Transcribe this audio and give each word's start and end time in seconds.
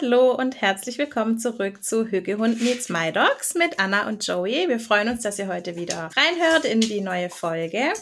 Hallo 0.00 0.34
und 0.34 0.58
herzlich 0.62 0.96
willkommen 0.96 1.38
zurück 1.38 1.84
zu 1.84 2.06
Hügehund 2.06 2.62
Meets 2.62 2.88
My 2.88 3.12
Dogs 3.12 3.54
mit 3.54 3.78
Anna 3.78 4.08
und 4.08 4.26
Joey. 4.26 4.66
Wir 4.68 4.80
freuen 4.80 5.08
uns, 5.08 5.22
dass 5.22 5.38
ihr 5.38 5.48
heute 5.48 5.76
wieder 5.76 6.08
reinhört 6.16 6.64
in 6.64 6.80
die 6.80 7.02
neue 7.02 7.28
Folge. 7.28 7.92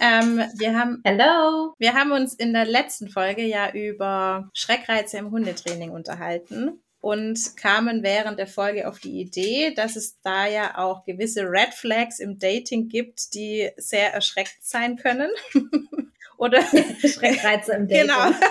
Ähm, 0.00 0.42
wir 0.56 0.76
haben, 0.76 1.00
Hello. 1.04 1.74
Wir 1.78 1.94
haben 1.94 2.10
uns 2.10 2.34
in 2.34 2.52
der 2.52 2.64
letzten 2.64 3.08
Folge 3.08 3.44
ja 3.44 3.70
über 3.70 4.50
Schreckreize 4.52 5.18
im 5.18 5.30
Hundetraining 5.30 5.90
unterhalten 5.90 6.82
und 7.00 7.56
kamen 7.56 8.02
während 8.02 8.40
der 8.40 8.48
Folge 8.48 8.88
auf 8.88 8.98
die 8.98 9.20
Idee, 9.20 9.72
dass 9.74 9.94
es 9.94 10.20
da 10.22 10.48
ja 10.48 10.76
auch 10.76 11.04
gewisse 11.04 11.42
Red 11.42 11.72
Flags 11.72 12.18
im 12.18 12.40
Dating 12.40 12.88
gibt, 12.88 13.34
die 13.34 13.70
sehr 13.76 14.12
erschreckt 14.12 14.58
sein 14.62 14.96
können. 14.96 15.30
Oder 16.36 16.62
Schreckreize 17.06 17.74
im 17.74 17.86
Dating. 17.86 18.08
Genau. 18.08 18.32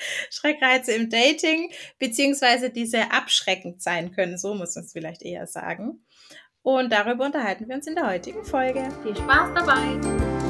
Schreckreize 0.30 0.92
im 0.92 1.10
Dating, 1.10 1.70
beziehungsweise 1.98 2.70
die 2.70 2.86
sehr 2.86 3.12
abschreckend 3.12 3.82
sein 3.82 4.12
können, 4.12 4.38
so 4.38 4.54
muss 4.54 4.74
man 4.74 4.84
es 4.84 4.92
vielleicht 4.92 5.22
eher 5.22 5.46
sagen. 5.46 6.04
Und 6.62 6.92
darüber 6.92 7.24
unterhalten 7.24 7.68
wir 7.68 7.76
uns 7.76 7.86
in 7.86 7.94
der 7.94 8.06
heutigen 8.06 8.44
Folge. 8.44 8.88
Viel 9.02 9.16
Spaß 9.16 9.50
dabei! 9.54 10.40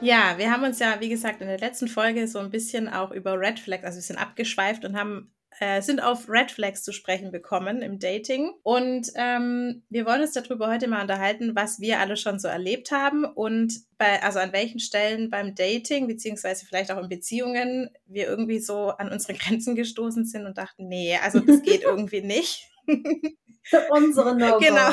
Ja, 0.00 0.36
wir 0.36 0.50
haben 0.50 0.64
uns 0.64 0.80
ja, 0.80 0.98
wie 0.98 1.08
gesagt, 1.08 1.40
in 1.42 1.46
der 1.46 1.60
letzten 1.60 1.86
Folge 1.86 2.26
so 2.26 2.40
ein 2.40 2.50
bisschen 2.50 2.88
auch 2.88 3.12
über 3.12 3.38
Red 3.38 3.60
Flags, 3.60 3.84
also 3.84 3.98
wir 3.98 4.02
sind 4.02 4.16
abgeschweift 4.16 4.84
und 4.84 4.96
haben 4.96 5.32
äh, 5.60 5.82
sind 5.82 6.00
auf 6.00 6.28
Red 6.28 6.50
Flags 6.50 6.82
zu 6.82 6.92
sprechen 6.92 7.30
bekommen 7.30 7.82
im 7.82 7.98
Dating. 7.98 8.52
Und 8.62 9.08
ähm, 9.16 9.82
wir 9.90 10.06
wollen 10.06 10.22
uns 10.22 10.32
darüber 10.32 10.68
heute 10.68 10.88
mal 10.88 11.02
unterhalten, 11.02 11.54
was 11.54 11.80
wir 11.80 12.00
alle 12.00 12.16
schon 12.16 12.38
so 12.38 12.48
erlebt 12.48 12.90
haben 12.90 13.24
und 13.24 13.74
bei, 13.98 14.22
also 14.22 14.38
an 14.38 14.52
welchen 14.52 14.80
Stellen 14.80 15.30
beim 15.30 15.54
Dating, 15.54 16.06
beziehungsweise 16.06 16.66
vielleicht 16.66 16.90
auch 16.90 16.98
in 16.98 17.08
Beziehungen, 17.08 17.90
wir 18.06 18.26
irgendwie 18.26 18.58
so 18.58 18.88
an 18.88 19.10
unsere 19.10 19.34
Grenzen 19.38 19.74
gestoßen 19.76 20.24
sind 20.24 20.46
und 20.46 20.58
dachten, 20.58 20.88
nee, 20.88 21.16
also 21.22 21.40
das 21.40 21.62
geht 21.62 21.82
irgendwie 21.82 22.22
nicht. 22.22 22.68
Unsere 23.90 24.34
No-Gos. 24.34 24.66
Genau. 24.66 24.90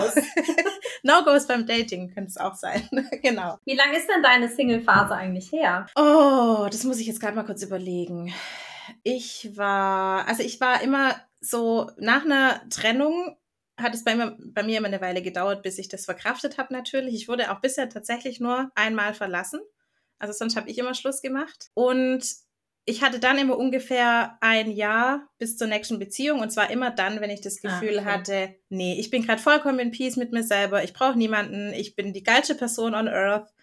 No-Gos 1.01 1.47
beim 1.47 1.65
Dating 1.65 2.13
könnte 2.13 2.29
es 2.29 2.37
auch 2.37 2.53
sein. 2.53 2.87
genau. 3.23 3.57
Wie 3.65 3.75
lange 3.75 3.97
ist 3.97 4.07
denn 4.07 4.21
deine 4.21 4.47
Single-Phase 4.47 5.15
eigentlich 5.15 5.51
her? 5.51 5.87
Oh, 5.95 6.67
das 6.69 6.83
muss 6.83 6.99
ich 6.99 7.07
jetzt 7.07 7.19
gerade 7.19 7.35
mal 7.35 7.45
kurz 7.45 7.63
überlegen. 7.63 8.31
Ich 9.03 9.51
war, 9.55 10.27
also 10.27 10.43
ich 10.43 10.59
war 10.59 10.81
immer 10.81 11.15
so 11.41 11.89
nach 11.97 12.25
einer 12.25 12.67
Trennung 12.69 13.35
hat 13.77 13.93
es 13.93 14.03
bei 14.03 14.15
mir, 14.15 14.37
bei 14.39 14.63
mir 14.63 14.77
immer 14.77 14.87
eine 14.87 15.01
Weile 15.01 15.21
gedauert, 15.21 15.63
bis 15.63 15.77
ich 15.77 15.87
das 15.87 16.05
verkraftet 16.05 16.57
habe 16.57 16.73
natürlich. 16.73 17.15
Ich 17.15 17.27
wurde 17.27 17.51
auch 17.51 17.61
bisher 17.61 17.89
tatsächlich 17.89 18.39
nur 18.39 18.71
einmal 18.75 19.13
verlassen. 19.13 19.61
Also 20.17 20.33
sonst 20.33 20.57
habe 20.57 20.69
ich 20.69 20.77
immer 20.77 20.93
Schluss 20.93 21.21
gemacht. 21.21 21.69
Und 21.73 22.25
ich 22.85 23.03
hatte 23.03 23.19
dann 23.19 23.37
immer 23.37 23.57
ungefähr 23.57 24.37
ein 24.41 24.71
Jahr 24.71 25.29
bis 25.37 25.57
zur 25.57 25.67
nächsten 25.67 25.99
Beziehung 25.99 26.39
und 26.39 26.51
zwar 26.51 26.71
immer 26.71 26.89
dann, 26.89 27.21
wenn 27.21 27.29
ich 27.29 27.41
das 27.41 27.63
ah, 27.63 27.69
Gefühl 27.69 27.99
ah, 27.99 28.01
okay. 28.01 28.11
hatte, 28.11 28.55
nee, 28.69 28.99
ich 28.99 29.11
bin 29.11 29.25
gerade 29.25 29.41
vollkommen 29.41 29.79
in 29.79 29.91
Peace 29.91 30.15
mit 30.15 30.31
mir 30.31 30.43
selber, 30.43 30.83
ich 30.83 30.93
brauche 30.93 31.17
niemanden, 31.17 31.71
ich 31.73 31.95
bin 31.95 32.13
die 32.13 32.23
geilste 32.23 32.55
Person 32.55 32.95
on 32.95 33.07
Earth 33.07 33.53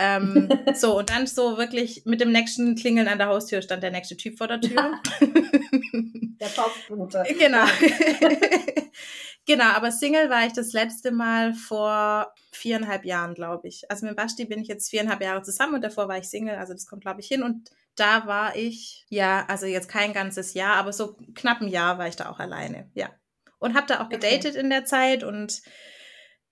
ähm, 0.00 0.48
so, 0.74 0.98
und 0.98 1.10
dann 1.10 1.26
so 1.26 1.58
wirklich 1.58 2.02
mit 2.06 2.22
dem 2.22 2.32
nächsten 2.32 2.74
Klingeln 2.74 3.06
an 3.06 3.18
der 3.18 3.28
Haustür 3.28 3.60
stand 3.60 3.82
der 3.82 3.90
nächste 3.90 4.16
Typ 4.16 4.38
vor 4.38 4.48
der 4.48 4.60
Tür. 4.60 4.98
der 6.40 6.54
Topfbruder. 6.54 7.24
Genau. 7.38 7.64
genau, 9.46 9.64
aber 9.64 9.92
Single 9.92 10.30
war 10.30 10.46
ich 10.46 10.54
das 10.54 10.72
letzte 10.72 11.12
Mal 11.12 11.52
vor 11.52 12.32
viereinhalb 12.50 13.04
Jahren, 13.04 13.34
glaube 13.34 13.68
ich. 13.68 13.90
Also 13.90 14.06
mit 14.06 14.16
Basti 14.16 14.46
bin 14.46 14.62
ich 14.62 14.68
jetzt 14.68 14.88
viereinhalb 14.88 15.20
Jahre 15.20 15.42
zusammen 15.42 15.74
und 15.74 15.82
davor 15.82 16.08
war 16.08 16.16
ich 16.16 16.30
Single, 16.30 16.56
also 16.56 16.72
das 16.72 16.86
kommt, 16.86 17.02
glaube 17.02 17.20
ich, 17.20 17.28
hin. 17.28 17.42
Und 17.42 17.70
da 17.96 18.26
war 18.26 18.56
ich, 18.56 19.04
ja, 19.10 19.44
also 19.48 19.66
jetzt 19.66 19.88
kein 19.88 20.14
ganzes 20.14 20.54
Jahr, 20.54 20.76
aber 20.76 20.94
so 20.94 21.18
knapp 21.34 21.60
ein 21.60 21.68
Jahr 21.68 21.98
war 21.98 22.08
ich 22.08 22.16
da 22.16 22.30
auch 22.30 22.38
alleine, 22.38 22.90
ja. 22.94 23.10
Und 23.58 23.74
habe 23.74 23.86
da 23.86 24.02
auch 24.02 24.08
gedatet 24.08 24.52
okay. 24.52 24.60
in 24.60 24.70
der 24.70 24.86
Zeit 24.86 25.22
und 25.22 25.60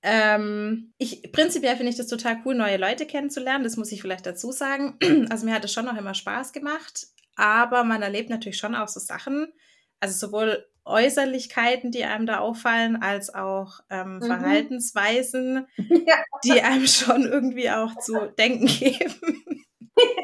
ähm, 0.03 0.93
ich, 0.99 1.33
prinzipiell 1.33 1.77
finde 1.77 1.91
ich 1.91 1.97
das 1.97 2.07
total 2.07 2.39
cool, 2.45 2.55
neue 2.55 2.77
Leute 2.77 3.07
kennenzulernen. 3.07 3.65
Das 3.65 3.77
muss 3.77 3.93
ich 3.93 4.01
vielleicht 4.01 4.27
dazu 4.27 4.53
sagen. 4.53 4.97
Also 5.31 5.45
mir 5.45 5.55
hat 5.55 5.65
es 5.65 5.73
schon 5.73 5.85
noch 5.85 5.97
immer 5.97 6.15
Spaß 6.15 6.53
gemacht, 6.53 7.09
aber 7.37 7.85
man 7.85 8.03
erlebt 8.03 8.31
natürlich 8.31 8.59
schon 8.59 8.75
auch 8.75 8.89
so 8.89 9.01
Sachen, 9.01 9.53
also 10.01 10.27
sowohl 10.27 10.67
Äußerlichkeiten, 10.85 11.91
die 11.91 12.05
einem 12.05 12.27
da 12.27 12.39
auffallen, 12.39 12.97
als 12.97 13.35
auch 13.35 13.81
ähm, 13.91 14.17
mhm. 14.17 14.23
Verhaltensweisen, 14.23 15.67
ja. 15.77 16.17
die 16.45 16.63
einem 16.63 16.87
schon 16.87 17.25
irgendwie 17.25 17.71
auch 17.71 17.97
zu 17.99 18.33
denken 18.39 18.67
geben. 18.67 19.65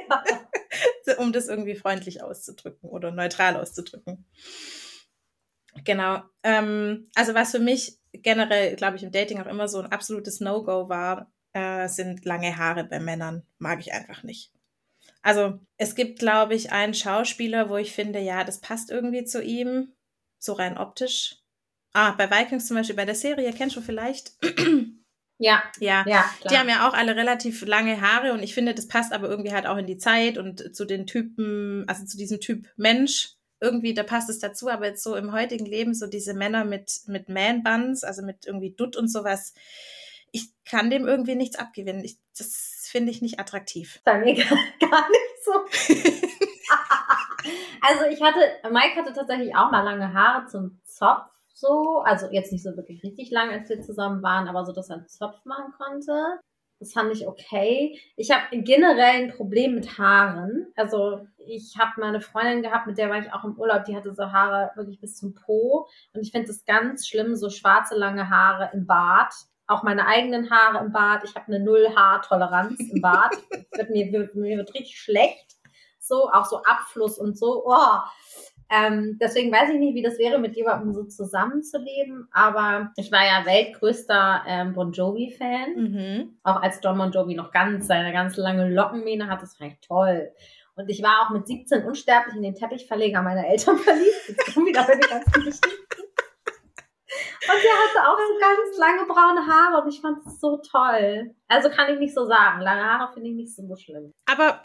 Ja. 0.09 1.17
um 1.19 1.33
das 1.33 1.49
irgendwie 1.49 1.75
freundlich 1.75 2.23
auszudrücken 2.23 2.89
oder 2.89 3.11
neutral 3.11 3.57
auszudrücken. 3.57 4.25
Genau. 5.85 6.23
Ähm, 6.45 7.11
also 7.15 7.35
was 7.35 7.51
für 7.51 7.59
mich 7.59 7.99
generell, 8.23 8.77
glaube 8.77 8.97
ich, 8.97 9.03
im 9.03 9.13
Dating 9.13 9.41
auch 9.41 9.47
immer 9.47 9.69
so 9.69 9.81
ein 9.81 9.93
absolutes 9.93 10.41
No-Go 10.41 10.89
war, 10.89 11.33
äh, 11.53 11.89
sind 11.89 12.25
lange 12.25 12.57
Haare 12.57 12.85
bei 12.85 13.01
Männern. 13.01 13.43
Mag 13.59 13.81
ich 13.81 13.93
einfach 13.93 14.23
nicht. 14.23 14.53
Also 15.23 15.59
es 15.79 15.95
gibt, 15.95 16.19
glaube 16.19 16.55
ich, 16.55 16.73
einen 16.73 16.95
Schauspieler, 16.95 17.71
wo 17.71 17.77
ich 17.77 17.93
finde, 17.93 18.21
ja, 18.21 18.45
das 18.45 18.61
passt 18.61 18.91
irgendwie 18.91 19.25
zu 19.25 19.43
ihm, 19.43 19.93
so 20.39 20.53
rein 20.53 20.77
optisch. 20.77 21.37
Ah, 21.95 22.13
bei 22.13 22.31
Vikings 22.31 22.67
zum 22.67 22.77
Beispiel, 22.77 22.97
bei 22.97 23.05
der 23.05 23.15
Serie, 23.15 23.53
kennst 23.53 23.77
du 23.77 23.81
vielleicht? 23.81 24.33
Ja. 25.39 25.65
Ja, 25.81 26.05
ja 26.07 26.25
die 26.49 26.57
haben 26.57 26.69
ja 26.69 26.89
auch 26.89 26.95
alle 26.95 27.17
relativ 27.17 27.67
lange 27.67 28.01
Haare 28.01 28.33
und 28.33 28.43
ich 28.43 28.55
finde, 28.55 28.73
das 28.73 28.87
passt 28.87 29.13
aber 29.13 29.29
irgendwie 29.29 29.53
halt 29.53 29.67
auch 29.67 29.77
in 29.77 29.87
die 29.87 29.99
Zeit 29.99 30.39
und 30.39 30.75
zu 30.75 30.85
den 30.85 31.07
Typen, 31.07 31.85
also 31.89 32.05
zu 32.05 32.17
diesem 32.17 32.41
Typ 32.41 32.69
Mensch 32.77 33.34
irgendwie, 33.65 33.95
da 33.95 34.03
passt 34.03 34.29
es 34.29 34.39
dazu, 34.39 34.69
aber 34.69 34.87
jetzt 34.87 35.03
so 35.03 35.17
im 35.17 35.33
heutigen 35.33 35.65
Leben, 35.65 35.95
so 35.95 36.07
diese 36.07 36.35
Männer 36.35 36.65
mit, 36.65 37.01
mit 37.07 37.29
Man-Buns, 37.29 38.05
also 38.05 38.23
mit 38.23 38.47
irgendwie 38.47 38.73
Dutt 38.73 38.97
und 38.97 39.09
sowas, 39.09 39.55
ich 40.31 40.49
kann 40.65 40.91
dem 40.91 41.07
irgendwie 41.07 41.35
nichts 41.35 41.57
abgewinnen. 41.57 42.05
Ich, 42.05 42.19
das 42.37 42.89
finde 42.91 43.11
ich 43.11 43.23
nicht 43.23 43.41
attraktiv. 43.41 44.01
Bei 44.05 44.19
mir 44.19 44.35
gar, 44.35 44.59
gar 44.91 45.09
nicht 45.09 45.45
so. 45.45 45.53
also 47.81 48.05
ich 48.11 48.23
hatte, 48.23 48.41
Mike 48.71 48.97
hatte 48.97 49.13
tatsächlich 49.15 49.57
auch 49.57 49.71
mal 49.71 49.83
lange 49.83 50.13
Haare 50.13 50.47
zum 50.47 50.81
Zopf 50.85 51.31
so, 51.55 52.01
also 52.01 52.27
jetzt 52.31 52.53
nicht 52.53 52.65
so 52.65 52.77
wirklich 52.77 53.03
richtig 53.03 53.31
lang, 53.31 53.51
als 53.51 53.69
wir 53.69 53.81
zusammen 53.81 54.23
waren, 54.23 54.49
aber 54.49 54.65
so, 54.65 54.73
dass 54.73 54.91
er 54.91 54.97
einen 54.97 55.09
Zopf 55.09 55.45
machen 55.45 55.73
konnte. 55.79 56.41
Das 56.81 56.93
fand 56.93 57.13
ich 57.13 57.27
okay. 57.27 57.99
Ich 58.17 58.31
habe 58.31 58.45
generell 58.63 59.23
ein 59.23 59.33
Problem 59.33 59.75
mit 59.75 59.99
Haaren. 59.99 60.67
Also 60.77 61.27
ich 61.39 61.77
habe 61.79 62.01
mal 62.01 62.09
eine 62.09 62.21
Freundin 62.21 62.63
gehabt, 62.63 62.87
mit 62.87 62.99
der 62.99 63.11
war 63.11 63.19
ich 63.19 63.33
auch 63.33 63.45
im 63.45 63.57
Urlaub, 63.59 63.85
die 63.85 63.97
hatte 63.97 64.15
so 64.15 64.33
Haare 64.33 64.71
wirklich 64.75 65.01
bis 65.01 65.17
zum 65.17 65.35
Po. 65.35 65.89
Und 66.13 66.21
ich 66.21 66.33
finde 66.33 66.51
es 66.51 66.65
ganz 66.65 67.07
schlimm, 67.07 67.37
so 67.37 67.51
schwarze, 67.51 67.97
lange 67.97 68.29
Haare 68.29 68.71
im 68.73 68.87
Bart. 68.87 69.35
Auch 69.67 69.83
meine 69.83 70.07
eigenen 70.07 70.51
Haare 70.51 70.85
im 70.85 70.93
Bart. 70.93 71.23
Ich 71.25 71.35
habe 71.35 71.47
eine 71.47 71.61
Null-Haartoleranz 71.65 72.81
im 72.93 73.01
Bart. 73.01 73.35
wird 73.73 73.91
mir, 73.91 74.31
mir 74.35 74.59
wird 74.59 74.75
richtig 74.75 74.99
schlecht. 74.99 75.57
So, 75.99 76.31
auch 76.31 76.45
so 76.45 76.63
Abfluss 76.65 77.19
und 77.19 77.39
so. 77.39 77.65
Oh, 77.67 77.99
ähm, 78.71 79.19
deswegen 79.21 79.53
weiß 79.53 79.71
ich 79.71 79.79
nicht, 79.79 79.95
wie 79.95 80.03
das 80.03 80.19
wäre, 80.19 80.39
mit 80.39 80.57
jemandem 80.57 80.93
so 80.93 81.05
zusammenzuleben. 81.05 82.29
Aber 82.33 82.93
ich 82.97 83.13
war 83.13 83.25
ja 83.25 83.45
weltgrößter 83.45 84.45
ähm, 84.47 84.73
Bon 84.73 84.93
Jovi-Fan. 84.93 85.75
Mhm. 85.77 86.39
Auch 86.43 86.63
als 86.63 86.81
Don 86.81 86.99
Bon 86.99 87.13
Jovi 87.13 87.35
noch 87.35 87.53
ganz 87.53 87.87
seine 87.87 88.13
ganz 88.13 88.37
lange 88.37 88.69
Lockenmähne 88.69 89.29
hat, 89.29 89.43
das 89.43 89.57
fand 89.57 89.73
ich 89.73 89.81
toll. 89.81 90.33
Und 90.77 90.89
ich 90.89 91.03
war 91.03 91.23
auch 91.23 91.31
mit 91.31 91.47
17 91.47 91.85
unsterblich 91.85 92.35
in 92.35 92.43
den 92.43 92.55
Teppichverleger 92.55 93.23
meiner 93.23 93.47
Eltern 93.47 93.79
verliebt. 93.79 94.29
Jetzt 94.29 94.55
kommen 94.55 94.67
wieder 94.67 94.85
bei 94.85 94.95
den 94.95 95.09
ganzen 95.09 95.33
Geschichten. 95.33 95.69
Und 97.47 97.63
der 97.63 97.73
hatte 97.73 98.09
auch 98.09 98.19
so 98.19 98.39
ganz 98.41 98.79
lange 98.79 99.07
braune 99.07 99.47
Haare 99.47 99.83
und 99.83 99.89
ich 99.93 100.01
fand 100.01 100.27
es 100.27 100.41
so 100.41 100.57
toll. 100.57 101.35
Also 101.47 101.69
kann 101.69 101.93
ich 101.93 102.01
nicht 102.01 102.15
so 102.15 102.27
sagen. 102.27 102.61
Lange 102.61 102.83
Haare 102.83 103.13
finde 103.13 103.29
ich 103.29 103.37
nicht 103.37 103.55
so 103.55 103.77
schlimm. 103.77 104.13
Aber 104.27 104.63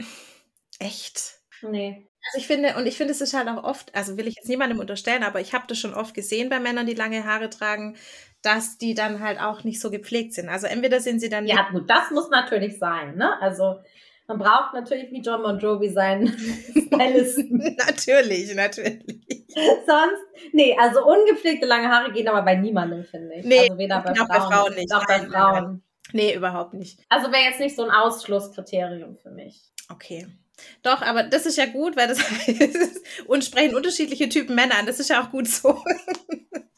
echt? 0.79 1.41
Nee. 1.61 2.08
Also 2.29 2.37
ich 2.37 2.47
finde, 2.47 2.75
und 2.75 2.85
ich 2.85 2.95
finde, 2.95 3.11
es 3.11 3.21
ist 3.21 3.33
halt 3.33 3.47
auch 3.47 3.63
oft, 3.63 3.93
also 3.95 4.17
will 4.17 4.27
ich 4.27 4.35
jetzt 4.35 4.47
niemandem 4.47 4.79
unterstellen, 4.79 5.23
aber 5.23 5.41
ich 5.41 5.53
habe 5.53 5.65
das 5.67 5.79
schon 5.79 5.95
oft 5.95 6.13
gesehen 6.13 6.49
bei 6.49 6.59
Männern, 6.59 6.85
die 6.85 6.93
lange 6.93 7.25
Haare 7.25 7.49
tragen, 7.49 7.97
dass 8.43 8.77
die 8.77 8.93
dann 8.93 9.19
halt 9.19 9.41
auch 9.41 9.63
nicht 9.63 9.81
so 9.81 9.89
gepflegt 9.89 10.33
sind. 10.33 10.47
Also 10.47 10.67
entweder 10.67 10.99
sind 10.99 11.19
sie 11.19 11.29
dann. 11.29 11.47
Ja, 11.47 11.69
gut, 11.71 11.89
das 11.89 12.11
muss 12.11 12.29
natürlich 12.29 12.77
sein, 12.77 13.15
ne? 13.15 13.41
Also 13.41 13.79
man 14.27 14.37
braucht 14.37 14.75
natürlich 14.75 15.11
wie 15.11 15.21
John 15.21 15.41
Bon 15.41 15.57
Jovi 15.57 15.89
seinen 15.89 16.27
Stylisten. 16.87 17.75
natürlich, 17.77 18.53
natürlich. 18.53 19.45
Sonst, 19.87 20.53
nee, 20.53 20.77
also 20.79 21.03
ungepflegte 21.03 21.65
lange 21.65 21.89
Haare 21.89 22.11
gehen 22.11 22.27
aber 22.27 22.43
bei 22.43 22.55
niemandem, 22.55 23.05
finde 23.05 23.37
ich. 23.37 23.45
Nee, 23.45 23.61
also 23.61 23.77
weder 23.79 24.01
bei 24.01 24.13
Frauen, 24.13 24.27
bei 24.27 24.39
Frauen 24.39 24.75
nicht. 24.75 24.93
Auch 24.93 25.05
bei 25.07 25.19
Frauen. 25.21 25.83
Nee, 26.13 26.35
überhaupt 26.35 26.75
nicht. 26.75 26.99
Also 27.09 27.31
wäre 27.31 27.43
jetzt 27.43 27.59
nicht 27.59 27.75
so 27.75 27.83
ein 27.83 27.91
Ausschlusskriterium 27.91 29.17
für 29.17 29.31
mich. 29.31 29.61
Okay. 29.91 30.27
Doch, 30.83 31.01
aber 31.01 31.23
das 31.23 31.45
ist 31.45 31.57
ja 31.57 31.65
gut, 31.65 31.95
weil 31.97 32.07
das 32.07 32.19
heißt, 32.47 33.01
und 33.27 33.43
sprechen 33.43 33.75
unterschiedliche 33.75 34.29
Typen 34.29 34.55
Männer 34.55 34.77
an. 34.79 34.85
Das 34.85 34.99
ist 34.99 35.09
ja 35.09 35.21
auch 35.23 35.31
gut 35.31 35.47
so. 35.47 35.81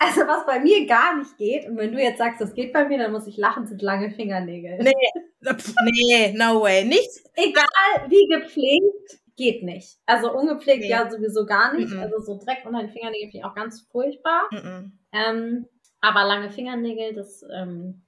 Also 0.04 0.22
was 0.22 0.48
bei 0.48 0.60
mir 0.60 0.88
gar 0.88 1.16
nicht 1.16 1.38
geht, 1.38 1.68
und 1.68 1.78
wenn 1.78 1.92
du 1.92 2.02
jetzt 2.02 2.18
sagst, 2.18 2.42
das 2.42 2.56
geht 2.56 2.74
bei 2.74 2.88
mir, 2.88 2.98
dann 2.98 3.12
muss 3.12 3.28
ich 3.28 3.38
lachen, 3.38 3.68
sind 3.68 3.84
lange 3.84 4.10
Fingernägel. 4.10 4.80
Nee, 4.80 4.94
nee, 5.92 6.34
no 6.36 6.60
way. 6.60 6.84
Nichts. 6.84 7.24
Egal 7.36 8.10
wie 8.10 8.28
gepflegt, 8.28 9.22
geht 9.38 9.62
nicht. 9.62 10.00
Also 10.08 10.34
ungepflegt 10.34 10.82
Nee. 10.82 10.90
ja 10.90 11.08
sowieso 11.08 11.46
gar 11.46 11.74
nicht. 11.76 11.94
Mhm. 11.94 12.00
Also 12.00 12.20
so 12.20 12.40
Dreck 12.44 12.64
unter 12.66 12.80
den 12.80 12.90
Fingernägeln 12.90 13.30
finde 13.30 13.38
ich 13.38 13.46
auch 13.46 13.54
ganz 13.54 13.82
furchtbar. 13.92 14.50
Mhm. 14.52 14.98
Ähm, 15.14 15.66
aber 16.00 16.24
lange 16.26 16.50
Fingernägel, 16.50 17.14
das 17.14 17.44
ähm, 17.56 18.02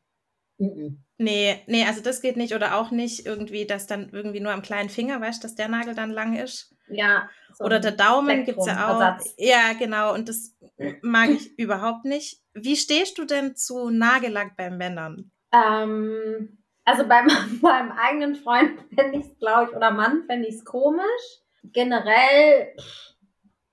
mhm. 0.57 1.03
Nee, 1.17 1.61
nee, 1.67 1.85
also 1.85 2.01
das 2.01 2.21
geht 2.21 2.37
nicht. 2.37 2.53
Oder 2.53 2.75
auch 2.75 2.91
nicht 2.91 3.25
irgendwie, 3.25 3.65
dass 3.65 3.87
dann 3.87 4.09
irgendwie 4.11 4.39
nur 4.39 4.51
am 4.51 4.61
kleinen 4.61 4.89
Finger, 4.89 5.21
weißt 5.21 5.43
du, 5.43 5.47
dass 5.47 5.55
der 5.55 5.69
Nagel 5.69 5.95
dann 5.95 6.11
lang 6.11 6.35
ist. 6.35 6.75
ja. 6.89 7.29
so 7.53 7.63
Oder 7.63 7.79
der 7.79 7.91
Daumen 7.91 8.43
gibt's 8.45 8.65
ja 8.65 8.89
auch. 8.89 9.19
Ja, 9.37 9.73
genau. 9.77 10.13
Und 10.13 10.27
das 10.27 10.55
mag 11.01 11.29
ich 11.29 11.57
überhaupt 11.57 12.05
nicht. 12.05 12.41
Wie 12.53 12.75
stehst 12.75 13.17
du 13.17 13.25
denn 13.25 13.55
zu 13.55 13.89
Nagellack 13.89 14.57
bei 14.57 14.69
Männern? 14.69 15.31
Ähm, 15.53 16.57
also 16.83 17.07
bei 17.07 17.21
meinem 17.61 17.91
eigenen 17.91 18.35
Freund 18.35 18.79
fände 18.93 19.19
ich 19.19 19.25
es, 19.25 19.37
glaube 19.37 19.69
ich, 19.69 19.77
oder 19.77 19.91
Mann 19.91 20.23
fände 20.25 20.47
ich 20.47 20.55
es 20.55 20.65
komisch. 20.65 21.03
Generell 21.63 22.75
pff, 22.77 23.13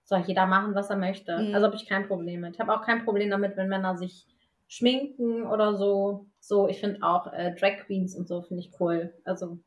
soll 0.04 0.20
jeder 0.26 0.46
machen, 0.46 0.74
was 0.74 0.90
er 0.90 0.96
möchte. 0.96 1.38
Mhm. 1.38 1.54
Also 1.54 1.66
habe 1.66 1.76
ich 1.76 1.88
kein 1.88 2.06
Problem 2.06 2.40
mit. 2.40 2.54
Ich 2.54 2.60
habe 2.60 2.74
auch 2.74 2.82
kein 2.82 3.04
Problem 3.04 3.30
damit, 3.30 3.56
wenn 3.56 3.68
Männer 3.68 3.96
sich 3.96 4.26
schminken 4.68 5.46
oder 5.46 5.76
so. 5.76 6.26
So, 6.40 6.68
ich 6.68 6.80
finde 6.80 7.02
auch 7.02 7.32
äh, 7.32 7.54
Drag 7.54 7.84
Queens 7.86 8.14
und 8.14 8.26
so 8.26 8.42
finde 8.42 8.62
ich 8.62 8.72
cool. 8.80 9.14
Also 9.24 9.58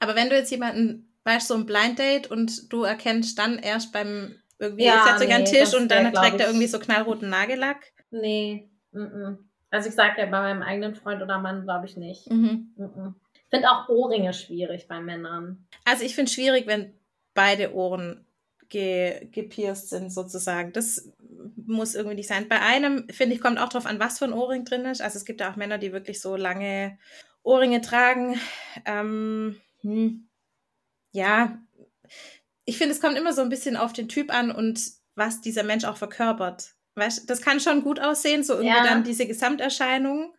Aber 0.00 0.14
wenn 0.16 0.28
du 0.30 0.36
jetzt 0.36 0.50
jemanden, 0.50 1.12
weißt 1.24 1.48
du, 1.48 1.54
so 1.54 1.60
ein 1.60 1.66
Blind 1.66 1.98
Date 1.98 2.30
und 2.30 2.72
du 2.72 2.82
erkennst 2.82 3.38
dann 3.38 3.58
erst 3.58 3.92
beim 3.92 4.34
irgendwie, 4.58 4.84
Ja, 4.84 5.04
setzt 5.04 5.22
euch 5.22 5.34
an 5.34 5.44
den 5.44 5.52
nee, 5.52 5.58
Tisch 5.58 5.74
und 5.74 5.90
wär, 5.90 6.02
dann 6.02 6.12
glaub 6.12 6.24
trägt 6.24 6.40
er 6.40 6.46
irgendwie 6.46 6.66
so 6.66 6.78
knallroten 6.78 7.28
Nagellack. 7.28 7.92
nee, 8.10 8.68
mm 8.92 9.34
also 9.70 9.88
ich 9.88 9.96
sage 9.96 10.20
ja 10.20 10.26
bei 10.26 10.40
meinem 10.40 10.62
eigenen 10.62 10.94
Freund 10.94 11.20
oder 11.20 11.38
Mann 11.38 11.64
glaube 11.64 11.86
ich 11.86 11.96
nicht. 11.96 12.30
Mhm. 12.30 12.72
Mm 12.76 13.14
Finde 13.50 13.70
auch 13.70 13.88
Ohrringe 13.88 14.32
schwierig 14.32 14.86
bei 14.88 15.00
Männern. 15.00 15.66
Also 15.84 16.04
ich 16.04 16.14
finde 16.14 16.28
es 16.28 16.34
schwierig, 16.34 16.66
wenn 16.66 16.94
beide 17.34 17.74
Ohren 17.74 18.24
ge 18.68 19.28
gepierst 19.30 19.90
sind, 19.90 20.12
sozusagen. 20.12 20.72
Das 20.72 21.12
muss 21.66 21.94
irgendwie 21.94 22.16
nicht 22.16 22.28
sein. 22.28 22.48
Bei 22.48 22.60
einem, 22.60 23.08
finde 23.10 23.34
ich, 23.34 23.40
kommt 23.40 23.58
auch 23.58 23.68
drauf 23.68 23.86
an, 23.86 24.00
was 24.00 24.18
für 24.18 24.24
ein 24.26 24.32
Ohrring 24.32 24.64
drin 24.64 24.84
ist. 24.84 25.00
Also 25.02 25.16
es 25.18 25.24
gibt 25.24 25.40
ja 25.40 25.50
auch 25.50 25.56
Männer, 25.56 25.78
die 25.78 25.92
wirklich 25.92 26.20
so 26.20 26.36
lange 26.36 26.98
Ohrringe 27.42 27.80
tragen. 27.80 28.38
Ähm, 28.84 29.60
hm. 29.82 30.28
Ja, 31.12 31.58
ich 32.64 32.78
finde, 32.78 32.94
es 32.94 33.00
kommt 33.00 33.16
immer 33.18 33.32
so 33.32 33.42
ein 33.42 33.48
bisschen 33.50 33.76
auf 33.76 33.92
den 33.92 34.08
Typ 34.08 34.32
an 34.32 34.50
und 34.50 34.80
was 35.14 35.40
dieser 35.40 35.62
Mensch 35.62 35.84
auch 35.84 35.96
verkörpert. 35.96 36.74
Weißt, 36.96 37.28
das 37.28 37.42
kann 37.42 37.60
schon 37.60 37.82
gut 37.82 38.00
aussehen, 38.00 38.42
so 38.42 38.54
irgendwie 38.54 38.76
Ja. 38.76 38.84
dann 38.84 39.04
diese 39.04 39.26
Gesamterscheinung. 39.26 40.34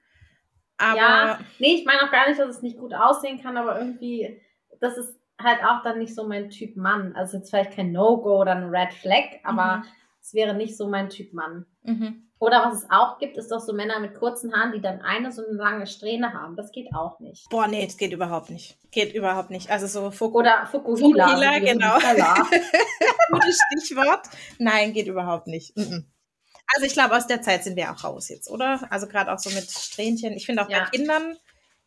Aber 0.77 0.97
Ja. 0.97 1.39
Nee, 1.59 1.75
ich 1.75 1.85
meine 1.85 2.03
auch 2.03 2.11
gar 2.11 2.27
nicht, 2.27 2.39
dass 2.39 2.49
es 2.57 2.61
nicht 2.61 2.77
gut 2.77 2.93
aussehen 2.93 3.41
kann, 3.41 3.57
aber 3.57 3.77
irgendwie, 3.79 4.41
das 4.79 4.97
ist 4.97 5.15
halt 5.41 5.59
auch 5.63 5.83
dann 5.83 5.99
nicht 5.99 6.15
so 6.15 6.27
mein 6.27 6.49
Typ 6.49 6.75
Mann. 6.77 7.13
Also 7.15 7.37
jetzt 7.37 7.49
vielleicht 7.49 7.73
kein 7.73 7.91
No-Go 7.91 8.41
oder 8.41 8.55
ein 8.55 8.69
Red 8.69 8.93
Flag, 8.93 9.39
aber 9.43 9.77
Mhm. 9.77 9.83
Es 10.25 10.33
wäre 10.33 10.55
nicht 10.55 10.75
so 10.75 10.87
mein 10.87 11.09
Typ 11.09 11.33
Mann. 11.33 11.65
mhm. 11.83 12.21
Oder 12.37 12.65
was 12.65 12.83
es 12.83 12.89
auch 12.91 13.17
gibt, 13.17 13.37
ist 13.37 13.49
doch 13.49 13.61
so 13.61 13.71
Männer 13.71 13.99
mit 14.01 14.13
kurzen 14.15 14.53
Haaren, 14.53 14.73
die 14.73 14.81
dann 14.81 15.01
eine 15.01 15.31
so 15.31 15.41
eine 15.47 15.55
lange 15.55 15.87
Strähne 15.87 16.33
haben. 16.33 16.57
Das 16.57 16.71
geht 16.73 16.93
auch 16.93 17.19
nicht. 17.21 17.49
boah, 17.49 17.65
nee, 17.67 17.85
das 17.85 17.95
geht 17.95 18.11
überhaupt 18.11 18.49
nicht. 18.49 18.77
Geht 18.91 19.13
überhaupt 19.15 19.51
nicht. 19.51 19.69
Also 19.71 19.87
so 19.87 20.11
Fokus. 20.11 20.41
Oder 20.41 20.65
Fukuhila. 20.69 21.27
Fukuhila, 21.29 21.59
genau. 21.59 21.95
Gutes 23.31 23.59
Stichwort. 23.71 24.27
Nein, 24.59 24.91
geht 24.93 25.07
überhaupt 25.07 25.47
nicht. 25.47 25.77
Mhm. 25.77 26.05
Also 26.75 26.85
ich 26.87 26.93
glaube, 26.93 27.15
aus 27.15 27.25
der 27.27 27.41
Zeit 27.41 27.63
sind 27.63 27.77
wir 27.77 27.89
auch 27.91 28.03
raus 28.03 28.27
jetzt, 28.27 28.49
oder? 28.49 28.81
Also 28.89 29.07
gerade 29.07 29.31
auch 29.31 29.39
so 29.39 29.49
mit 29.51 29.69
Strähnchen. 29.71 30.33
Ich 30.33 30.45
finde 30.45 30.63
auch 30.65 30.69
Ja. 30.69 30.83
bei 30.83 30.89
Kindern, 30.97 31.37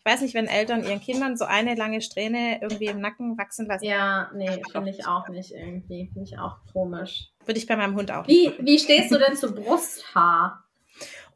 weiß 0.08 0.22
nicht, 0.22 0.34
wenn 0.34 0.46
Eltern 0.49 0.82
ihren 0.84 1.00
Kindern 1.00 1.37
so 1.37 1.44
eine 1.44 1.75
lange 1.75 2.00
Strähne 2.00 2.60
irgendwie 2.62 2.87
im 2.87 3.00
Nacken 3.00 3.37
wachsen 3.38 3.66
lassen, 3.66 3.84
Ja, 3.84 4.31
nee, 4.34 4.62
finde 4.72 4.90
ich 4.90 5.06
auch 5.06 5.28
nicht 5.28 5.52
irgendwie. 5.52 6.10
Finde 6.12 6.25
ich 6.31 6.38
auch 6.38 6.56
komisch. 6.72 7.28
würde 7.46 7.58
ich 7.58 7.66
bei 7.66 7.76
meinem 7.76 7.94
Hund 7.94 8.10
auch 8.10 8.26
Wie, 8.26 8.49
nicht. 8.49 8.64
wie 8.64 8.78
stehst 8.78 9.12
du 9.12 9.19
denn 9.19 9.37
zu 9.37 9.55
Brusthaar? 9.55 10.64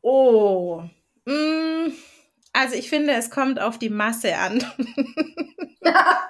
Oh. 0.01 0.83
Mm, 1.27 1.93
also 2.53 2.75
ich 2.75 2.89
finde, 2.89 3.13
es 3.13 3.31
kommt 3.31 3.61
auf 3.61 3.79
die 3.79 3.91
Masse 3.91 4.37
an. 4.37 4.65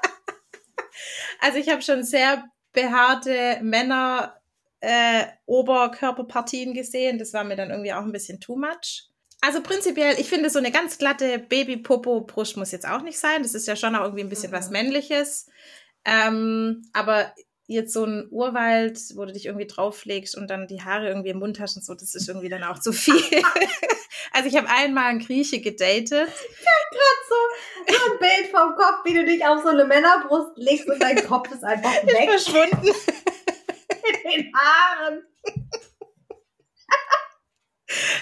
Also 1.41 1.59
ich 1.59 1.69
habe 1.71 1.83
schon 1.83 2.05
sehr 2.05 2.45
behaarte 2.73 3.59
Männer 3.63 4.37
äh, 4.81 5.25
Oberkörperpartien 5.47 6.73
gesehen. 6.75 7.19
Das 7.19 7.33
war 7.33 7.43
mir 7.45 7.57
dann 7.57 7.71
irgendwie 7.71 7.93
auch 7.93 8.03
ein 8.03 8.13
bisschen 8.13 8.39
too 8.41 8.57
much. 8.57 9.09
Also 9.45 9.61
prinzipiell, 9.61 10.15
ich 10.21 10.29
finde, 10.29 10.51
so 10.51 10.61
eine 10.61 10.71
ganz 10.71 10.99
glatte 10.99 11.41
Baby-Popo-Brust 11.41 12.57
muss 12.57 12.71
jetzt 12.71 12.87
auch 12.87 13.03
nicht 13.03 13.19
sein. 13.19 13.43
Das 13.43 13.55
ist 13.55 13.67
ja 13.67 13.75
schon 13.75 13.97
auch 13.97 14.05
irgendwie 14.05 14.23
ein 14.23 14.29
bisschen 14.29 14.53
Mhm. 14.53 14.55
was 14.57 14.71
Männliches. 14.71 15.47
Ähm, 16.05 16.89
aber 16.93 17.35
jetzt 17.67 17.93
so 17.93 18.05
ein 18.05 18.29
Urwald, 18.31 19.01
wo 19.17 19.25
du 19.25 19.33
dich 19.33 19.47
irgendwie 19.47 19.67
drauflegst 19.67 20.37
und 20.37 20.49
dann 20.49 20.69
die 20.69 20.83
Haare 20.83 21.09
irgendwie 21.09 21.31
im 21.31 21.41
Mund 21.41 21.59
hast 21.59 21.77
und 21.77 21.85
so, 21.85 21.95
das 21.95 22.15
ist 22.15 22.29
irgendwie 22.29 22.49
dann 22.51 22.63
auch 22.63 22.79
zu 22.79 22.93
viel. 22.93 23.15
also 24.33 24.49
ich 24.49 24.57
habe 24.57 24.69
einmal 24.69 25.07
einen 25.07 25.19
Grieche 25.19 25.61
gedatet. 25.61 26.29
so, 27.29 27.35
so 27.89 28.13
ein 28.13 28.19
Bild 28.21 28.51
vom 28.53 28.77
Kopf, 28.77 29.05
wie 29.05 29.15
du 29.15 29.25
dich 29.25 29.45
auf 29.45 29.61
so 29.63 29.71
eine 29.71 29.85
Männerbrust 29.85 30.57
legst 30.57 30.89
und 30.89 31.03
dein 31.03 31.27
Kopf 31.27 31.51
ist 31.51 31.65
einfach 31.65 31.93
weg 32.05 32.31
Verschwunden. 32.31 32.87
mit 32.87 34.25
den 34.25 34.53
Haaren. 34.55 35.23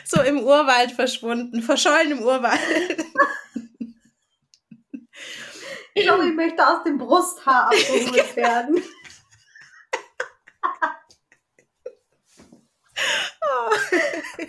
So 0.05 0.23
im 0.23 0.41
Urwald 0.41 0.93
verschwunden, 0.93 1.63
verschollen 1.63 2.13
im 2.13 2.23
Urwald. 2.23 2.61
Ich 5.95 6.05
glaube, 6.05 6.27
ich 6.27 6.35
möchte 6.35 6.67
aus 6.67 6.85
dem 6.85 6.99
Brusthaar 6.99 7.67
abgeholt 7.67 8.37
werden. 8.37 8.83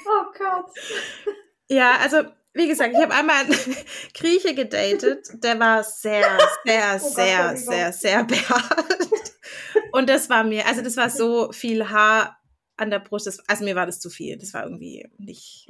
Oh 0.06 0.26
Gott. 0.38 0.72
Ja, 1.68 1.98
also 1.98 2.24
wie 2.54 2.68
gesagt, 2.68 2.94
ich 2.94 3.02
habe 3.02 3.14
einmal 3.14 3.46
einen 3.46 3.56
Grieche 4.14 4.54
gedatet, 4.54 5.30
der 5.36 5.60
war 5.60 5.84
sehr, 5.84 6.38
sehr, 6.66 7.00
Oh 7.00 7.04
Gott, 7.04 7.14
sehr, 7.14 7.58
sehr, 7.58 7.94
sehr 7.94 8.24
behaart. 8.26 8.98
Und 9.94 10.10
das 10.10 10.30
war 10.30 10.44
mir, 10.44 10.66
also 10.68 10.82
das 10.82 10.98
war 10.98 11.10
so 11.10 11.52
viel 11.52 11.90
Haar 11.90 12.41
an 12.82 12.90
der 12.90 13.00
Brust, 13.00 13.28
das, 13.28 13.48
also 13.48 13.64
mir 13.64 13.76
war 13.76 13.86
das 13.86 14.00
zu 14.00 14.10
viel. 14.10 14.38
Das 14.38 14.54
war 14.54 14.64
irgendwie 14.64 15.10
nicht, 15.18 15.68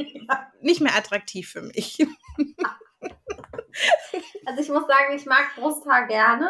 nicht 0.62 0.82
mehr 0.82 0.96
attraktiv 0.96 1.50
für 1.50 1.62
mich. 1.62 1.98
Also 4.46 4.62
ich 4.62 4.70
muss 4.70 4.86
sagen, 4.86 5.16
ich 5.16 5.26
mag 5.26 5.56
Brusthaar 5.56 6.06
gerne, 6.08 6.50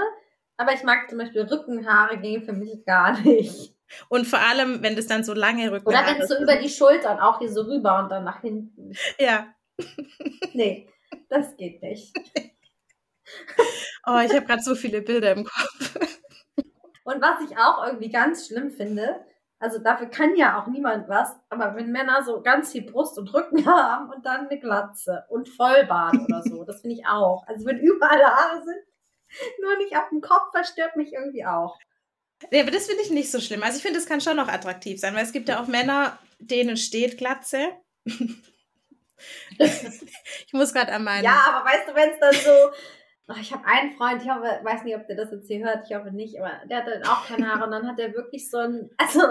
aber 0.57 0.73
ich 0.73 0.81
mag 0.83 1.07
zum 1.07 1.19
Beispiel 1.19 1.43
Rückenhaare 1.43 2.17
gehen 2.17 2.43
für 2.43 2.51
mich 2.51 2.83
gar 2.83 3.19
nicht. 3.21 3.75
Und 4.09 4.25
vor 4.25 4.39
allem, 4.39 4.81
wenn 4.81 4.95
das 4.95 5.05
dann 5.05 5.23
so 5.23 5.33
lange 5.33 5.71
Rücken 5.71 5.85
Oder 5.85 6.05
wenn 6.07 6.19
es 6.19 6.29
so 6.29 6.37
über 6.41 6.55
die 6.55 6.69
Schultern 6.69 7.19
auch 7.19 7.37
hier 7.37 7.51
so 7.51 7.61
rüber 7.61 7.99
und 7.99 8.09
dann 8.09 8.23
nach 8.23 8.41
hinten. 8.41 8.93
Ja. 9.19 9.53
Nee, 10.53 10.89
das 11.29 11.55
geht 11.57 11.81
nicht. 11.83 12.13
Oh, 14.05 14.19
ich 14.25 14.33
habe 14.33 14.45
gerade 14.45 14.63
so 14.63 14.73
viele 14.73 15.01
Bilder 15.01 15.33
im 15.33 15.45
Kopf. 15.45 15.95
Und 17.03 17.21
was 17.21 17.49
ich 17.49 17.57
auch 17.57 17.85
irgendwie 17.85 18.09
ganz 18.09 18.47
schlimm 18.47 18.71
finde, 18.71 19.23
also 19.61 19.77
dafür 19.77 20.07
kann 20.07 20.35
ja 20.35 20.59
auch 20.59 20.65
niemand 20.67 21.07
was, 21.07 21.35
aber 21.49 21.75
wenn 21.75 21.91
Männer 21.91 22.23
so 22.23 22.41
ganz 22.41 22.71
viel 22.71 22.81
Brust 22.81 23.19
und 23.19 23.31
Rücken 23.31 23.63
haben 23.67 24.11
und 24.11 24.25
dann 24.25 24.47
eine 24.47 24.59
Glatze 24.59 25.23
und 25.29 25.47
Vollbart 25.49 26.15
oder 26.15 26.41
so, 26.41 26.63
das 26.67 26.81
finde 26.81 26.95
ich 26.95 27.05
auch. 27.05 27.45
Also 27.47 27.65
wenn 27.67 27.77
überall 27.77 28.25
Haare 28.25 28.63
sind, 28.63 28.83
nur 29.61 29.77
nicht 29.77 29.95
auf 29.95 30.09
dem 30.09 30.19
Kopf, 30.21 30.49
das 30.51 30.69
stört 30.69 30.95
mich 30.95 31.13
irgendwie 31.13 31.45
auch. 31.45 31.77
Nee, 32.49 32.61
aber 32.61 32.71
das 32.71 32.87
finde 32.87 33.03
ich 33.03 33.11
nicht 33.11 33.29
so 33.31 33.39
schlimm. 33.39 33.61
Also 33.61 33.77
ich 33.77 33.83
finde, 33.83 33.99
das 33.99 34.07
kann 34.07 34.19
schon 34.19 34.37
noch 34.37 34.47
attraktiv 34.47 34.99
sein, 34.99 35.13
weil 35.13 35.23
es 35.23 35.31
gibt 35.31 35.47
ja 35.47 35.61
auch 35.61 35.67
Männer, 35.67 36.17
denen 36.39 36.75
steht 36.75 37.19
Glatze. 37.19 37.69
ich 38.03 38.33
muss 40.53 40.73
gerade 40.73 40.91
an 40.91 41.03
meinen. 41.03 41.23
Ja, 41.23 41.53
aber 41.53 41.69
weißt 41.69 41.87
du, 41.87 41.93
wenn 41.93 42.09
es 42.09 42.19
dann 42.19 42.33
so. 42.33 42.71
Oh, 43.27 43.35
ich 43.39 43.53
habe 43.53 43.63
einen 43.65 43.91
Freund, 43.91 44.23
ich 44.23 44.29
hoffe, 44.29 44.59
weiß 44.63 44.83
nicht, 44.83 44.95
ob 44.95 45.05
der 45.05 45.15
das 45.15 45.31
jetzt 45.31 45.45
hier 45.45 45.63
hört, 45.63 45.87
ich 45.87 45.95
hoffe 45.95 46.09
nicht, 46.09 46.39
aber 46.39 46.51
der 46.67 46.79
hat 46.79 46.87
dann 46.87 47.03
auch 47.03 47.27
keine 47.27 47.47
Haare 47.47 47.65
und 47.65 47.71
dann 47.71 47.87
hat 47.87 47.99
er 47.99 48.15
wirklich 48.15 48.49
so 48.49 48.57
ein, 48.57 48.89
also 48.97 49.21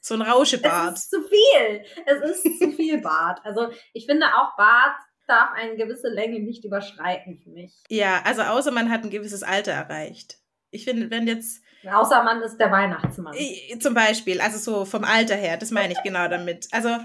So 0.00 0.14
ein 0.14 0.22
es 0.22 0.28
Rauschebart. 0.28 0.94
ist 0.94 1.10
zu 1.10 1.20
viel. 1.22 1.84
Es 2.06 2.30
ist 2.30 2.58
zu 2.58 2.70
viel 2.72 3.00
Bart. 3.00 3.40
Also 3.44 3.68
ich 3.92 4.06
finde 4.06 4.26
auch 4.26 4.56
Bart 4.56 4.96
darf 5.26 5.50
eine 5.54 5.76
gewisse 5.76 6.08
Länge 6.08 6.40
nicht 6.40 6.64
überschreiten 6.64 7.38
für 7.42 7.50
mich. 7.50 7.74
Ja, 7.90 8.22
also 8.24 8.42
außer 8.42 8.70
man 8.70 8.90
hat 8.90 9.04
ein 9.04 9.10
gewisses 9.10 9.42
Alter 9.42 9.72
erreicht. 9.72 10.38
Ich 10.70 10.84
finde, 10.84 11.10
wenn 11.10 11.26
jetzt 11.26 11.62
Außer 11.90 12.22
man 12.22 12.42
ist 12.42 12.56
der 12.58 12.70
Weihnachtsmann. 12.72 13.34
zum 13.80 13.94
Beispiel, 13.94 14.40
also 14.40 14.58
so 14.58 14.84
vom 14.84 15.04
Alter 15.04 15.36
her, 15.36 15.56
das 15.56 15.70
meine 15.70 15.92
ich 15.92 16.02
genau 16.02 16.28
damit. 16.28 16.66
Also 16.72 16.96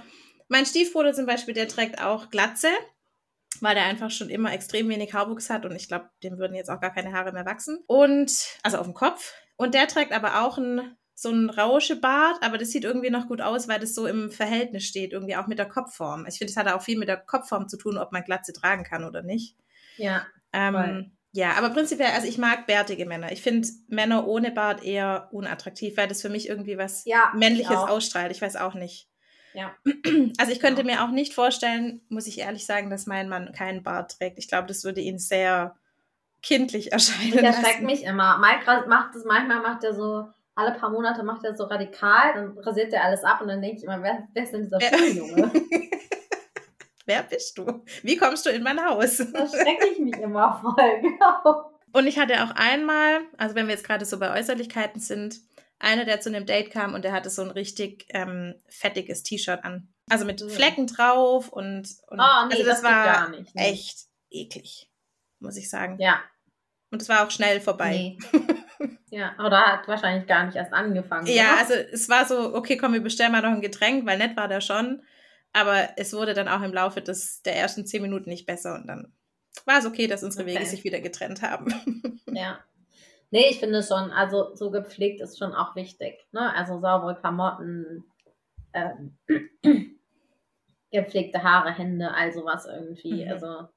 mein 0.48 0.66
Stiefbruder 0.66 1.14
zum 1.14 1.26
Beispiel, 1.26 1.54
der 1.54 1.68
trägt 1.68 2.02
auch 2.02 2.30
Glatze. 2.30 2.70
weil 3.62 3.76
der 3.76 3.86
einfach 3.86 4.10
schon 4.10 4.30
immer 4.30 4.52
extrem 4.52 4.90
wenig 4.90 5.14
Haarwuchs 5.14 5.50
hat 5.50 5.66
und 5.66 5.76
ich 5.76 5.88
glaube, 5.88 6.10
dem 6.24 6.38
würden 6.38 6.56
jetzt 6.56 6.70
auch 6.70 6.82
gar 6.82 6.94
keine 6.94 7.14
Haare 7.14 7.32
mehr 7.34 7.46
wachsen. 7.46 7.84
Und, 7.88 8.32
also 8.64 8.78
auf 8.78 8.86
dem 8.86 8.94
Kopf. 8.94 9.34
Und 9.58 9.74
der 9.76 9.88
trägt 9.88 10.12
aber 10.12 10.42
auch 10.44 10.58
ein, 10.58 10.98
so 11.24 11.32
ein 11.32 11.50
Rauschebart, 11.50 12.38
aber 12.44 12.60
das 12.60 12.70
sieht 12.70 12.84
irgendwie 12.84 13.10
noch 13.10 13.28
gut 13.28 13.42
aus, 13.42 13.68
weil 13.68 13.80
das 13.80 13.96
so 13.96 14.06
im 14.06 14.30
Verhältnis 14.30 14.84
steht, 14.86 15.12
irgendwie 15.14 15.36
auch 15.36 15.48
mit 15.48 15.58
der 15.58 15.68
Kopfform. 15.68 16.26
Ich 16.28 16.38
finde, 16.38 16.52
es 16.52 16.58
hat 16.58 16.68
auch 16.68 16.82
viel 16.84 17.00
mit 17.00 17.08
der 17.10 17.18
Kopfform 17.18 17.68
zu 17.68 17.78
tun, 17.78 17.98
ob 17.98 18.12
man 18.12 18.24
Glatze 18.24 18.54
tragen 18.54 18.84
kann 18.84 19.04
oder 19.04 19.24
nicht. 19.24 19.56
Ja. 19.98 20.28
Ähm, 20.54 21.12
ja, 21.32 21.54
aber 21.58 21.72
prinzipiell, 21.72 22.12
also 22.14 22.28
ich 22.28 22.38
mag 22.38 22.68
bärtige 22.68 23.08
Männer. 23.08 23.32
Ich 23.32 23.42
finde 23.42 23.68
Männer 23.88 24.28
ohne 24.28 24.52
Bart 24.52 24.84
eher 24.84 25.30
unattraktiv, 25.32 25.98
weil 25.98 26.08
das 26.08 26.22
für 26.22 26.30
mich 26.30 26.48
irgendwie 26.48 26.78
was 26.78 27.06
Ja, 27.06 27.32
Männliches 27.36 27.72
ich 27.72 27.78
auch. 27.78 27.90
ausstrahlt. 27.90 28.32
Ich 28.32 28.42
weiß 28.42 28.56
auch 28.58 28.76
nicht. 28.76 29.10
Ja. 29.54 29.74
Also 30.38 30.52
ich 30.52 30.60
könnte 30.60 30.82
Ja. 30.82 30.86
mir 30.86 31.04
auch 31.04 31.12
nicht 31.12 31.34
vorstellen, 31.34 32.02
muss 32.10 32.28
ich 32.28 32.40
ehrlich 32.40 32.66
sagen, 32.68 32.90
dass 32.92 33.08
mein 33.08 33.30
Mann 33.30 33.52
keinen 33.52 33.82
Bart 33.82 34.18
trägt. 34.18 34.38
Ich 34.38 34.48
glaube, 34.48 34.68
das 34.68 34.84
würde 34.84 35.02
ihn 35.02 35.18
sehr 35.18 35.76
kindlich 36.44 36.92
erscheinen 36.92 37.32
Der 37.32 37.54
schreckt 37.54 37.66
lassen. 37.82 37.86
mich 37.86 38.04
immer. 38.04 38.38
Mike 38.38 38.88
macht 38.88 39.16
das, 39.16 39.24
manchmal 39.26 39.62
macht 39.62 39.84
er 39.84 39.94
so, 39.96 40.28
alle 40.56 40.74
paar 40.78 40.90
Monate 40.90 41.24
macht 41.24 41.44
er 41.44 41.56
so 41.56 41.64
radikal, 41.66 42.34
dann 42.34 42.58
rasiert 42.60 42.94
er 42.94 43.04
alles 43.04 43.24
ab 43.24 43.42
und 43.42 43.48
dann 43.48 43.62
denke 43.62 43.78
ich 43.78 43.84
immer, 43.84 44.02
wer, 44.04 44.28
wer 44.34 44.44
ist 44.44 44.54
denn 44.54 44.64
dieser. 44.64 44.80
Schuljunge? 44.82 45.52
Wer 47.06 47.24
bist 47.24 47.58
du? 47.58 47.84
Wie 48.02 48.16
kommst 48.16 48.46
du 48.46 48.50
in 48.50 48.64
mein 48.64 48.84
Haus? 48.84 49.18
Da 49.34 49.48
schrecke 49.48 49.88
ich 49.92 50.00
mich 50.00 50.16
immer 50.16 50.58
voll, 50.62 51.02
genau. 51.02 51.70
Und 51.92 52.08
ich 52.08 52.18
hatte 52.18 52.44
auch 52.44 52.52
einmal, 52.56 53.22
also 53.38 53.56
wenn 53.56 53.68
wir 53.68 53.74
jetzt 53.74 53.86
gerade 53.86 54.06
so 54.06 54.18
bei 54.20 54.32
Äußerlichkeiten 54.40 55.02
sind, 55.02 55.42
einer, 55.80 56.06
der 56.06 56.22
zu 56.22 56.30
einem 56.30 56.46
Date 56.46 56.72
kam 56.72 56.94
und 56.94 57.04
der 57.04 57.12
hatte 57.12 57.30
so 57.30 57.42
ein 57.42 57.52
richtig 57.52 58.06
ähm, 58.10 58.56
fettiges 58.70 59.24
T-Shirt 59.24 59.64
an. 59.66 59.90
Also 60.10 60.26
mit 60.26 60.42
Mhm. 60.42 60.50
Flecken 60.50 60.88
drauf 60.88 61.50
und, 61.50 61.90
und 62.08 62.20
Oh, 62.20 62.46
nee, 62.48 62.54
also 62.56 62.64
das, 62.64 62.82
das, 62.82 62.84
war 62.84 63.06
gar 63.06 63.30
nicht. 63.30 63.54
Nee. 63.54 63.72
echt 63.72 64.06
eklig, 64.32 64.90
muss 65.40 65.58
ich 65.58 65.70
sagen. 65.70 65.98
Ja, 66.00 66.22
Und 66.94 67.02
es 67.02 67.10
war 67.10 67.26
auch 67.26 67.32
schnell 67.32 67.60
vorbei. 67.60 68.18
nee. 68.32 68.98
ja, 69.10 69.34
aber 69.38 69.50
da 69.50 69.62
hat 69.74 69.88
wahrscheinlich 69.88 70.28
gar 70.28 70.46
nicht 70.46 70.56
erst 70.56 70.72
angefangen. 70.74 71.26
Ja, 71.26 71.54
oder? 71.54 71.58
also 71.60 71.74
es 71.92 72.08
war 72.08 72.26
so, 72.26 72.54
okay, 72.56 72.78
komm, 72.78 72.94
wir 72.94 73.02
bestellen 73.02 73.32
mal 73.32 73.42
noch 73.42 73.50
ein 73.50 73.62
Getränk, 73.62 74.06
weil 74.06 74.20
nett 74.20 74.38
war 74.38 74.48
der 74.48 74.62
schon. 74.62 75.02
Aber 75.54 75.90
es 75.98 76.14
wurde 76.14 76.34
dann 76.36 76.48
auch 76.48 76.62
im 76.62 76.72
Laufe 76.74 77.02
des, 77.02 77.42
der 77.42 77.56
ersten 77.56 77.86
zehn 77.88 78.04
Minuten 78.04 78.30
nicht 78.30 78.46
besser 78.46 78.76
und 78.76 78.88
dann 78.88 79.12
war 79.66 79.80
es 79.80 79.86
okay, 79.86 80.08
dass 80.08 80.24
unsere 80.24 80.46
Wege 80.46 80.60
Okay. 80.60 80.68
sich 80.68 80.84
wieder 80.84 81.00
getrennt 81.00 81.42
haben. 81.42 81.74
Ja. 82.28 82.60
Nee, 83.30 83.48
ich 83.50 83.60
finde 83.60 83.82
schon, 83.84 84.12
also 84.12 84.56
so 84.56 84.70
gepflegt 84.70 85.22
ist 85.22 85.40
schon 85.40 85.54
auch 85.54 85.76
wichtig. 85.76 86.28
Ne? 86.32 86.54
Also 86.56 86.80
saubere 86.80 87.16
Klamotten, 87.16 88.04
ähm, 88.74 89.18
gepflegte 90.92 91.42
Haare, 91.44 91.72
Hände, 91.72 92.14
all 92.14 92.32
sowas 92.32 92.66
irgendwie. 92.66 93.26
Mhm. 93.26 93.32
Also 93.32 93.68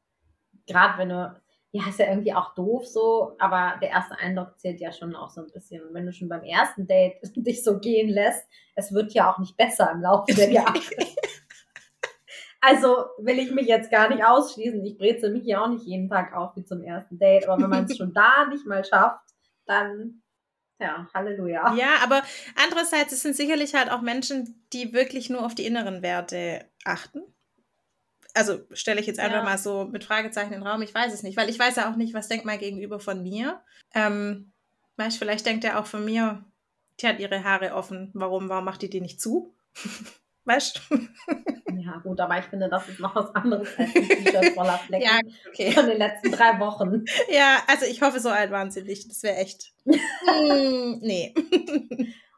gerade 0.67 0.99
wenn 0.99 1.09
du, 1.09 1.41
ja, 1.73 1.89
ist 1.89 1.99
ja 1.99 2.09
irgendwie 2.09 2.33
auch 2.33 2.55
doof 2.55 2.87
so, 2.87 3.37
aber 3.39 3.79
der 3.83 3.91
erste 3.91 4.17
Eindruck 4.19 4.59
zählt 4.59 4.81
ja 4.81 4.93
schon 4.93 5.15
auch 5.15 5.31
so 5.31 5.43
ein 5.43 5.51
bisschen. 5.53 5.83
Und 5.87 5.95
wenn 5.95 6.07
du 6.07 6.13
schon 6.13 6.29
beim 6.29 6.43
ersten 6.43 6.87
Date 6.87 7.19
dich 7.37 7.63
so 7.63 7.79
gehen 7.79 8.09
lässt, 8.09 8.47
es 8.75 8.93
wird 8.93 9.13
ja 9.13 9.33
auch 9.33 9.39
nicht 9.39 9.57
besser 9.57 9.91
im 9.93 10.01
Laufe 10.01 10.35
der 10.35 10.51
Jahre. 10.53 10.81
Also 12.61 13.07
will 13.19 13.39
ich 13.39 13.53
mich 13.53 13.67
jetzt 13.67 13.91
gar 13.91 14.09
nicht 14.09 14.25
ausschließen. 14.25 14.85
Ich 14.85 14.99
brezel 14.99 15.33
mich 15.33 15.45
ja 15.45 15.63
auch 15.63 15.69
nicht 15.69 15.85
jeden 15.85 16.09
Tag 16.09 16.35
auf 16.35 16.57
wie 16.57 16.65
zum 16.65 16.83
ersten 16.83 17.19
Date. 17.19 17.47
Aber 17.47 17.63
wenn 17.63 17.71
man 17.71 17.85
es 17.85 17.97
schon 17.97 18.13
da 18.13 18.47
nicht 18.49 18.67
mal 18.67 18.85
schafft, 18.85 19.25
dann, 19.67 20.23
ja, 20.81 21.07
Halleluja. 21.15 21.75
Ja, 21.75 21.99
aber 22.03 22.23
andererseits, 22.57 23.13
es 23.13 23.23
sind 23.23 23.37
sicherlich 23.37 23.75
halt 23.75 23.91
auch 23.91 24.01
Menschen, 24.01 24.67
die 24.73 24.93
wirklich 24.93 25.31
nur 25.31 25.45
auf 25.45 25.55
die 25.55 25.67
inneren 25.67 26.03
Werte 26.03 26.65
achten. 26.85 27.23
Also 28.37 28.61
stelle 28.73 29.01
ich 29.01 29.07
jetzt 29.07 29.19
einfach 29.19 29.39
Ja. 29.39 29.43
mal 29.45 29.59
so 29.59 29.85
mit 29.85 30.05
Fragezeichen 30.05 30.53
in 30.53 30.61
den 30.61 30.67
Raum. 30.67 30.83
Ich 30.83 30.95
weiß 30.95 31.13
es 31.13 31.23
nicht, 31.23 31.37
weil 31.37 31.49
ich 31.51 31.59
weiß 31.59 31.77
ja 31.77 31.91
auch 31.91 31.97
nicht, 31.97 32.15
was 32.15 32.29
denkt 32.29 32.45
mein 32.45 32.59
Gegenüber 32.59 33.01
von 33.01 33.23
mir. 33.23 33.61
Ähm, 33.95 34.53
weißt, 34.97 35.19
vielleicht 35.19 35.47
denkt 35.47 35.65
er 35.65 35.79
auch 35.81 35.87
von 35.87 36.05
mir, 36.05 36.45
die 37.01 37.09
hat 37.09 37.19
ihre 37.19 37.43
Haare 37.45 37.75
offen. 37.75 38.11
Warum, 38.15 38.49
warum 38.49 38.65
macht 38.65 38.83
die 38.83 38.91
die 38.91 39.01
nicht 39.01 39.21
zu? 39.21 39.55
Weißt 40.49 40.81
du? 40.91 40.99
Ja, 41.77 41.97
gut, 42.05 42.21
aber 42.21 42.39
ich 42.39 42.45
finde, 42.45 42.69
das 42.69 42.89
ist 42.89 43.01
noch 43.01 43.17
was 43.17 43.35
anderes 43.35 43.69
als 43.77 43.93
ein 43.97 44.09
T-Shirt 44.09 44.55
voller 44.55 44.79
Flecken 44.79 45.05
Ja, 45.05 45.19
okay. 45.49 45.73
von 45.73 45.87
den 45.89 45.99
letzten 45.99 46.31
drei 46.31 46.59
Wochen. 46.61 47.05
Ja, 47.29 47.59
also 47.67 47.85
ich 47.85 48.01
hoffe, 48.01 48.21
so 48.21 48.29
alt 48.29 48.53
waren 48.53 48.71
sie 48.71 48.83
nicht. 48.83 49.11
Das 49.11 49.25
wäre 49.25 49.37
echt. 49.39 49.73
Mm, 49.85 50.99
nee. 51.01 51.35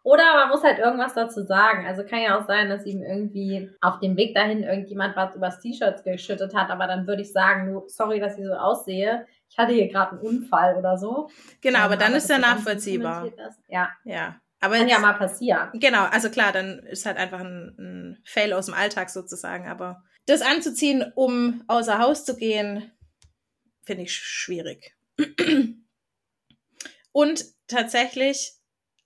Oder 0.08 0.24
man 0.36 0.48
muss 0.48 0.62
halt 0.64 0.78
irgendwas 0.78 1.12
dazu 1.12 1.44
sagen. 1.44 1.86
Also 1.86 2.02
kann 2.02 2.22
ja 2.22 2.40
auch 2.40 2.46
sein, 2.46 2.70
dass 2.70 2.86
ihm 2.86 3.02
irgendwie 3.02 3.70
auf 3.82 3.98
dem 4.00 4.16
Weg 4.16 4.34
dahin 4.34 4.62
irgendjemand 4.62 5.14
was 5.16 5.34
übers 5.34 5.60
T-Shirt 5.60 6.02
geschüttet 6.02 6.54
hat, 6.54 6.70
aber 6.70 6.86
dann 6.86 7.06
würde 7.06 7.20
ich 7.20 7.30
sagen, 7.30 7.82
sorry, 7.88 8.18
dass 8.18 8.38
ich 8.38 8.46
so 8.46 8.54
aussehe. 8.54 9.26
Ich 9.50 9.58
hatte 9.58 9.74
hier 9.74 9.88
gerade 9.88 10.12
einen 10.12 10.20
Unfall 10.20 10.76
oder 10.76 10.96
so. 10.96 11.28
Genau, 11.60 11.80
Ähm, 11.80 11.84
aber 11.84 11.96
dann 11.98 12.12
dass 12.14 12.24
ist 12.24 12.30
ja 12.30 12.38
dann 12.38 12.56
nachvollziehbar. 12.56 13.28
Ja, 13.68 13.90
Ja. 14.04 14.40
Aber 14.60 14.76
kann 14.76 14.88
ja 14.88 14.94
jetzt- 14.94 15.02
mal 15.02 15.12
passieren. 15.12 15.68
Genau, 15.74 16.04
also 16.04 16.30
klar, 16.30 16.52
dann 16.52 16.78
ist 16.80 17.04
halt 17.04 17.18
einfach 17.18 17.40
ein, 17.40 17.76
ein 17.78 18.22
Fail 18.24 18.54
aus 18.54 18.64
dem 18.66 18.74
Alltag 18.74 19.10
sozusagen. 19.10 19.68
Aber 19.68 20.02
das 20.26 20.40
anzuziehen, 20.42 21.12
um 21.16 21.62
außer 21.68 21.98
Haus 21.98 22.24
zu 22.24 22.34
gehen, 22.34 22.90
finde 23.84 24.04
ich 24.04 24.14
schwierig. 24.14 24.96
Und 27.12 27.44
tatsächlich, 27.68 28.52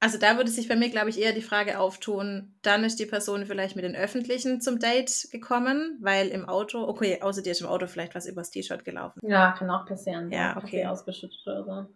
also 0.02 0.18
da 0.18 0.36
würde 0.36 0.50
sich 0.50 0.66
bei 0.66 0.74
mir, 0.74 0.90
glaube 0.90 1.10
ich, 1.10 1.20
eher 1.20 1.32
die 1.32 1.42
Frage 1.42 1.78
auftun, 1.78 2.56
dann 2.62 2.82
ist 2.82 2.98
die 2.98 3.06
Person 3.06 3.46
vielleicht 3.46 3.76
mit 3.76 3.84
den 3.84 3.94
Öffentlichen 3.94 4.60
zum 4.60 4.80
Date 4.80 5.28
gekommen, 5.30 5.96
weil 6.00 6.26
im 6.26 6.48
Auto, 6.48 6.82
okay, 6.88 7.22
außer 7.22 7.40
dir 7.40 7.52
ist 7.52 7.60
im 7.60 7.68
Auto 7.68 7.86
vielleicht 7.86 8.16
was 8.16 8.26
übers 8.26 8.50
T-Shirt 8.50 8.84
gelaufen. 8.84 9.20
Ja, 9.22 9.52
kann 9.52 9.70
auch 9.70 9.86
passieren. 9.86 10.32
Ja, 10.32 10.56
okay. 10.56 10.86
Ausgeschüttet 10.86 11.38
oder 11.46 11.64
so. 11.64 11.86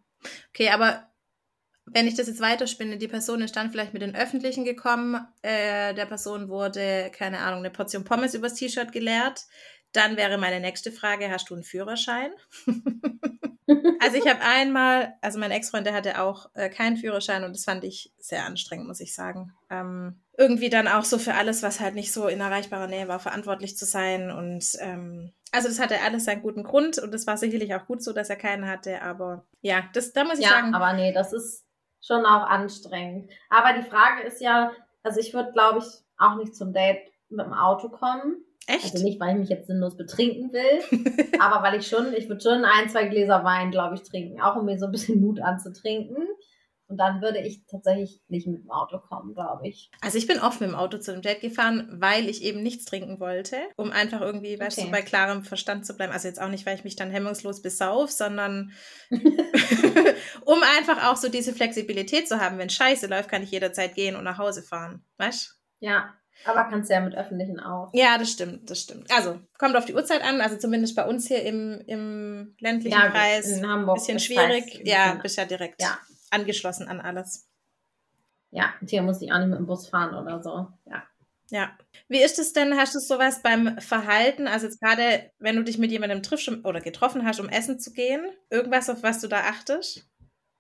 Okay, 0.51 0.71
aber 0.71 1.11
wenn 1.87 2.07
ich 2.07 2.15
das 2.15 2.29
jetzt 2.29 2.41
weiterspinne, 2.41 2.97
die 2.97 3.09
Person 3.09 3.43
ist 3.43 3.57
dann 3.57 3.73
vielleicht 3.73 3.93
mit 3.93 4.03
den 4.03 4.15
Öffentlichen 4.15 4.65
gekommen, 4.65 5.27
äh, 5.43 5.93
der 5.93 6.07
Person 6.07 6.49
wurde, 6.49 7.11
keine 7.13 7.41
Ahnung, 7.41 7.59
eine 7.59 7.71
Portion 7.71 8.05
Pommes 8.05 8.35
übers 8.35 8.55
T-Shirt 8.55 8.93
geleert. 8.93 9.47
Dann 9.91 10.17
wäre 10.17 10.39
meine 10.39 10.61
nächste 10.61 10.93
Frage, 10.93 11.29
hast 11.29 11.51
du 11.51 11.55
einen 11.55 11.65
Führerschein? 11.65 12.31
also 14.01 14.17
ich 14.17 14.27
habe 14.27 14.41
einmal, 14.41 15.15
also 15.21 15.39
mein 15.39 15.51
Ex-Freund, 15.51 15.87
der 15.87 15.95
hatte 15.95 16.21
auch 16.21 16.51
äh, 16.55 16.69
keinen 16.69 16.97
Führerschein 16.97 17.45
und 17.45 17.55
das 17.55 17.65
fand 17.65 17.85
ich 17.85 18.13
sehr 18.19 18.45
anstrengend, 18.45 18.87
muss 18.87 19.01
ich 19.01 19.15
sagen. 19.15 19.53
Ähm, 19.71 20.21
irgendwie 20.37 20.71
dann 20.71 20.89
auch 20.89 21.05
so 21.05 21.19
für 21.19 21.35
alles, 21.35 21.63
was 21.63 21.81
halt 21.81 21.95
nicht 21.95 22.13
so 22.13 22.29
in 22.29 22.41
erreichbarer 22.41 22.87
Nähe 22.87 23.09
war, 23.09 23.19
verantwortlich 23.19 23.77
zu 23.77 23.85
sein 23.85 24.31
und 24.31 24.65
ähm, 24.81 25.33
also 25.53 25.69
das 25.69 25.81
hatte 25.81 26.01
alles 26.03 26.25
seinen 26.25 26.43
guten 26.43 26.65
Grund 26.65 26.99
und 26.99 27.13
das 27.13 27.27
war 27.27 27.37
sicherlich 27.37 27.75
auch 27.75 27.87
gut 27.87 28.03
so, 28.03 28.13
dass 28.13 28.31
er 28.31 28.37
keinen 28.37 28.69
hatte, 28.69 29.03
aber 29.03 29.47
ja, 29.63 29.85
das, 29.95 30.13
da 30.13 30.25
muss 30.25 30.39
ich 30.39 30.45
Ja, 30.45 30.51
sagen, 30.51 30.75
aber 30.75 30.93
nee, 30.93 31.13
das 31.13 31.33
ist 31.33 31.65
schon 32.01 32.25
auch 32.27 32.47
anstrengend. 32.47 33.31
Aber 33.49 33.73
die 33.73 33.89
Frage 33.89 34.23
ist 34.23 34.41
ja, 34.41 34.73
also 35.03 35.21
ich 35.21 35.35
würde, 35.35 35.53
glaube 35.53 35.79
ich, 35.79 35.87
auch 36.19 36.37
nicht 36.37 36.55
zum 36.55 36.73
Date 36.73 37.11
mit 37.29 37.47
dem 37.47 37.53
Auto 37.53 37.89
kommen. 37.89 38.45
Echt? 38.67 38.95
Also 38.95 39.05
nicht, 39.05 39.21
weil 39.21 39.35
ich 39.35 39.41
mich 39.41 39.49
jetzt 39.49 39.67
sinnlos 39.67 39.97
betrinken 39.97 40.53
will, 40.53 41.29
aber 41.41 41.63
weil 41.63 41.79
ich 41.79 41.87
schon, 41.87 42.13
ich 42.15 42.29
würde 42.29 42.41
schon 42.43 42.65
ein, 42.65 42.89
zwei 42.89 43.07
Gläser 43.07 43.45
Wein, 43.45 43.71
glaube 43.71 43.95
ich, 43.95 44.03
trinken, 44.03 44.41
auch 44.41 44.57
um 44.57 44.65
mir 44.67 44.79
so 44.79 44.87
ein 44.87 44.93
bisschen 44.93 45.21
Mut 45.21 45.41
anzutrinken. 45.41 46.27
Und 46.89 46.99
dann 46.99 47.21
würde 47.21 47.41
ich 47.41 47.67
tatsächlich 47.67 48.21
nicht 48.29 48.47
mit 48.47 48.63
dem 48.63 48.71
Auto 48.71 48.99
kommen, 49.01 49.35
glaube 49.35 49.67
ich. 49.67 49.91
Also 50.01 50.19
ich 50.19 50.29
bin 50.29 50.39
oft 50.39 50.61
mit 50.61 50.71
dem 50.71 50.77
Auto 50.77 50.99
zu 50.99 51.13
dem 51.13 51.21
Date 51.21 51.41
gefahren, 51.41 51.89
weil 51.91 52.29
ich 52.29 52.45
eben 52.45 52.63
nichts 52.63 52.85
trinken 52.85 53.19
wollte, 53.19 53.57
um 53.77 53.91
einfach 53.91 54.21
irgendwie, 54.21 54.59
weißt 54.59 54.79
du, 54.79 54.83
Okay. 54.83 54.91
bei 54.93 55.03
klarem 55.03 55.43
Verstand 55.43 55.85
zu 55.85 55.97
bleiben. 55.97 56.13
Also 56.13 56.29
jetzt 56.29 56.41
auch 56.41 56.49
nicht, 56.49 56.65
weil 56.65 56.77
ich 56.77 56.85
mich 56.85 56.95
dann 56.95 57.11
hemmungslos 57.11 57.61
besauf, 57.61 58.13
sondern 58.13 58.71
um 60.45 60.63
einfach 60.79 61.11
auch 61.11 61.17
so 61.17 61.29
diese 61.29 61.53
Flexibilität 61.53 62.29
zu 62.29 62.41
haben. 62.41 62.59
Wenn 62.59 62.71
Scheiße 62.71 63.09
läuft, 63.09 63.31
kann 63.31 63.43
ich 63.43 63.51
jederzeit 63.51 63.97
gehen 63.97 64.15
und 64.15 64.23
nach 64.23 64.39
Hause 64.39 64.63
fahren. 64.63 65.05
Weißt 65.19 65.59
Ja, 65.81 66.15
aber 66.45 66.65
kannst 66.65 66.91
ja 66.91 67.01
mit 67.01 67.15
Öffentlichen 67.15 67.59
auch. 67.61 67.91
Ja, 67.95 68.19
das 68.19 68.31
stimmt, 68.31 68.71
das 68.71 68.81
stimmt. 68.83 69.11
Also 69.11 69.41
kommt 69.59 69.77
auf 69.77 69.85
die 69.85 69.95
Uhrzeit 69.95 70.23
an, 70.23 70.41
also 70.41 70.57
zumindest 70.57 70.95
bei 70.97 71.07
uns 71.07 71.27
hier 71.27 71.43
im, 71.43 71.81
im 71.87 72.55
ländlichen 72.61 72.97
Ja, 72.99 73.09
Kreis. 73.11 73.47
in 73.49 73.67
Hamburg. 73.69 73.97
Bisschen 73.97 74.19
schwierig. 74.21 74.83
Ja, 74.85 75.15
bist 75.23 75.37
ja 75.39 75.45
direkt 75.45 75.81
Ja. 75.83 75.99
angeschlossen 76.31 76.89
an 76.89 77.01
alles. 77.01 77.49
Ja, 78.51 78.75
und 78.81 78.91
hier 78.91 79.03
muss 79.03 79.21
ich 79.23 79.33
auch 79.33 79.39
nicht 79.39 79.49
mit 79.49 79.59
dem 79.59 79.67
Bus 79.67 79.89
fahren 79.89 80.15
oder 80.15 80.43
so. 80.43 80.69
Ja. 80.91 81.03
Ja. 81.51 81.77
Wie 82.09 82.21
ist 82.23 82.39
es 82.41 82.53
denn? 82.53 82.77
Hast 82.77 82.95
du 82.95 82.99
sowas 82.99 83.41
beim 83.43 83.79
Verhalten? 83.79 84.49
Also 84.49 84.67
jetzt 84.67 84.81
gerade, 84.81 85.31
wenn 85.39 85.55
du 85.57 85.63
dich 85.63 85.79
mit 85.79 85.93
jemandem 85.93 86.23
triffst 86.23 86.49
oder 86.65 86.81
getroffen 86.81 87.25
hast, 87.25 87.39
um 87.39 87.49
essen 87.49 87.79
zu 87.79 87.93
gehen, 87.93 88.27
irgendwas, 88.51 88.91
auf 88.91 89.03
was 89.05 89.21
du 89.21 89.29
da 89.29 89.41
achtest? 89.41 90.05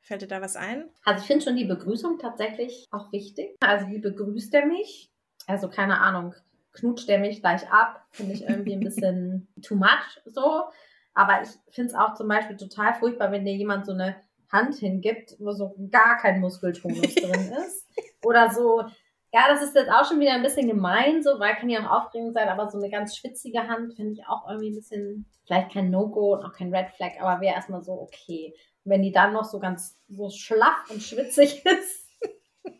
Fällt 0.00 0.22
dir 0.22 0.28
da 0.28 0.40
was 0.40 0.54
ein? 0.54 0.88
Also 1.04 1.20
ich 1.22 1.26
finde 1.26 1.44
schon 1.44 1.56
die 1.56 1.64
Begrüßung 1.64 2.18
tatsächlich 2.20 2.86
auch 2.92 3.10
wichtig. 3.10 3.56
Also 3.60 3.88
wie 3.88 3.98
begrüßt 3.98 4.54
er 4.54 4.66
mich? 4.66 5.10
Also 5.46 5.68
keine 5.68 6.00
Ahnung, 6.00 6.34
knutscht 6.72 7.08
er 7.08 7.18
mich 7.18 7.40
gleich 7.40 7.70
ab? 7.70 8.04
Finde 8.10 8.34
ich 8.34 8.42
irgendwie 8.42 8.74
ein 8.74 8.80
bisschen 8.80 9.48
too 9.62 9.76
much 9.76 10.20
so. 10.24 10.64
Aber 11.14 11.42
ich 11.42 11.48
finde 11.74 11.92
es 11.92 11.94
auch 11.94 12.14
zum 12.14 12.28
Beispiel 12.28 12.56
total 12.56 12.94
furchtbar, 12.94 13.32
wenn 13.32 13.44
dir 13.44 13.54
jemand 13.54 13.86
so 13.86 13.92
eine 13.92 14.16
Hand 14.52 14.76
hingibt, 14.76 15.36
wo 15.38 15.52
so 15.52 15.74
gar 15.90 16.18
kein 16.18 16.40
Muskeltonus 16.40 17.14
drin 17.14 17.52
ist. 17.66 17.86
Oder 18.22 18.50
so, 18.50 18.84
Ja, 19.32 19.48
das 19.48 19.62
ist 19.62 19.74
jetzt 19.74 19.90
auch 19.90 20.04
schon 20.06 20.20
wieder 20.20 20.32
ein 20.32 20.42
bisschen 20.42 20.66
gemein, 20.68 21.22
so, 21.22 21.38
weil 21.38 21.56
kann 21.56 21.68
ja 21.68 21.80
auch 21.80 22.06
aufregend 22.06 22.34
sein, 22.34 22.48
aber 22.48 22.70
so 22.70 22.78
eine 22.78 22.90
ganz 22.90 23.16
schwitzige 23.16 23.66
Hand 23.66 23.94
finde 23.94 24.12
ich 24.12 24.26
auch 24.26 24.48
irgendwie 24.48 24.70
ein 24.70 24.76
bisschen, 24.76 25.26
vielleicht 25.44 25.72
kein 25.72 25.90
No-Go 25.90 26.34
und 26.34 26.44
auch 26.44 26.52
kein 26.52 26.74
Red 26.74 26.90
Flag, 26.96 27.12
aber 27.20 27.40
wäre 27.40 27.54
erstmal 27.54 27.82
so 27.82 27.92
okay. 28.00 28.54
Und 28.84 28.92
wenn 28.92 29.02
die 29.02 29.12
dann 29.12 29.32
noch 29.32 29.44
so 29.44 29.58
ganz 29.58 29.98
so 30.08 30.30
schlaff 30.30 30.90
und 30.90 31.02
schwitzig 31.02 31.64
ist. 31.66 32.05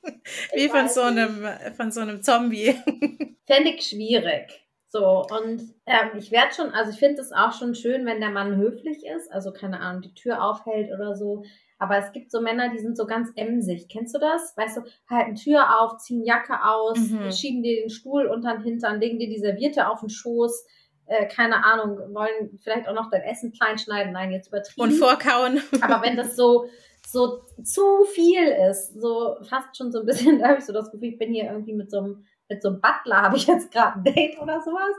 Wie 0.55 0.69
von 0.69 0.89
so, 0.89 1.03
einem, 1.03 1.47
von 1.77 1.91
so 1.91 2.01
einem 2.01 2.23
Zombie. 2.23 2.75
Fände 3.47 3.71
ich 3.71 3.87
schwierig. 3.87 4.67
So, 4.89 5.25
und 5.25 5.61
ähm, 5.87 6.11
ich 6.17 6.31
werde 6.31 6.55
schon, 6.55 6.71
also 6.71 6.93
ich 6.93 6.99
finde 6.99 7.21
es 7.21 7.33
auch 7.33 7.53
schon 7.53 7.75
schön, 7.75 8.07
wenn 8.07 8.21
der 8.21 8.31
Mann 8.31 8.57
höflich 8.57 9.05
ist, 9.05 9.31
also 9.33 9.53
keine 9.53 9.81
Ahnung, 9.81 10.03
die 10.03 10.15
Tür 10.15 10.43
aufhält 10.43 10.91
oder 10.93 11.15
so. 11.15 11.45
Aber 11.79 11.99
es 11.99 12.13
gibt 12.13 12.31
so 12.31 12.41
Männer, 12.41 12.71
die 12.71 12.79
sind 12.79 12.97
so 12.97 13.07
ganz 13.07 13.31
emsig. 13.37 13.89
Kennst 13.91 14.15
du 14.15 14.19
das? 14.19 14.57
Weißt 14.57 14.79
du, 14.79 14.83
halten 15.11 15.35
Tür 15.35 15.81
auf, 15.81 15.99
ziehen 15.99 16.25
Jacke 16.25 16.65
aus, 16.65 16.99
mhm. 16.99 17.31
schieben 17.31 17.63
dir 17.63 17.83
den 17.83 17.91
Stuhl 17.91 18.27
unter 18.27 18.55
den 18.55 18.63
Hintern, 18.63 19.01
legen 19.01 19.19
dir 19.19 19.29
die 19.29 19.39
Serviette 19.39 19.89
auf 19.89 20.01
den 20.01 20.09
Schoß, 20.09 20.65
äh, 21.07 21.27
keine 21.27 21.65
Ahnung, 21.65 21.99
wollen 22.15 22.59
vielleicht 22.63 22.89
auch 22.89 22.95
noch 22.95 23.11
dein 23.11 23.23
Essen 23.23 23.53
klein 23.53 23.79
schneiden. 23.79 24.13
Nein, 24.13 24.33
jetzt 24.33 24.49
übertrieben. 24.49 24.81
Und 24.81 24.93
vorkauen. 24.93 25.61
Aber 25.81 26.03
wenn 26.03 26.17
das 26.17 26.37
so, 26.37 26.69
so 27.17 27.43
zu 27.63 28.05
viel 28.15 28.47
ist, 28.71 29.01
so 29.01 29.37
fast 29.43 29.77
schon 29.77 29.91
so 29.91 30.01
ein 30.01 30.07
bisschen, 30.07 30.39
da 30.41 30.49
habe 30.49 30.59
ich 30.59 30.65
so 30.65 30.73
das 30.73 30.91
Gefühl, 30.91 31.11
ich 31.11 31.19
bin 31.19 31.33
hier 31.33 31.51
irgendwie 31.51 31.75
mit 31.75 31.91
so 31.91 31.99
einem, 31.99 32.25
mit 32.49 32.63
so 32.63 32.69
einem 32.69 32.81
Butler, 32.81 33.23
habe 33.23 33.37
ich 33.37 33.47
jetzt 33.47 33.73
gerade 33.73 33.97
ein 33.97 34.05
Date 34.05 34.39
oder 34.41 34.61
sowas 34.63 34.95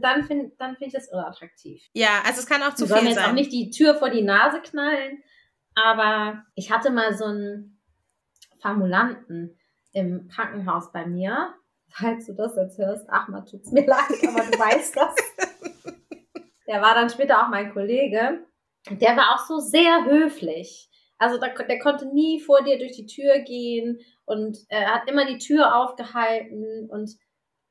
dann 0.00 0.24
finde 0.24 0.52
dann 0.58 0.76
find 0.76 0.88
ich 0.88 0.92
das 0.94 1.08
unattraktiv. 1.08 1.82
Ja, 1.92 2.22
also 2.24 2.40
es 2.40 2.46
kann 2.46 2.62
auch 2.62 2.74
zu 2.74 2.86
viel 2.86 2.96
sein. 2.96 3.06
jetzt 3.06 3.24
auch 3.24 3.32
nicht 3.32 3.52
die 3.52 3.70
Tür 3.70 3.94
vor 3.94 4.10
die 4.10 4.22
Nase 4.22 4.60
knallen, 4.60 5.22
aber 5.74 6.44
ich 6.54 6.70
hatte 6.70 6.90
mal 6.90 7.16
so 7.16 7.24
einen 7.24 7.80
Formulanten 8.60 9.58
im 9.92 10.28
Krankenhaus 10.28 10.92
bei 10.92 11.06
mir. 11.06 11.54
Falls 11.92 12.26
du 12.26 12.34
das 12.34 12.54
jetzt 12.56 12.78
hörst, 12.78 13.10
Achmad, 13.10 13.48
tut's 13.50 13.72
mir 13.72 13.86
leid, 13.86 14.10
aber 14.22 14.44
du 14.44 14.58
weißt 14.58 14.96
das. 14.96 15.14
Der 16.66 16.80
war 16.80 16.94
dann 16.94 17.10
später 17.10 17.42
auch 17.42 17.48
mein 17.48 17.72
Kollege. 17.72 18.46
Der 18.88 19.16
war 19.16 19.34
auch 19.34 19.44
so 19.44 19.58
sehr 19.58 20.04
höflich. 20.04 20.88
Also 21.20 21.38
der, 21.38 21.50
der 21.50 21.78
konnte 21.78 22.06
nie 22.06 22.40
vor 22.40 22.64
dir 22.64 22.78
durch 22.78 22.92
die 22.92 23.04
Tür 23.04 23.40
gehen 23.40 24.00
und 24.24 24.58
er 24.68 24.94
hat 24.94 25.08
immer 25.08 25.26
die 25.26 25.36
Tür 25.36 25.76
aufgehalten 25.76 26.88
und 26.88 27.10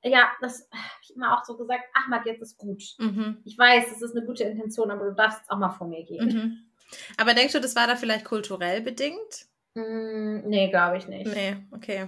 ja, 0.04 0.30
das 0.40 0.70
habe 0.72 1.02
ich 1.02 1.16
immer 1.16 1.36
auch 1.36 1.44
so 1.44 1.58
gesagt, 1.58 1.84
Ahmad, 1.94 2.26
jetzt 2.28 2.44
ist 2.44 2.58
gut. 2.58 2.84
Mhm. 3.00 3.40
Ich 3.44 3.58
weiß, 3.58 3.92
es 3.92 4.02
ist 4.04 4.16
eine 4.16 4.26
gute 4.26 4.44
Intention, 4.44 4.92
aber 4.92 5.10
du 5.10 5.16
darfst 5.16 5.40
jetzt 5.40 5.50
auch 5.50 5.58
mal 5.58 5.72
vor 5.72 5.88
mir 5.88 6.06
gehen. 6.06 6.28
Mhm. 6.28 6.58
Aber 7.18 7.34
denkst 7.34 7.54
du, 7.54 7.60
das 7.60 7.76
war 7.76 7.88
da 7.88 7.96
vielleicht 7.96 8.24
kulturell 8.24 8.82
bedingt? 8.82 9.48
Mm, 9.74 10.48
nee, 10.48 10.70
glaube 10.70 10.98
ich 10.98 11.08
nicht. 11.08 11.34
Nee, 11.34 11.58
okay. 11.72 12.08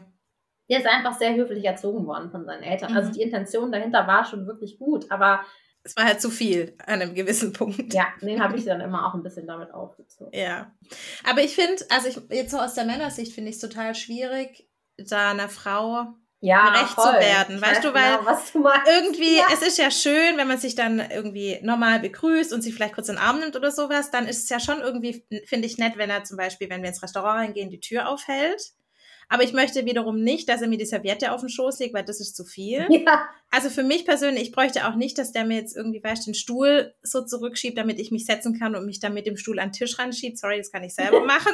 Der 0.69 0.79
ist 0.79 0.87
einfach 0.87 1.17
sehr 1.17 1.35
höflich 1.35 1.65
erzogen 1.65 2.05
worden 2.05 2.29
von 2.29 2.45
seinen 2.45 2.63
Eltern. 2.63 2.89
Also 2.89 3.01
mhm. 3.01 3.07
Also 3.07 3.11
die 3.13 3.23
Intention 3.23 3.71
dahinter 3.71 4.05
war 4.05 4.25
schon 4.25 4.45
wirklich 4.45 4.77
gut, 4.77 5.09
aber 5.09 5.43
es 5.83 5.95
war 5.95 6.05
halt 6.05 6.21
zu 6.21 6.29
viel 6.29 6.75
an 6.85 7.01
einem 7.01 7.15
gewissen 7.15 7.53
Punkt. 7.53 7.93
Ja, 7.93 8.07
den 8.21 8.41
habe 8.41 8.57
ich 8.57 8.65
dann 8.65 8.81
immer 8.81 9.07
auch 9.07 9.13
ein 9.13 9.23
bisschen 9.23 9.47
damit 9.47 9.73
aufgezogen. 9.73 10.37
Ja. 10.37 10.71
Aber 11.23 11.41
ich 11.41 11.55
finde, 11.55 11.83
also 11.89 12.07
ich, 12.07 12.19
jetzt 12.29 12.51
so 12.51 12.59
aus 12.59 12.73
der 12.73 12.85
Männersicht 12.85 13.33
finde 13.33 13.49
ich 13.49 13.55
es 13.55 13.61
total 13.61 13.95
schwierig, 13.95 14.67
da 14.97 15.31
einer 15.31 15.49
Frau 15.49 16.13
ja, 16.41 16.71
gerecht 16.71 16.93
voll. 16.93 17.05
zu 17.05 17.19
werden. 17.19 17.55
Ich 17.55 17.61
weißt 17.61 17.83
du, 17.83 17.93
weil 17.93 18.17
genau, 18.17 18.39
du 18.53 18.91
irgendwie, 18.91 19.37
ja. 19.37 19.45
es 19.53 19.61
ist 19.61 19.77
ja 19.77 19.91
schön, 19.91 20.37
wenn 20.37 20.47
man 20.47 20.57
sich 20.57 20.73
dann 20.73 20.99
irgendwie 20.99 21.59
normal 21.61 21.99
begrüßt 21.99 22.51
und 22.51 22.61
sich 22.61 22.73
vielleicht 22.73 22.95
kurz 22.95 23.09
in 23.09 23.15
den 23.15 23.23
Arm 23.23 23.39
nimmt 23.39 23.55
oder 23.55 23.71
sowas, 23.71 24.09
dann 24.09 24.27
ist 24.27 24.43
es 24.43 24.49
ja 24.49 24.59
schon 24.59 24.81
irgendwie, 24.81 25.23
finde 25.45 25.67
ich 25.67 25.77
nett, 25.77 25.97
wenn 25.97 26.09
er 26.09 26.23
zum 26.23 26.37
Beispiel, 26.37 26.69
wenn 26.69 26.81
wir 26.81 26.89
ins 26.89 27.03
Restaurant 27.03 27.39
reingehen, 27.39 27.69
die 27.69 27.79
Tür 27.79 28.09
aufhält. 28.09 28.73
Aber 29.31 29.43
ich 29.43 29.53
möchte 29.53 29.85
wiederum 29.85 30.21
nicht, 30.21 30.49
dass 30.49 30.61
er 30.61 30.67
mir 30.67 30.77
die 30.77 30.85
Serviette 30.85 31.31
auf 31.31 31.39
den 31.39 31.47
Schoß 31.47 31.79
legt, 31.79 31.93
weil 31.93 32.03
das 32.03 32.19
ist 32.19 32.35
zu 32.35 32.43
viel. 32.43 32.85
Ja. 32.91 33.29
Also 33.49 33.69
für 33.69 33.83
mich 33.83 34.05
persönlich, 34.05 34.43
ich 34.43 34.51
bräuchte 34.51 34.87
auch 34.87 34.95
nicht, 34.95 35.17
dass 35.17 35.31
der 35.31 35.45
mir 35.45 35.55
jetzt 35.55 35.75
irgendwie, 35.75 36.03
weißt 36.03 36.27
den 36.27 36.33
Stuhl 36.33 36.93
so 37.01 37.25
zurückschiebt, 37.25 37.77
damit 37.77 37.99
ich 37.99 38.11
mich 38.11 38.25
setzen 38.25 38.57
kann 38.59 38.75
und 38.75 38.85
mich 38.85 38.99
dann 38.99 39.13
mit 39.13 39.25
dem 39.25 39.37
Stuhl 39.37 39.59
an 39.59 39.69
den 39.69 39.73
Tisch 39.73 39.97
ranschiebt. 39.97 40.37
Sorry, 40.37 40.57
das 40.57 40.71
kann 40.71 40.83
ich 40.83 40.93
selber 40.93 41.21
machen. 41.25 41.53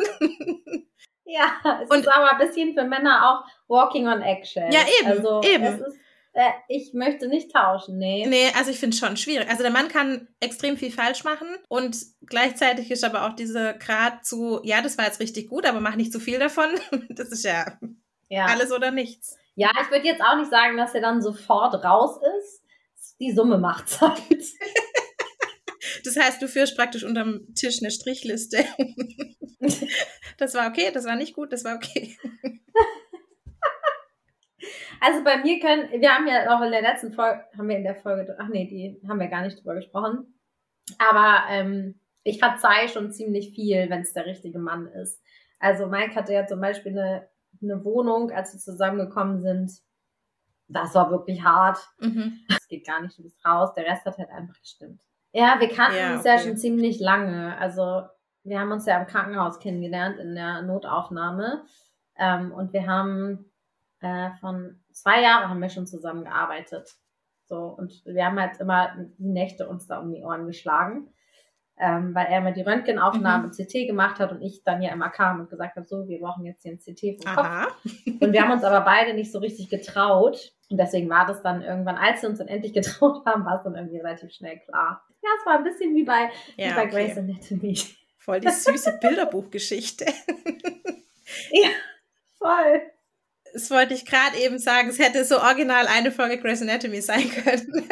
Ja, 1.26 1.82
es 1.84 1.90
und, 1.90 2.00
ist 2.00 2.08
aber 2.08 2.32
ein 2.32 2.48
bisschen 2.48 2.74
für 2.74 2.84
Männer 2.84 3.30
auch 3.30 3.70
Walking 3.70 4.08
on 4.08 4.22
Action. 4.22 4.72
Ja, 4.72 4.82
eben. 5.00 5.12
Also, 5.12 5.42
eben. 5.44 5.84
Äh, 6.38 6.52
ich 6.68 6.94
möchte 6.94 7.28
nicht 7.28 7.52
tauschen, 7.52 7.98
nee. 7.98 8.24
Nee, 8.28 8.52
also 8.56 8.70
ich 8.70 8.80
finde 8.80 8.94
es 8.94 9.00
schon 9.00 9.18
schwierig. 9.18 9.50
Also 9.50 9.64
der 9.64 9.72
Mann 9.72 9.88
kann 9.88 10.28
extrem 10.40 10.78
viel 10.78 10.92
falsch 10.92 11.24
machen 11.24 11.48
und 11.68 11.98
gleichzeitig 12.28 12.92
ist 12.92 13.04
aber 13.04 13.26
auch 13.26 13.34
diese 13.34 13.76
Grad 13.80 14.24
zu, 14.24 14.60
ja, 14.64 14.84
das 14.84 15.00
war 15.00 15.06
jetzt 15.06 15.20
richtig 15.20 15.50
gut, 15.50 15.66
aber 15.66 15.80
mach 15.80 15.96
nicht 15.96 16.14
zu 16.14 16.20
viel 16.20 16.38
davon. 16.38 16.70
Das 17.10 17.30
ist 17.30 17.44
ja, 17.44 17.80
ja. 18.30 18.46
alles 18.46 18.72
oder 18.72 18.92
nichts. 18.92 19.36
Ja, 19.56 19.72
ich 19.82 19.90
würde 19.90 20.06
jetzt 20.06 20.22
auch 20.22 20.38
nicht 20.38 20.52
sagen, 20.52 20.78
dass 20.78 20.94
er 20.94 21.02
dann 21.02 21.24
sofort 21.24 21.84
raus 21.84 22.20
ist. 22.38 22.62
Die 23.20 23.32
Summe 23.32 23.58
macht's 23.58 24.00
halt. 24.00 24.22
Das 26.04 26.16
heißt, 26.16 26.42
du 26.42 26.48
führst 26.48 26.78
praktisch 26.78 27.04
unterm 27.04 27.54
Tisch 27.56 27.80
eine 27.82 27.92
Strichliste. 27.92 28.64
Das 30.38 30.54
war 30.54 30.70
okay, 30.70 30.92
das 30.94 31.06
war 31.06 31.16
nicht 31.16 31.34
gut, 31.34 31.52
das 31.52 31.64
war 31.64 31.76
okay. 31.76 32.16
Also 35.02 35.24
bei 35.24 35.38
mir 35.38 35.60
können, 35.60 36.02
wir 36.02 36.10
haben 36.10 36.28
ja 36.28 36.56
auch 36.56 36.62
in 36.62 36.72
der 36.72 36.82
letzten 36.82 37.14
Folge, 37.14 37.44
haben 37.58 37.70
wir 37.70 37.78
in 37.78 37.84
der 37.84 37.96
Folge, 37.96 38.36
ach 38.40 38.48
nee, 38.48 38.68
die 38.68 39.08
haben 39.08 39.20
wir 39.20 39.28
gar 39.28 39.42
nicht 39.42 39.60
drüber 39.60 39.76
gesprochen. 39.76 40.40
Aber 40.98 41.44
ähm, 41.50 42.00
ich 42.24 42.40
verzeihe 42.40 42.90
schon 42.90 43.12
ziemlich 43.12 43.54
viel, 43.54 43.90
wenn 43.90 44.02
es 44.02 44.14
der 44.14 44.26
richtige 44.26 44.60
Mann 44.60 44.88
ist. 44.88 45.22
Also 45.60 45.88
Mike 45.88 46.16
hatte 46.16 46.34
ja 46.34 46.46
zum 46.46 46.62
Beispiel 46.62 46.92
eine, 46.92 47.30
eine 47.62 47.84
Wohnung, 47.84 48.32
als 48.32 48.54
wir 48.54 48.60
zusammengekommen 48.60 49.42
sind. 49.42 49.72
Das 50.68 50.94
war 50.96 51.10
wirklich 51.12 51.44
hart. 51.44 51.80
Mhm. 52.00 52.40
Das 52.50 52.68
geht 52.68 52.86
gar 52.86 53.02
nicht, 53.02 53.18
du 53.18 53.24
bist 53.24 53.44
raus. 53.46 53.74
Der 53.76 53.86
Rest 53.86 54.06
hat 54.06 54.18
halt 54.18 54.30
einfach 54.30 54.60
gestimmt. 54.60 55.02
Ja, 55.32 55.58
wir 55.60 55.70
kannten 55.70 55.98
ja, 55.98 56.12
uns 56.14 56.22
okay. 56.22 56.30
ja 56.30 56.40
schon 56.40 56.58
ziemlich 56.58 57.00
lange. 57.00 57.58
Also 57.58 58.04
wir 58.44 58.60
haben 58.60 58.72
uns 58.72 58.86
ja 58.86 59.00
im 59.00 59.08
Krankenhaus 59.08 59.60
kennengelernt 59.60 60.20
in 60.20 60.36
der 60.36 60.62
Notaufnahme. 60.62 61.66
Ähm, 62.18 62.52
und 62.52 62.74
wir 62.74 62.88
haben 62.88 63.52
äh, 64.00 64.32
von 64.40 64.82
zwei 65.02 65.22
Jahren 65.22 65.50
haben 65.50 65.62
wir 65.62 65.70
schon 65.70 65.88
zusammen 65.88 66.24
gearbeitet. 66.24 66.96
So, 67.46 67.58
und 67.78 68.04
wir 68.06 68.26
haben 68.26 68.40
halt 68.40 68.60
immer 68.60 68.96
die 69.18 69.30
Nächte 69.30 69.68
uns 69.68 69.88
da 69.88 70.00
um 70.00 70.14
die 70.14 70.22
Ohren 70.22 70.48
geschlagen. 70.48 71.14
Ähm, 71.80 72.16
weil 72.16 72.26
er 72.26 72.40
immer 72.40 72.52
die 72.52 72.64
Röntgenaufnahme 72.64 73.50
mhm. 73.50 73.52
CT 73.52 73.86
gemacht 73.86 74.20
hat 74.20 74.32
und 74.32 74.42
ich 74.42 74.64
dann 74.64 74.82
ja 74.82 74.92
immer 74.92 75.10
kam 75.10 75.42
und 75.42 75.50
gesagt 75.52 75.76
habe, 75.76 75.86
so, 75.86 76.08
wir 76.08 76.20
brauchen 76.20 76.44
jetzt 76.44 76.66
ein 76.66 76.80
CT 76.80 77.22
vom 77.22 77.36
Kopf. 77.36 77.46
Aha. 77.46 77.68
Und 78.20 78.34
wir 78.34 78.42
haben 78.42 78.52
uns 78.52 78.64
aber 78.64 78.82
beide 78.82 79.14
nicht 79.14 79.32
so 79.32 79.38
richtig 79.38 79.70
getraut. 79.70 80.54
Und 80.72 80.78
deswegen 80.78 81.08
war 81.08 81.28
das 81.28 81.44
dann 81.44 81.62
irgendwann, 81.62 81.96
als 81.96 82.24
wir 82.24 82.30
uns 82.30 82.40
dann 82.40 82.48
endlich 82.48 82.74
getraut 82.74 83.24
haben, 83.28 83.46
war 83.46 83.58
es 83.58 83.64
dann 83.64 83.76
irgendwie 83.76 83.98
relativ 84.00 84.32
schnell 84.32 84.58
klar. 84.58 85.06
Ja, 85.22 85.30
es 85.40 85.46
war 85.46 85.58
ein 85.60 85.64
bisschen 85.64 85.94
wie 85.94 86.04
bei, 86.04 86.32
ja, 86.56 86.72
wie 86.72 86.74
bei 86.74 86.86
okay. 86.86 86.90
Grace 86.90 87.18
Anatomy. 87.20 87.78
Voll 88.18 88.40
die 88.40 88.50
süße 88.50 88.98
Bilderbuchgeschichte. 89.02 90.06
ja, 91.52 91.70
voll. 92.40 92.82
Das 93.54 93.72
wollte 93.72 93.94
ich 93.94 94.06
gerade 94.06 94.38
eben 94.38 94.60
sagen. 94.60 94.90
Es 94.90 95.00
hätte 95.00 95.24
so 95.26 95.40
original 95.40 95.88
eine 95.88 96.12
Folge 96.12 96.38
Grey's 96.38 96.62
Anatomy 96.62 97.02
sein 97.02 97.30
können. 97.44 97.88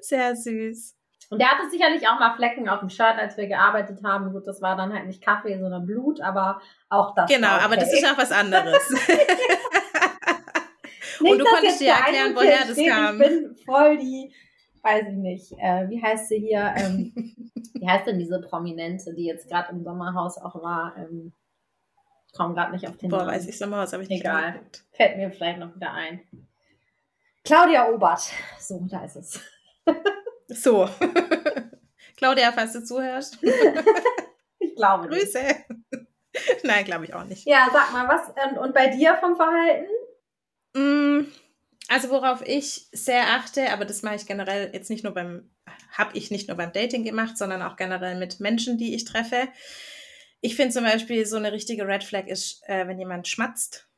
Sehr 0.00 0.36
süß. 0.36 0.94
Und 1.30 1.38
der 1.40 1.48
hatte 1.48 1.68
sicherlich 1.70 2.06
auch 2.06 2.20
mal 2.20 2.36
Flecken 2.36 2.68
auf 2.68 2.80
dem 2.80 2.90
Shirt, 2.90 3.16
als 3.18 3.36
wir 3.36 3.46
gearbeitet 3.46 4.00
haben. 4.04 4.32
Gut, 4.32 4.46
das 4.46 4.62
war 4.62 4.76
dann 4.76 4.92
halt 4.92 5.06
nicht 5.06 5.22
Kaffee, 5.22 5.58
sondern 5.58 5.86
Blut, 5.86 6.20
aber 6.20 6.60
auch 6.90 7.14
das. 7.14 7.28
Genau, 7.28 7.54
okay. 7.54 7.64
aber 7.64 7.76
das 7.76 7.92
ist 7.92 8.06
auch 8.06 8.18
was 8.18 8.30
anderes. 8.30 8.90
Und 11.20 11.38
du 11.38 11.44
konntest 11.44 11.80
dir 11.80 11.92
erklären, 11.92 12.34
woher 12.34 12.66
das 12.66 12.76
kam. 12.76 13.20
Ich 13.20 13.28
bin 13.28 13.56
voll 13.64 13.96
die 13.96 14.32
weiß 14.84 15.06
ich 15.08 15.16
nicht, 15.16 15.52
äh, 15.52 15.88
wie 15.88 16.02
heißt 16.02 16.28
sie 16.28 16.38
hier, 16.38 16.74
ähm, 16.76 17.12
wie 17.74 17.88
heißt 17.88 18.06
denn 18.06 18.18
diese 18.18 18.40
Prominente, 18.40 19.14
die 19.14 19.24
jetzt 19.24 19.48
gerade 19.48 19.72
im 19.72 19.82
Sommerhaus 19.82 20.38
auch 20.38 20.62
war? 20.62 20.94
Ähm, 20.98 21.32
komme 22.36 22.54
gerade 22.54 22.72
nicht 22.72 22.86
auf 22.86 22.96
den 22.96 23.10
Boah, 23.10 23.18
Namen. 23.18 23.30
weiß 23.30 23.46
ich, 23.46 23.56
Sommerhaus 23.56 23.92
habe 23.92 24.02
ich 24.02 24.08
nicht 24.08 24.20
Egal, 24.20 24.60
fällt 24.92 25.16
mir 25.16 25.30
vielleicht 25.30 25.58
noch 25.58 25.74
wieder 25.74 25.92
ein. 25.92 26.20
Claudia 27.44 27.88
Obert, 27.90 28.30
so, 28.58 28.80
da 28.90 29.04
ist 29.04 29.16
es. 29.16 29.40
so. 30.48 30.88
Claudia, 32.16 32.52
falls 32.52 32.72
du 32.72 32.84
zuhörst. 32.84 33.38
ich 34.58 34.74
glaube 34.74 35.08
nicht. 35.08 35.22
Grüße. 35.22 35.44
Nein, 36.62 36.84
glaube 36.84 37.04
ich 37.04 37.14
auch 37.14 37.24
nicht. 37.24 37.46
Ja, 37.46 37.68
sag 37.72 37.92
mal, 37.92 38.08
was, 38.08 38.28
und, 38.50 38.58
und 38.58 38.74
bei 38.74 38.88
dir 38.88 39.16
vom 39.16 39.36
Verhalten? 39.36 39.86
Mm, 40.74 41.26
also 41.88 42.10
worauf 42.10 42.42
ich 42.46 42.88
sehr 42.92 43.34
achte, 43.34 43.72
aber 43.72 43.84
das 43.84 44.02
mache 44.02 44.16
ich 44.16 44.26
generell 44.26 44.70
jetzt 44.72 44.90
nicht 44.90 45.04
nur 45.04 45.12
beim, 45.12 45.50
habe 45.92 46.16
ich 46.16 46.30
nicht 46.30 46.48
nur 46.48 46.56
beim 46.56 46.72
Dating 46.72 47.04
gemacht, 47.04 47.36
sondern 47.36 47.62
auch 47.62 47.76
generell 47.76 48.16
mit 48.16 48.40
Menschen, 48.40 48.78
die 48.78 48.94
ich 48.94 49.04
treffe. 49.04 49.48
Ich 50.44 50.56
finde 50.56 50.74
zum 50.74 50.84
Beispiel 50.84 51.24
so 51.24 51.38
eine 51.38 51.52
richtige 51.52 51.86
Red 51.86 52.04
Flag 52.04 52.26
ist, 52.26 52.62
äh, 52.68 52.86
wenn 52.86 52.98
jemand 52.98 53.26
schmatzt. 53.26 53.88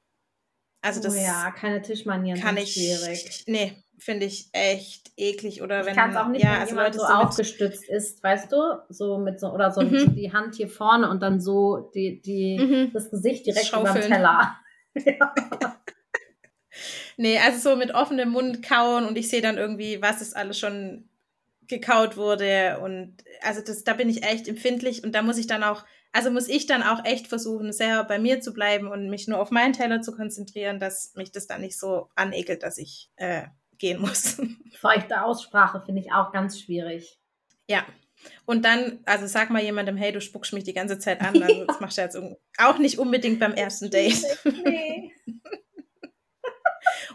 Also 0.80 1.02
das 1.02 1.16
oh 1.16 1.18
ja, 1.18 1.50
keine 1.50 1.82
Tischmanieren 1.82 2.40
kann 2.40 2.56
ich 2.56 2.74
schwierig. 2.74 3.42
Nee, 3.48 3.82
finde 3.98 4.26
ich 4.26 4.48
echt 4.52 5.10
eklig 5.16 5.60
oder 5.60 5.80
ich 5.80 5.86
wenn 5.86 5.96
kann 5.96 6.10
es 6.10 6.16
auch 6.16 6.28
nicht, 6.28 6.44
ja, 6.44 6.52
wenn 6.52 6.60
also 6.60 6.76
jemand 6.76 6.94
Leute 6.94 6.98
so 7.00 7.12
aufgestützt 7.12 7.88
ist, 7.88 8.22
weißt 8.22 8.52
du, 8.52 8.58
so 8.88 9.18
mit 9.18 9.40
so 9.40 9.48
oder 9.48 9.72
so 9.72 9.80
mhm. 9.80 10.14
die 10.14 10.32
Hand 10.32 10.54
hier 10.54 10.68
vorne 10.68 11.10
und 11.10 11.20
dann 11.20 11.40
so 11.40 11.90
die 11.96 12.22
die 12.22 12.58
mhm. 12.60 12.92
das 12.92 13.10
Gesicht 13.10 13.44
direkt 13.44 13.72
über 13.72 13.92
dem 13.92 14.02
Teller. 14.02 14.56
Ja. 15.04 15.34
nee, 17.16 17.40
also 17.40 17.70
so 17.70 17.76
mit 17.76 17.92
offenem 17.92 18.30
Mund 18.30 18.62
kauen 18.62 19.04
und 19.04 19.18
ich 19.18 19.28
sehe 19.28 19.42
dann 19.42 19.58
irgendwie, 19.58 20.00
was 20.00 20.20
es 20.20 20.32
alles 20.32 20.60
schon 20.60 21.08
gekaut 21.66 22.16
wurde 22.16 22.78
und 22.80 23.16
also 23.42 23.60
das, 23.62 23.82
da 23.82 23.94
bin 23.94 24.08
ich 24.08 24.22
echt 24.22 24.46
empfindlich 24.46 25.02
und 25.02 25.12
da 25.12 25.22
muss 25.22 25.38
ich 25.38 25.48
dann 25.48 25.64
auch, 25.64 25.84
also 26.16 26.30
muss 26.30 26.48
ich 26.48 26.66
dann 26.66 26.82
auch 26.82 27.04
echt 27.04 27.26
versuchen, 27.28 27.74
sehr 27.74 28.02
bei 28.04 28.18
mir 28.18 28.40
zu 28.40 28.54
bleiben 28.54 28.88
und 28.88 29.10
mich 29.10 29.28
nur 29.28 29.38
auf 29.38 29.50
meinen 29.50 29.74
Teller 29.74 30.00
zu 30.00 30.12
konzentrieren, 30.12 30.80
dass 30.80 31.12
mich 31.14 31.30
das 31.30 31.46
dann 31.46 31.60
nicht 31.60 31.78
so 31.78 32.08
anekelt, 32.14 32.62
dass 32.62 32.78
ich 32.78 33.10
äh, 33.16 33.42
gehen 33.76 34.00
muss. 34.00 34.40
Feuchte 34.80 35.22
Aussprache 35.22 35.82
finde 35.84 36.00
ich 36.00 36.12
auch 36.12 36.32
ganz 36.32 36.58
schwierig. 36.58 37.20
Ja. 37.68 37.84
Und 38.46 38.64
dann, 38.64 39.00
also 39.04 39.26
sag 39.26 39.50
mal 39.50 39.62
jemandem, 39.62 39.98
hey, 39.98 40.10
du 40.10 40.22
spuckst 40.22 40.54
mich 40.54 40.64
die 40.64 40.72
ganze 40.72 40.98
Zeit 40.98 41.20
an. 41.20 41.42
Also 41.42 41.64
das 41.68 41.80
machst 41.80 41.98
du 41.98 42.02
jetzt 42.02 42.18
auch 42.56 42.78
nicht 42.78 42.98
unbedingt 42.98 43.38
beim 43.38 43.52
ersten 43.52 43.90
Date. 43.90 44.24
Nee. 44.64 45.12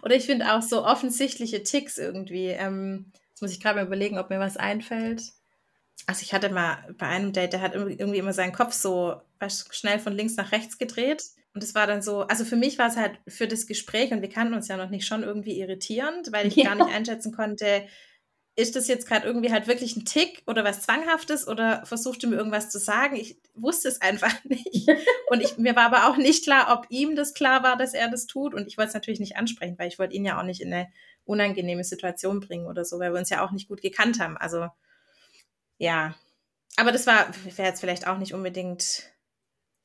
Oder 0.03 0.15
ich 0.15 0.27
finde 0.27 0.53
auch 0.53 0.61
so 0.61 0.85
offensichtliche 0.85 1.63
Ticks 1.63 1.97
irgendwie. 1.97 2.49
Ähm, 2.49 3.11
jetzt 3.29 3.41
muss 3.41 3.51
ich 3.51 3.59
gerade 3.59 3.77
mal 3.77 3.87
überlegen, 3.87 4.19
ob 4.19 4.29
mir 4.29 4.39
was 4.39 4.57
einfällt. 4.57 5.23
Also 6.07 6.23
ich 6.23 6.33
hatte 6.33 6.49
mal 6.49 6.93
bei 6.97 7.07
einem 7.07 7.31
Date, 7.33 7.53
der 7.53 7.61
hat 7.61 7.75
irgendwie 7.75 8.17
immer 8.17 8.33
seinen 8.33 8.53
Kopf 8.53 8.73
so 8.73 9.21
schnell 9.71 9.99
von 9.99 10.13
links 10.13 10.35
nach 10.35 10.51
rechts 10.51 10.77
gedreht. 10.77 11.23
Und 11.53 11.63
es 11.63 11.75
war 11.75 11.85
dann 11.85 12.01
so, 12.01 12.21
also 12.21 12.45
für 12.45 12.55
mich 12.55 12.77
war 12.77 12.87
es 12.87 12.95
halt 12.95 13.19
für 13.27 13.47
das 13.47 13.67
Gespräch, 13.67 14.11
und 14.11 14.21
wir 14.21 14.29
kannten 14.29 14.53
uns 14.53 14.67
ja 14.67 14.77
noch 14.77 14.89
nicht, 14.89 15.05
schon 15.05 15.23
irgendwie 15.23 15.59
irritierend, 15.59 16.31
weil 16.31 16.47
ich 16.47 16.55
ja. 16.55 16.73
gar 16.73 16.75
nicht 16.75 16.95
einschätzen 16.95 17.33
konnte, 17.33 17.85
ist 18.55 18.75
das 18.75 18.87
jetzt 18.87 19.07
gerade 19.07 19.25
irgendwie 19.25 19.51
halt 19.51 19.67
wirklich 19.67 19.95
ein 19.95 20.05
Tick 20.05 20.43
oder 20.45 20.63
was 20.63 20.81
Zwanghaftes 20.81 21.47
oder 21.47 21.85
versuchte 21.85 22.27
mir 22.27 22.35
irgendwas 22.35 22.69
zu 22.69 22.79
sagen? 22.79 23.15
Ich 23.15 23.37
wusste 23.55 23.87
es 23.87 24.01
einfach 24.01 24.33
nicht. 24.43 24.89
Und 25.29 25.41
ich, 25.41 25.57
mir 25.57 25.75
war 25.75 25.85
aber 25.85 26.09
auch 26.09 26.17
nicht 26.17 26.43
klar, 26.43 26.77
ob 26.77 26.85
ihm 26.89 27.15
das 27.15 27.33
klar 27.33 27.63
war, 27.63 27.77
dass 27.77 27.93
er 27.93 28.09
das 28.09 28.27
tut. 28.27 28.53
Und 28.53 28.67
ich 28.67 28.77
wollte 28.77 28.89
es 28.89 28.93
natürlich 28.93 29.19
nicht 29.19 29.37
ansprechen, 29.37 29.77
weil 29.79 29.87
ich 29.87 29.99
wollte 29.99 30.15
ihn 30.15 30.25
ja 30.25 30.39
auch 30.39 30.43
nicht 30.43 30.61
in 30.61 30.73
eine 30.73 30.87
unangenehme 31.23 31.83
Situation 31.83 32.39
bringen 32.39 32.67
oder 32.67 32.83
so, 32.83 32.99
weil 32.99 33.13
wir 33.13 33.19
uns 33.19 33.29
ja 33.29 33.43
auch 33.45 33.51
nicht 33.51 33.69
gut 33.69 33.81
gekannt 33.81 34.19
haben. 34.19 34.37
Also 34.37 34.67
ja. 35.81 36.15
Aber 36.77 36.91
das 36.91 37.05
war, 37.07 37.27
wäre 37.43 37.67
jetzt 37.67 37.81
vielleicht 37.81 38.07
auch 38.07 38.17
nicht 38.17 38.33
unbedingt 38.33 39.11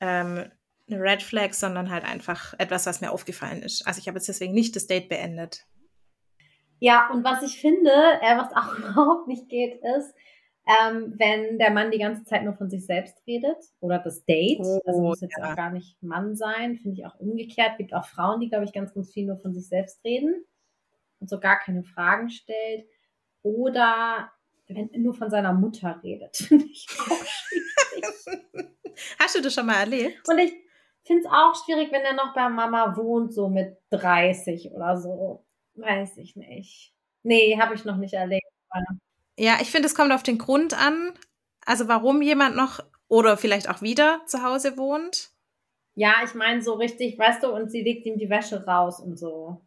ähm, 0.00 0.50
eine 0.88 1.00
Red 1.00 1.22
Flag, 1.22 1.52
sondern 1.52 1.90
halt 1.90 2.04
einfach 2.04 2.54
etwas, 2.58 2.86
was 2.86 3.00
mir 3.00 3.10
aufgefallen 3.10 3.62
ist. 3.62 3.86
Also 3.86 3.98
ich 3.98 4.06
habe 4.06 4.18
jetzt 4.18 4.28
deswegen 4.28 4.54
nicht 4.54 4.76
das 4.76 4.86
Date 4.86 5.08
beendet. 5.08 5.66
Ja, 6.78 7.10
und 7.10 7.24
was 7.24 7.42
ich 7.42 7.60
finde, 7.60 7.90
äh, 7.90 8.36
was 8.36 8.52
auch 8.52 8.78
überhaupt 8.78 9.26
nicht 9.26 9.48
geht, 9.48 9.80
ist, 9.82 10.14
ähm, 10.66 11.14
wenn 11.16 11.58
der 11.58 11.70
Mann 11.70 11.92
die 11.92 11.98
ganze 11.98 12.24
Zeit 12.24 12.42
nur 12.42 12.54
von 12.54 12.68
sich 12.68 12.84
selbst 12.84 13.16
redet 13.26 13.56
oder 13.80 13.98
das 14.00 14.24
Date, 14.24 14.60
oh, 14.60 14.80
also 14.84 15.00
muss 15.00 15.20
jetzt 15.20 15.38
ja. 15.38 15.52
auch 15.52 15.56
gar 15.56 15.70
nicht 15.70 16.02
Mann 16.02 16.34
sein, 16.34 16.76
finde 16.76 17.00
ich 17.00 17.06
auch 17.06 17.18
umgekehrt. 17.20 17.78
Gibt 17.78 17.94
auch 17.94 18.04
Frauen, 18.04 18.40
die, 18.40 18.48
glaube 18.48 18.64
ich, 18.64 18.72
ganz, 18.72 18.92
ganz 18.92 19.12
viel 19.12 19.26
nur 19.26 19.38
von 19.38 19.54
sich 19.54 19.68
selbst 19.68 20.04
reden 20.04 20.44
und 21.20 21.30
so 21.30 21.38
gar 21.38 21.58
keine 21.58 21.84
Fragen 21.84 22.30
stellt. 22.30 22.84
Oder 23.42 24.30
wenn 24.68 24.90
nur 25.02 25.14
von 25.14 25.30
seiner 25.30 25.52
Mutter 25.52 26.00
redet, 26.02 26.36
finde 26.48 26.66
ich 26.66 26.86
auch 26.98 27.24
schwierig. 27.24 27.64
Hast 29.18 29.36
du 29.36 29.42
das 29.42 29.54
schon 29.54 29.66
mal 29.66 29.80
erlebt? 29.80 30.28
Und 30.28 30.38
ich 30.38 30.52
finde 31.04 31.22
es 31.22 31.30
auch 31.30 31.54
schwierig, 31.64 31.92
wenn 31.92 32.02
er 32.02 32.14
noch 32.14 32.34
bei 32.34 32.48
Mama 32.48 32.96
wohnt, 32.96 33.32
so 33.32 33.48
mit 33.48 33.76
30 33.90 34.70
oder 34.72 34.96
so. 34.98 35.46
Weiß 35.74 36.16
ich 36.16 36.36
nicht. 36.36 36.94
Nee, 37.22 37.58
habe 37.58 37.74
ich 37.74 37.84
noch 37.84 37.96
nicht 37.96 38.14
erlebt. 38.14 38.46
Ja, 39.38 39.58
ich 39.60 39.70
finde, 39.70 39.86
es 39.86 39.94
kommt 39.94 40.12
auf 40.12 40.22
den 40.22 40.38
Grund 40.38 40.74
an. 40.74 41.12
Also 41.64 41.88
warum 41.88 42.22
jemand 42.22 42.56
noch 42.56 42.80
oder 43.08 43.36
vielleicht 43.36 43.68
auch 43.68 43.82
wieder 43.82 44.22
zu 44.26 44.42
Hause 44.42 44.76
wohnt. 44.76 45.30
Ja, 45.94 46.16
ich 46.24 46.34
meine 46.34 46.62
so 46.62 46.74
richtig, 46.74 47.18
weißt 47.18 47.42
du, 47.42 47.48
und 47.48 47.70
sie 47.70 47.82
legt 47.82 48.06
ihm 48.06 48.18
die 48.18 48.28
Wäsche 48.28 48.64
raus 48.66 49.00
und 49.00 49.18
so. 49.18 49.62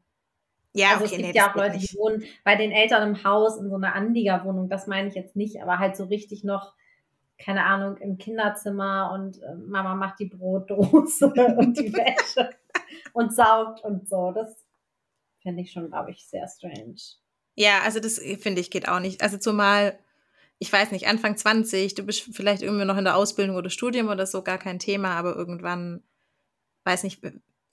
Ja, 0.74 0.90
also 0.92 1.06
okay, 1.06 1.06
es 1.06 1.12
gibt 1.12 1.34
nee, 1.34 1.38
ja 1.38 1.50
auch 1.50 1.56
Leute, 1.56 1.78
die 1.78 1.98
wohnen 1.98 2.24
bei 2.44 2.56
den 2.56 2.72
Eltern 2.72 3.10
im 3.10 3.24
Haus 3.24 3.58
in 3.58 3.70
so 3.70 3.76
einer 3.76 3.96
Anliegerwohnung. 3.96 4.70
Das 4.70 4.88
meine 4.88 5.08
ich 5.08 5.16
jetzt 5.16 5.36
nicht, 5.36 5.62
aber 5.62 5.80
halt 5.80 5.98
so 5.98 6.06
richtig 6.06 6.44
noch, 6.44 6.74
keine 7.38 7.66
Ahnung, 7.66 7.98
im 7.98 8.18
Kinderzimmer 8.18 9.12
und 9.14 9.42
äh, 9.42 9.56
Mama 9.56 9.96
macht 9.96 10.20
die 10.20 10.28
Brotdose 10.28 11.26
und 11.58 11.78
die 11.80 11.94
Wäsche 11.94 12.52
und 13.14 13.34
saugt 13.34 13.84
und 13.84 14.08
so. 14.08 14.32
Das 14.32 14.64
Fände 15.42 15.62
ich 15.62 15.72
schon, 15.72 15.90
glaube 15.90 16.12
ich, 16.12 16.28
sehr 16.28 16.48
strange. 16.48 16.98
Ja, 17.56 17.82
also 17.84 18.00
das 18.00 18.20
finde 18.20 18.62
ich 18.62 18.72
geht 18.72 18.88
auch 18.88 19.00
nicht. 19.00 19.22
Also 19.22 19.38
zumal, 19.38 19.98
ich 20.60 20.72
weiß 20.72 20.92
nicht, 20.92 21.08
Anfang 21.08 21.36
20, 21.36 21.96
du 21.96 22.04
bist 22.04 22.22
vielleicht 22.32 22.62
irgendwie 22.62 22.86
noch 22.86 22.98
in 22.98 23.06
der 23.06 23.16
Ausbildung 23.16 23.56
oder 23.56 23.70
Studium 23.70 24.10
oder 24.10 24.26
so, 24.26 24.44
gar 24.44 24.58
kein 24.58 24.80
Thema, 24.80 25.16
aber 25.16 25.36
irgendwann, 25.36 26.04
weiß 26.84 27.04
nicht, 27.04 27.22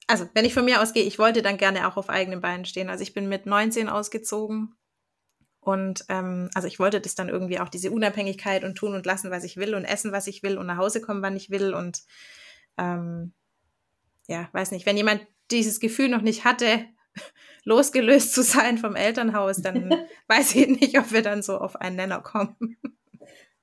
also 0.06 0.28
wenn 0.34 0.44
ich 0.44 0.54
von 0.54 0.64
mir 0.64 0.80
ausgehe, 0.80 1.04
ich 1.04 1.18
wollte 1.18 1.42
dann 1.42 1.56
gerne 1.56 1.88
auch 1.88 1.96
auf 1.96 2.08
eigenen 2.08 2.40
Beinen 2.40 2.64
stehen. 2.64 2.90
Also 2.90 3.02
ich 3.02 3.12
bin 3.12 3.28
mit 3.28 3.46
19 3.46 3.88
ausgezogen 3.88 4.74
und 5.60 6.04
ähm, 6.08 6.48
also 6.54 6.68
ich 6.68 6.78
wollte 6.78 7.00
das 7.00 7.16
dann 7.16 7.28
irgendwie 7.28 7.58
auch 7.58 7.68
diese 7.68 7.90
Unabhängigkeit 7.90 8.62
und 8.62 8.76
tun 8.76 8.94
und 8.94 9.04
lassen, 9.04 9.30
was 9.30 9.42
ich 9.44 9.56
will 9.56 9.74
und 9.74 9.84
essen, 9.84 10.12
was 10.12 10.28
ich 10.28 10.42
will 10.42 10.58
und 10.58 10.66
nach 10.66 10.76
Hause 10.76 11.00
kommen, 11.00 11.22
wann 11.22 11.36
ich 11.36 11.50
will 11.50 11.74
und 11.74 12.02
ähm, 12.78 13.32
ja, 14.28 14.48
weiß 14.52 14.70
nicht, 14.70 14.86
wenn 14.86 14.96
jemand 14.96 15.26
dieses 15.50 15.80
Gefühl 15.80 16.08
noch 16.08 16.22
nicht 16.22 16.44
hatte, 16.44 16.84
losgelöst 17.64 18.32
zu 18.32 18.42
sein 18.42 18.78
vom 18.78 18.94
Elternhaus, 18.94 19.60
dann 19.60 19.92
weiß 20.28 20.54
ich 20.54 20.68
nicht, 20.68 20.98
ob 20.98 21.12
wir 21.12 21.22
dann 21.22 21.42
so 21.42 21.58
auf 21.58 21.76
einen 21.76 21.96
Nenner 21.96 22.20
kommen. 22.20 22.76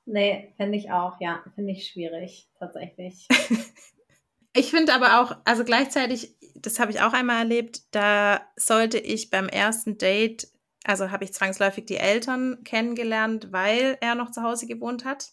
Nee, 0.05 0.53
finde 0.57 0.77
ich 0.77 0.91
auch, 0.91 1.21
ja, 1.21 1.41
finde 1.55 1.71
ich 1.71 1.87
schwierig, 1.87 2.49
tatsächlich. 2.59 3.27
ich 4.53 4.69
finde 4.71 4.93
aber 4.93 5.19
auch, 5.19 5.35
also 5.45 5.63
gleichzeitig, 5.63 6.35
das 6.55 6.79
habe 6.79 6.91
ich 6.91 7.01
auch 7.01 7.13
einmal 7.13 7.39
erlebt, 7.39 7.81
da 7.91 8.41
sollte 8.55 8.97
ich 8.99 9.29
beim 9.29 9.49
ersten 9.49 9.97
Date, 9.97 10.47
also 10.83 11.11
habe 11.11 11.23
ich 11.23 11.33
zwangsläufig 11.33 11.85
die 11.85 11.97
Eltern 11.97 12.63
kennengelernt, 12.63 13.51
weil 13.51 13.97
er 14.01 14.15
noch 14.15 14.31
zu 14.31 14.43
Hause 14.43 14.67
gewohnt 14.67 15.05
hat. 15.05 15.29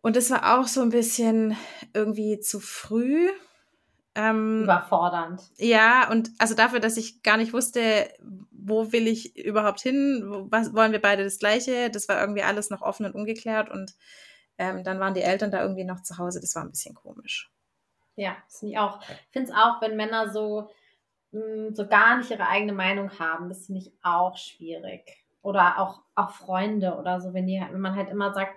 Und 0.00 0.16
das 0.16 0.30
war 0.30 0.58
auch 0.58 0.66
so 0.66 0.82
ein 0.82 0.90
bisschen 0.90 1.56
irgendwie 1.94 2.40
zu 2.40 2.60
früh. 2.60 3.30
Ähm, 4.14 4.64
Überfordernd. 4.64 5.42
Ja, 5.56 6.10
und 6.10 6.30
also 6.38 6.54
dafür, 6.54 6.80
dass 6.80 6.96
ich 6.96 7.22
gar 7.22 7.36
nicht 7.36 7.52
wusste, 7.52 8.08
wo 8.50 8.92
will 8.92 9.06
ich 9.06 9.36
überhaupt 9.36 9.80
hin, 9.80 10.22
was 10.50 10.74
wollen 10.74 10.92
wir 10.92 11.00
beide 11.00 11.24
das 11.24 11.38
Gleiche, 11.38 11.90
das 11.90 12.08
war 12.08 12.20
irgendwie 12.20 12.42
alles 12.42 12.68
noch 12.68 12.82
offen 12.82 13.06
und 13.06 13.14
ungeklärt 13.14 13.70
und 13.70 13.94
ähm, 14.58 14.84
dann 14.84 15.00
waren 15.00 15.14
die 15.14 15.22
Eltern 15.22 15.50
da 15.50 15.62
irgendwie 15.62 15.84
noch 15.84 16.02
zu 16.02 16.18
Hause, 16.18 16.40
das 16.40 16.54
war 16.54 16.62
ein 16.62 16.70
bisschen 16.70 16.94
komisch. 16.94 17.51
Ja, 18.16 18.36
das 18.44 18.58
finde 18.58 18.72
ich 18.72 18.78
auch. 18.78 19.00
Ich 19.02 19.32
finde 19.32 19.50
es 19.50 19.56
auch, 19.56 19.80
wenn 19.80 19.96
Männer 19.96 20.30
so, 20.30 20.70
mh, 21.32 21.70
mm, 21.70 21.74
so 21.74 21.86
gar 21.86 22.18
nicht 22.18 22.30
ihre 22.30 22.48
eigene 22.48 22.72
Meinung 22.72 23.18
haben, 23.18 23.48
das 23.48 23.66
finde 23.66 23.80
ich 23.80 23.92
auch 24.02 24.36
schwierig. 24.36 25.24
Oder 25.42 25.78
auch, 25.78 26.02
auch 26.14 26.30
Freunde 26.30 26.96
oder 26.96 27.20
so, 27.20 27.34
wenn 27.34 27.46
die, 27.46 27.60
wenn 27.60 27.80
man 27.80 27.96
halt 27.96 28.10
immer 28.10 28.32
sagt, 28.32 28.54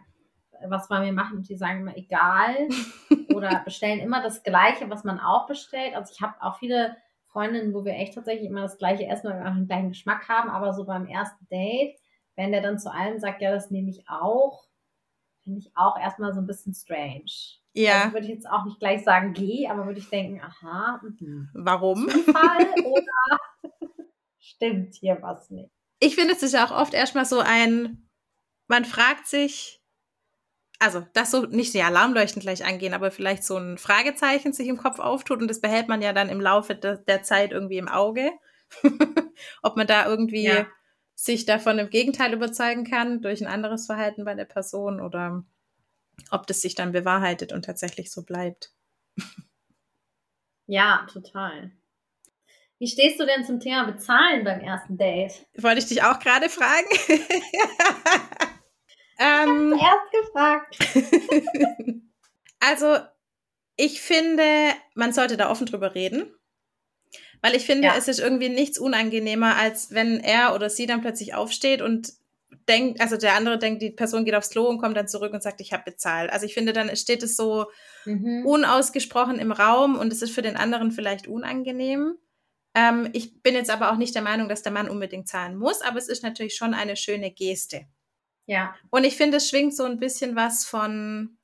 was 0.67 0.89
wollen 0.89 1.03
wir 1.03 1.13
machen? 1.13 1.37
Und 1.37 1.49
die 1.49 1.55
sagen 1.55 1.81
immer 1.81 1.97
egal 1.97 2.67
oder 3.35 3.61
bestellen 3.65 3.99
immer 3.99 4.21
das 4.21 4.43
Gleiche, 4.43 4.89
was 4.89 5.03
man 5.03 5.19
auch 5.19 5.47
bestellt. 5.47 5.95
Also 5.95 6.13
ich 6.13 6.21
habe 6.21 6.35
auch 6.41 6.57
viele 6.57 6.95
Freundinnen, 7.27 7.73
wo 7.73 7.83
wir 7.83 7.93
echt 7.93 8.13
tatsächlich 8.13 8.49
immer 8.49 8.61
das 8.61 8.77
Gleiche 8.77 9.07
essen, 9.07 9.29
weil 9.29 9.39
wir 9.39 9.49
auch 9.49 9.55
den 9.55 9.67
gleichen 9.67 9.89
Geschmack 9.89 10.29
haben. 10.29 10.49
Aber 10.49 10.73
so 10.73 10.85
beim 10.85 11.07
ersten 11.07 11.47
Date, 11.49 11.97
wenn 12.35 12.51
der 12.51 12.61
dann 12.61 12.79
zu 12.79 12.91
allem 12.91 13.19
sagt, 13.19 13.41
ja, 13.41 13.51
das 13.51 13.71
nehme 13.71 13.89
ich 13.89 14.07
auch, 14.09 14.65
finde 15.43 15.59
ich 15.59 15.71
auch 15.75 15.97
erstmal 15.97 16.33
so 16.33 16.39
ein 16.39 16.47
bisschen 16.47 16.73
strange. 16.73 17.59
Ja. 17.75 18.03
Also 18.03 18.13
würde 18.13 18.27
ich 18.27 18.33
jetzt 18.33 18.49
auch 18.49 18.63
nicht 18.63 18.79
gleich 18.79 19.03
sagen, 19.03 19.33
geh, 19.33 19.67
aber 19.67 19.85
würde 19.85 19.99
ich 19.99 20.09
denken, 20.09 20.41
aha, 20.41 21.01
mh. 21.03 21.49
warum? 21.53 22.07
Zufall 22.09 22.67
oder 22.85 23.39
stimmt 24.39 24.95
hier 24.95 25.17
was 25.21 25.49
nicht? 25.49 25.69
Ich 25.99 26.15
finde, 26.15 26.33
es 26.33 26.43
ist 26.43 26.53
ja 26.53 26.65
auch 26.65 26.71
oft 26.71 26.93
erstmal 26.93 27.25
so 27.25 27.39
ein, 27.39 28.09
man 28.67 28.85
fragt 28.85 29.27
sich, 29.27 29.81
also 30.79 31.05
das 31.13 31.31
so 31.31 31.45
nicht 31.45 31.73
die 31.73 31.81
Alarmleuchten 31.81 32.41
gleich 32.41 32.65
angehen, 32.65 32.93
aber 32.93 33.11
vielleicht 33.11 33.43
so 33.43 33.57
ein 33.57 33.77
Fragezeichen 33.77 34.53
sich 34.53 34.67
im 34.67 34.77
Kopf 34.77 34.99
auftut 34.99 35.41
und 35.41 35.49
das 35.49 35.61
behält 35.61 35.87
man 35.89 36.01
ja 36.01 36.13
dann 36.13 36.29
im 36.29 36.41
Laufe 36.41 36.75
de 36.75 36.97
der 37.05 37.23
Zeit 37.23 37.51
irgendwie 37.51 37.77
im 37.77 37.87
Auge. 37.89 38.31
Ob 39.61 39.75
man 39.75 39.87
da 39.87 40.05
irgendwie 40.05 40.45
ja. 40.45 40.67
sich 41.13 41.45
davon 41.45 41.77
im 41.79 41.89
Gegenteil 41.89 42.33
überzeugen 42.33 42.85
kann 42.85 43.21
durch 43.21 43.41
ein 43.41 43.51
anderes 43.51 43.85
Verhalten 43.85 44.25
bei 44.25 44.33
der 44.33 44.45
Person 44.45 45.01
oder 45.01 45.43
ob 46.31 46.47
das 46.47 46.61
sich 46.61 46.75
dann 46.75 46.91
bewahrheitet 46.91 47.53
und 47.53 47.65
tatsächlich 47.65 48.11
so 48.11 48.23
bleibt. 48.23 48.71
Ja, 50.67 51.05
total. 51.11 51.71
Wie 52.79 52.87
stehst 52.87 53.19
du 53.19 53.25
denn 53.25 53.45
zum 53.45 53.59
Thema 53.59 53.85
Bezahlen 53.85 54.43
beim 54.43 54.59
ersten 54.59 54.97
Date? 54.97 55.45
Wollte 55.57 55.79
ich 55.79 55.87
dich 55.87 56.03
auch 56.03 56.19
gerade 56.19 56.49
fragen. 56.49 56.87
Ähm, 59.17 59.73
ich 59.75 59.81
erst 59.81 60.11
gefragt. 60.11 60.77
also, 62.59 62.97
ich 63.77 64.01
finde, 64.01 64.43
man 64.93 65.13
sollte 65.13 65.37
da 65.37 65.49
offen 65.49 65.65
drüber 65.65 65.95
reden. 65.95 66.33
Weil 67.41 67.55
ich 67.55 67.65
finde, 67.65 67.89
ja. 67.89 67.95
es 67.95 68.07
ist 68.07 68.19
irgendwie 68.19 68.49
nichts 68.49 68.79
unangenehmer, 68.79 69.55
als 69.55 69.93
wenn 69.93 70.19
er 70.19 70.55
oder 70.55 70.69
sie 70.69 70.87
dann 70.87 71.01
plötzlich 71.01 71.35
aufsteht 71.35 71.81
und 71.81 72.13
denkt, 72.67 73.01
also 73.01 73.17
der 73.17 73.35
andere 73.35 73.57
denkt, 73.57 73.81
die 73.81 73.91
Person 73.91 74.25
geht 74.25 74.35
aufs 74.35 74.49
Klo 74.49 74.67
und 74.67 74.79
kommt 74.79 74.97
dann 74.97 75.07
zurück 75.07 75.33
und 75.33 75.43
sagt, 75.43 75.61
ich 75.61 75.73
habe 75.73 75.83
bezahlt. 75.83 76.31
Also 76.31 76.45
ich 76.45 76.53
finde, 76.53 76.73
dann 76.73 76.95
steht 76.95 77.23
es 77.23 77.35
so 77.35 77.67
mhm. 78.05 78.45
unausgesprochen 78.45 79.39
im 79.39 79.51
Raum 79.51 79.95
und 79.95 80.11
es 80.11 80.21
ist 80.21 80.31
für 80.31 80.41
den 80.41 80.57
anderen 80.57 80.91
vielleicht 80.91 81.27
unangenehm. 81.27 82.17
Ähm, 82.75 83.09
ich 83.13 83.41
bin 83.41 83.55
jetzt 83.55 83.69
aber 83.69 83.91
auch 83.91 83.97
nicht 83.97 84.15
der 84.15 84.21
Meinung, 84.21 84.49
dass 84.49 84.61
der 84.61 84.71
Mann 84.71 84.89
unbedingt 84.89 85.27
zahlen 85.27 85.55
muss, 85.55 85.81
aber 85.81 85.97
es 85.97 86.09
ist 86.09 86.23
natürlich 86.23 86.55
schon 86.55 86.73
eine 86.73 86.95
schöne 86.97 87.31
Geste. 87.31 87.87
Ja. 88.45 88.75
Und 88.89 89.05
ich 89.05 89.15
finde, 89.15 89.37
es 89.37 89.49
schwingt 89.49 89.75
so 89.75 89.83
ein 89.83 89.99
bisschen 89.99 90.35
was 90.35 90.65
von, 90.65 91.37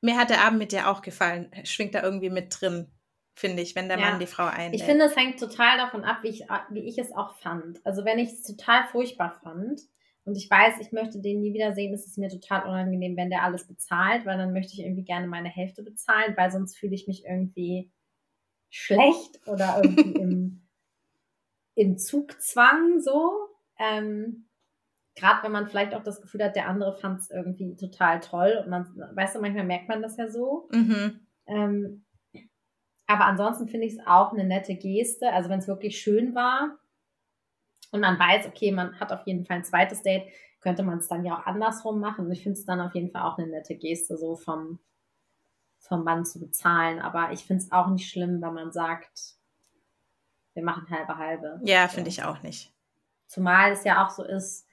mir 0.00 0.16
hat 0.16 0.30
der 0.30 0.42
Abend 0.42 0.58
mit 0.58 0.72
dir 0.72 0.88
auch 0.88 1.02
gefallen, 1.02 1.50
schwingt 1.64 1.94
da 1.94 2.02
irgendwie 2.02 2.30
mit 2.30 2.60
drin, 2.60 2.90
finde 3.34 3.62
ich, 3.62 3.74
wenn 3.74 3.88
der 3.88 3.98
Ja. 3.98 4.10
Mann 4.10 4.20
die 4.20 4.26
Frau 4.26 4.46
einlädt. 4.46 4.80
Ich 4.80 4.86
finde, 4.86 5.06
es 5.06 5.16
hängt 5.16 5.40
total 5.40 5.78
davon 5.78 6.04
ab, 6.04 6.18
wie 6.22 6.28
ich, 6.28 6.44
wie 6.70 6.88
ich 6.88 6.98
es 6.98 7.12
auch 7.12 7.34
fand. 7.36 7.84
Also 7.84 8.04
wenn 8.04 8.18
ich 8.18 8.30
es 8.30 8.42
total 8.42 8.86
furchtbar 8.86 9.40
fand 9.42 9.80
und 10.24 10.36
ich 10.36 10.48
weiß, 10.48 10.74
ich 10.80 10.92
möchte 10.92 11.20
den 11.20 11.40
nie 11.40 11.52
wiedersehen, 11.52 11.92
ist 11.92 12.06
es 12.06 12.16
mir 12.16 12.28
total 12.28 12.68
unangenehm, 12.68 13.16
wenn 13.16 13.30
der 13.30 13.42
alles 13.42 13.66
bezahlt, 13.66 14.24
weil 14.24 14.38
dann 14.38 14.52
möchte 14.52 14.72
ich 14.72 14.80
irgendwie 14.80 15.04
gerne 15.04 15.26
meine 15.26 15.48
Hälfte 15.48 15.82
bezahlen, 15.82 16.34
weil 16.36 16.50
sonst 16.50 16.76
fühle 16.76 16.94
ich 16.94 17.08
mich 17.08 17.24
irgendwie 17.24 17.90
schlecht 18.70 19.40
oder 19.48 19.80
irgendwie 19.82 20.12
im, 20.20 20.68
im 21.74 21.98
Zugzwang 21.98 23.00
so. 23.00 23.32
Ähm, 23.78 24.48
Gerade 25.14 25.42
wenn 25.42 25.52
man 25.52 25.66
vielleicht 25.66 25.92
auch 25.92 26.04
das 26.04 26.22
Gefühl 26.22 26.44
hat, 26.44 26.56
der 26.56 26.68
andere 26.68 26.94
fand 26.94 27.20
es 27.20 27.30
irgendwie 27.30 27.76
total 27.76 28.20
toll 28.20 28.62
und 28.62 28.70
man, 28.70 28.86
weißt 29.14 29.34
du, 29.34 29.40
manchmal 29.40 29.64
merkt 29.64 29.88
man 29.88 30.02
das 30.02 30.16
ja 30.16 30.28
so. 30.28 30.68
mhm. 30.72 31.20
Ähm, 31.46 32.04
aber 33.08 33.26
ansonsten 33.26 33.68
finde 33.68 33.86
ich 33.86 33.94
es 33.94 34.06
auch 34.06 34.32
eine 34.32 34.44
nette 34.44 34.74
Geste. 34.74 35.30
Also 35.32 35.50
wenn 35.50 35.58
es 35.58 35.68
wirklich 35.68 36.00
schön 36.00 36.34
war 36.34 36.78
und 37.92 38.00
man 38.00 38.18
weiß, 38.18 38.46
okay, 38.46 38.72
man 38.72 38.98
hat 38.98 39.12
auf 39.12 39.26
jeden 39.26 39.44
Fall 39.44 39.58
ein 39.58 39.64
zweites 39.64 40.02
Date, 40.02 40.24
könnte 40.60 40.82
man 40.82 40.98
es 40.98 41.08
dann 41.08 41.24
ja 41.24 41.38
auch 41.38 41.46
andersrum 41.46 42.00
machen. 42.00 42.26
Und 42.26 42.32
ich 42.32 42.42
finde 42.42 42.58
es 42.58 42.64
dann 42.64 42.80
auf 42.80 42.94
jeden 42.94 43.10
Fall 43.10 43.22
auch 43.22 43.38
eine 43.38 43.48
nette 43.48 43.76
Geste, 43.76 44.16
so 44.16 44.34
vom, 44.34 44.80
vom 45.78 46.02
Mann 46.02 46.24
zu 46.24 46.40
bezahlen. 46.40 47.00
Aber 47.00 47.32
ich 47.32 47.44
finde 47.44 47.62
es 47.62 47.70
auch 47.70 47.88
nicht 47.88 48.10
schlimm, 48.10 48.40
wenn 48.40 48.54
man 48.54 48.72
sagt, 48.72 49.36
wir 50.54 50.64
machen 50.64 50.88
halbe 50.90 51.18
halbe. 51.18 51.60
Ja, 51.64 51.86
finde 51.88 52.08
ich 52.08 52.24
auch 52.24 52.42
nicht. 52.42 52.72
Zumal 53.26 53.72
es 53.72 53.84
ja 53.84 54.04
auch 54.04 54.10
so 54.10 54.24
ist, 54.24 54.66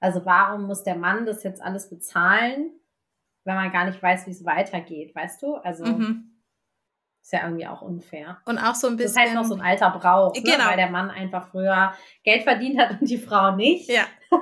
also 0.00 0.24
warum 0.24 0.66
muss 0.66 0.82
der 0.82 0.96
Mann 0.96 1.26
das 1.26 1.42
jetzt 1.42 1.62
alles 1.62 1.90
bezahlen, 1.90 2.72
wenn 3.44 3.54
man 3.54 3.70
gar 3.70 3.84
nicht 3.84 4.02
weiß, 4.02 4.26
wie 4.26 4.30
es 4.32 4.44
weitergeht, 4.44 5.14
weißt 5.14 5.42
du? 5.42 5.56
Also 5.56 5.84
Mhm. 5.84 6.31
Ist 7.22 7.32
ja 7.32 7.44
irgendwie 7.44 7.66
auch 7.66 7.82
unfair. 7.82 8.38
Und 8.46 8.58
auch 8.58 8.74
so 8.74 8.88
ein 8.88 8.96
Das 8.98 9.06
ist 9.06 9.14
bisschen. 9.14 9.22
halt 9.30 9.34
noch 9.34 9.44
so 9.44 9.54
ein 9.54 9.60
alter 9.60 9.90
Brauch, 9.90 10.34
ne? 10.34 10.42
Genau. 10.42 10.66
weil 10.66 10.76
der 10.76 10.90
Mann 10.90 11.10
einfach 11.10 11.48
früher 11.48 11.94
Geld 12.24 12.42
verdient 12.42 12.78
hat 12.80 13.00
und 13.00 13.08
die 13.08 13.18
Frau 13.18 13.54
nicht. 13.56 13.88
ja, 13.88 14.04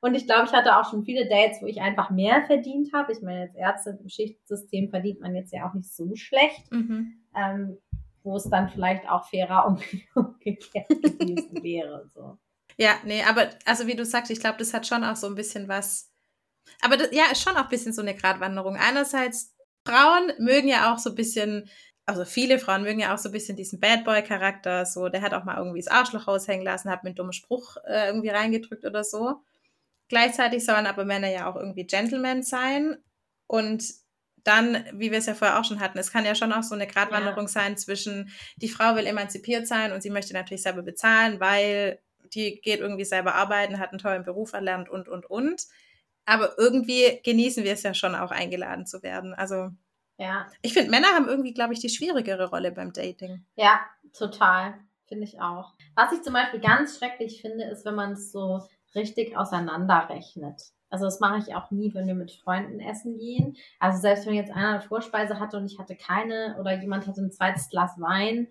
Und 0.00 0.14
ich 0.14 0.26
glaube, 0.26 0.44
ich 0.46 0.52
hatte 0.52 0.76
auch 0.76 0.88
schon 0.88 1.04
viele 1.04 1.28
Dates, 1.28 1.60
wo 1.62 1.66
ich 1.66 1.80
einfach 1.80 2.10
mehr 2.10 2.44
verdient 2.46 2.92
habe. 2.92 3.12
Ich 3.12 3.22
meine, 3.22 3.40
als 3.42 3.54
Ärztin 3.56 3.98
im 3.98 4.08
Schichtsystem 4.08 4.90
verdient 4.90 5.20
man 5.20 5.34
jetzt 5.34 5.52
ja 5.52 5.68
auch 5.68 5.74
nicht 5.74 5.92
so 5.92 6.14
schlecht, 6.14 6.70
mhm. 6.70 7.24
ähm, 7.34 7.78
wo 8.22 8.36
es 8.36 8.44
dann 8.48 8.68
vielleicht 8.68 9.08
auch 9.08 9.24
fairer 9.28 9.66
umge- 9.66 10.02
umgekehrt 10.14 10.88
gewesen 10.88 11.62
wäre. 11.62 12.08
So. 12.14 12.38
ja, 12.76 12.90
nee, 13.04 13.22
aber 13.28 13.48
also 13.64 13.86
wie 13.86 13.96
du 13.96 14.04
sagst, 14.04 14.30
ich 14.30 14.38
glaube, 14.38 14.58
das 14.58 14.74
hat 14.74 14.86
schon 14.86 15.02
auch 15.02 15.16
so 15.16 15.26
ein 15.26 15.34
bisschen 15.34 15.66
was. 15.66 16.12
Aber 16.82 16.96
das, 16.98 17.08
ja, 17.12 17.24
ist 17.32 17.42
schon 17.42 17.56
auch 17.56 17.64
ein 17.64 17.68
bisschen 17.70 17.92
so 17.94 18.02
eine 18.02 18.14
Gratwanderung. 18.14 18.76
Einerseits, 18.76 19.55
Frauen 19.86 20.32
mögen 20.38 20.68
ja 20.68 20.92
auch 20.92 20.98
so 20.98 21.10
ein 21.10 21.16
bisschen, 21.16 21.68
also 22.04 22.24
viele 22.24 22.58
Frauen 22.58 22.82
mögen 22.82 23.00
ja 23.00 23.14
auch 23.14 23.18
so 23.18 23.28
ein 23.28 23.32
bisschen 23.32 23.56
diesen 23.56 23.80
Bad 23.80 24.04
Boy-Charakter. 24.04 24.86
So, 24.86 25.08
der 25.08 25.22
hat 25.22 25.34
auch 25.34 25.44
mal 25.44 25.56
irgendwie 25.56 25.80
das 25.80 25.88
Arschloch 25.88 26.26
raushängen 26.26 26.64
lassen, 26.64 26.90
hat 26.90 27.04
mit 27.04 27.10
einem 27.10 27.16
dummen 27.16 27.32
Spruch 27.32 27.76
äh, 27.86 28.08
irgendwie 28.08 28.28
reingedrückt 28.28 28.84
oder 28.84 29.04
so. 29.04 29.42
Gleichzeitig 30.08 30.64
sollen 30.64 30.86
aber 30.86 31.04
Männer 31.04 31.30
ja 31.30 31.50
auch 31.50 31.56
irgendwie 31.56 31.86
Gentlemen 31.86 32.42
sein. 32.42 32.96
Und 33.46 33.84
dann, 34.44 34.84
wie 34.92 35.10
wir 35.10 35.18
es 35.18 35.26
ja 35.26 35.34
vorher 35.34 35.58
auch 35.58 35.64
schon 35.64 35.80
hatten, 35.80 35.98
es 35.98 36.12
kann 36.12 36.24
ja 36.24 36.36
schon 36.36 36.52
auch 36.52 36.62
so 36.62 36.74
eine 36.74 36.86
Gratwanderung 36.86 37.48
sein 37.48 37.76
zwischen, 37.76 38.30
die 38.56 38.68
Frau 38.68 38.94
will 38.94 39.06
emanzipiert 39.06 39.66
sein 39.66 39.92
und 39.92 40.02
sie 40.02 40.10
möchte 40.10 40.34
natürlich 40.34 40.62
selber 40.62 40.82
bezahlen, 40.82 41.40
weil 41.40 41.98
die 42.32 42.60
geht 42.60 42.80
irgendwie 42.80 43.04
selber 43.04 43.34
arbeiten, 43.34 43.80
hat 43.80 43.90
einen 43.90 43.98
tollen 43.98 44.24
Beruf 44.24 44.52
erlernt 44.52 44.88
und, 44.88 45.08
und, 45.08 45.26
und. 45.26 45.62
Aber 46.26 46.58
irgendwie 46.58 47.20
genießen 47.24 47.64
wir 47.64 47.72
es 47.72 47.82
ja 47.82 47.94
schon 47.94 48.14
auch 48.14 48.30
eingeladen 48.30 48.84
zu 48.86 49.02
werden. 49.02 49.32
Also 49.34 49.70
Ja, 50.18 50.46
ich 50.62 50.72
finde, 50.74 50.90
Männer 50.90 51.08
haben 51.08 51.28
irgendwie, 51.28 51.54
glaube 51.54 51.72
ich, 51.72 51.80
die 51.80 51.88
schwierigere 51.88 52.50
Rolle 52.50 52.72
beim 52.72 52.92
Dating. 52.92 53.44
ja, 53.54 53.80
total. 54.16 54.74
Finde 55.08 55.22
ich 55.22 55.40
auch. 55.40 55.74
Was 55.94 56.10
ich 56.12 56.22
zum 56.22 56.32
Beispiel 56.32 56.58
ganz 56.58 56.98
schrecklich 56.98 57.40
finde, 57.40 57.64
ist, 57.64 57.84
wenn 57.84 57.94
man 57.94 58.12
es 58.12 58.32
so 58.32 58.66
richtig 58.96 59.36
auseinanderrechnet. 59.36 60.60
Also 60.90 61.04
das 61.04 61.20
mache 61.20 61.38
ich 61.38 61.54
auch 61.54 61.70
nie, 61.70 61.94
wenn 61.94 62.06
wir 62.06 62.14
mit 62.14 62.32
Freunden 62.32 62.80
essen 62.80 63.18
gehen. 63.18 63.56
Also 63.78 64.00
selbst 64.00 64.26
wenn 64.26 64.34
jetzt 64.34 64.52
einer 64.52 64.70
eine 64.70 64.80
Vorspeise 64.80 65.38
hatte 65.38 65.56
und 65.58 65.66
ich 65.66 65.78
hatte 65.78 65.96
keine 65.96 66.56
oder 66.58 66.80
jemand 66.80 67.06
hatte 67.06 67.20
ein 67.22 67.32
zweites 67.32 67.68
Glas 67.70 68.00
Wein, 68.00 68.48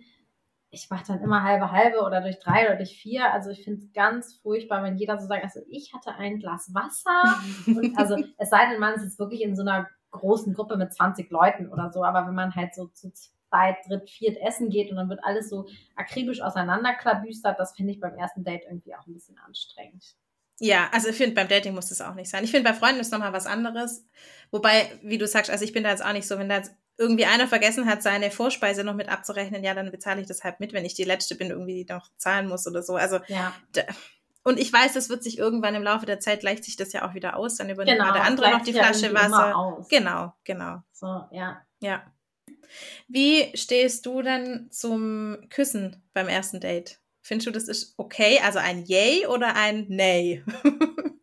ich 0.76 0.90
mache 0.90 1.06
dann 1.08 1.22
immer 1.22 1.42
halbe 1.42 1.72
halbe 1.72 2.02
oder 2.02 2.22
durch 2.22 2.40
drei 2.40 2.68
oder 2.68 2.76
durch 2.76 2.98
vier. 2.98 3.32
Also 3.32 3.50
ich 3.50 3.64
finde 3.64 3.80
es 3.80 3.94
ganz 3.94 4.36
furchtbar, 4.36 4.84
wenn 4.84 4.98
jeder 4.98 5.20
so 5.20 5.26
sagt, 5.26 5.44
also 5.44 5.62
ich 5.70 5.94
hatte 5.94 6.12
ein 6.12 6.40
Glas 6.40 6.74
Wasser 6.74 7.40
und 7.68 7.98
also 7.98 8.18
es 8.38 8.50
sei 8.50 8.70
denn, 8.70 8.80
man 8.80 8.96
ist 8.96 9.04
jetzt 9.04 9.20
wirklich 9.20 9.42
in 9.42 9.56
so 9.56 9.62
einer 9.62 9.88
großen 10.12 10.54
Gruppe 10.54 10.78
mit 10.78 10.94
20 10.94 11.32
Leuten 11.32 11.70
oder 11.70 11.92
so, 11.92 12.04
aber 12.04 12.28
wenn 12.28 12.36
man 12.36 12.56
halt 12.56 12.76
so 12.76 12.88
zu 12.88 13.12
zweit, 13.14 13.78
dritt, 13.88 14.10
viert 14.10 14.38
essen 14.38 14.70
geht 14.70 14.92
und 14.92 14.98
dann 14.98 15.10
wird 15.10 15.24
alles 15.24 15.50
so 15.50 15.68
akribisch 15.96 16.42
auseinanderklabüstert, 16.42 17.58
das 17.58 17.74
finde 17.74 17.94
ich 17.94 18.00
beim 18.00 18.16
ersten 18.16 18.44
Date 18.44 18.64
irgendwie 18.68 18.96
auch 18.96 19.08
ein 19.08 19.14
bisschen 19.14 19.38
anstrengend. 19.38 20.16
Ja, 20.60 20.90
also 20.94 21.10
ich 21.10 21.18
finde, 21.18 21.36
beim 21.36 21.50
Dating 21.50 21.74
muss 21.74 21.90
das 21.90 22.00
auch 22.00 22.16
nicht 22.16 22.30
sein. 22.30 22.44
Ich 22.46 22.52
finde, 22.52 22.70
bei 22.70 22.76
Freunden 22.76 23.02
ist 23.02 23.12
nochmal 23.12 23.34
was 23.34 23.46
anderes. 23.46 24.08
Wobei, 24.52 24.90
wie 25.04 25.18
du 25.18 25.28
sagst, 25.28 25.52
also 25.52 25.66
ich 25.66 25.74
bin 25.74 25.84
da 25.84 25.90
jetzt 25.90 26.06
auch 26.06 26.14
nicht 26.14 26.28
so, 26.28 26.40
wenn 26.40 26.48
da 26.48 26.58
jetzt 26.58 26.74
irgendwie 26.98 27.26
einer 27.26 27.48
vergessen 27.48 27.88
hat, 27.88 28.02
seine 28.02 28.32
Vorspeise 28.32 28.84
noch 28.84 28.96
mit 28.96 29.10
abzurechnen, 29.10 29.64
ja, 29.64 29.74
dann 29.74 29.92
bezahle 29.92 30.22
ich 30.22 30.28
das 30.28 30.44
halt 30.44 30.60
mit, 30.60 30.74
wenn 30.74 30.86
ich 30.86 30.94
die 30.94 31.04
Letzte 31.04 31.36
bin, 31.36 31.50
irgendwie 31.50 31.84
die 31.84 31.94
noch 31.94 32.10
zahlen 32.18 32.48
muss 32.48 32.68
oder 32.68 32.84
so. 32.84 32.96
Also, 32.96 33.20
Ja, 33.28 33.54
und 34.48 34.60
ich 34.60 34.72
weiß, 34.72 34.94
das 34.94 35.10
wird 35.10 35.24
sich 35.24 35.40
irgendwann 35.40 35.74
im 35.74 35.82
Laufe 35.82 36.06
der 36.06 36.20
Zeit 36.20 36.42
gleicht 36.42 36.64
sich 36.64 36.76
das 36.76 36.94
ja 36.94 37.10
auch 37.10 37.16
wieder 37.16 37.36
aus, 37.36 37.56
dann 37.56 37.70
übernimmt 37.70 37.98
genau. 37.98 38.12
mal 38.12 38.14
der 38.14 38.26
andere 38.26 38.52
noch 38.52 38.62
die 38.62 38.72
ja 38.72 38.84
Flasche 38.84 39.12
Wasser. 39.12 39.84
Genau, 39.90 40.34
genau. 40.44 40.84
So, 40.94 41.24
ja. 41.32 41.62
Ja. 41.82 42.04
Wie 43.08 43.52
stehst 43.58 44.06
du 44.06 44.22
denn 44.22 44.68
zum 44.72 45.38
Küssen 45.50 46.04
beim 46.14 46.28
ersten 46.28 46.60
Date? 46.60 47.00
Findest 47.24 47.48
du, 47.48 47.52
das 47.52 47.68
ist 47.68 47.96
okay? 47.98 48.40
Also 48.44 48.60
ein 48.60 48.86
Yay 48.86 49.26
oder 49.26 49.56
ein 49.56 49.88
Nay? 49.90 50.44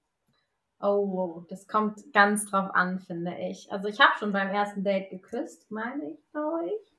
Oh, 0.82 1.44
das 1.48 1.68
kommt 1.68 2.12
ganz 2.12 2.46
drauf 2.50 2.74
an, 2.74 2.98
finde 2.98 3.36
ich. 3.38 3.70
Also 3.70 3.86
ich 3.88 4.00
habe 4.00 4.18
schon 4.18 4.32
beim 4.32 4.48
ersten 4.48 4.82
Date 4.82 5.10
geküsst, 5.10 5.70
meine 5.70 6.10
ich, 6.10 6.18
glaube 6.32 6.66
ich. 6.66 6.92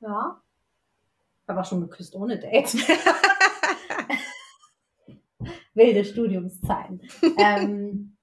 Ja. 0.00 0.40
Aber 1.48 1.64
schon 1.64 1.80
geküsst 1.80 2.14
ohne 2.14 2.38
Date. 2.38 2.74
Wilde 5.74 6.04
Studiumszeiten. 6.04 7.02
ähm, 7.38 8.16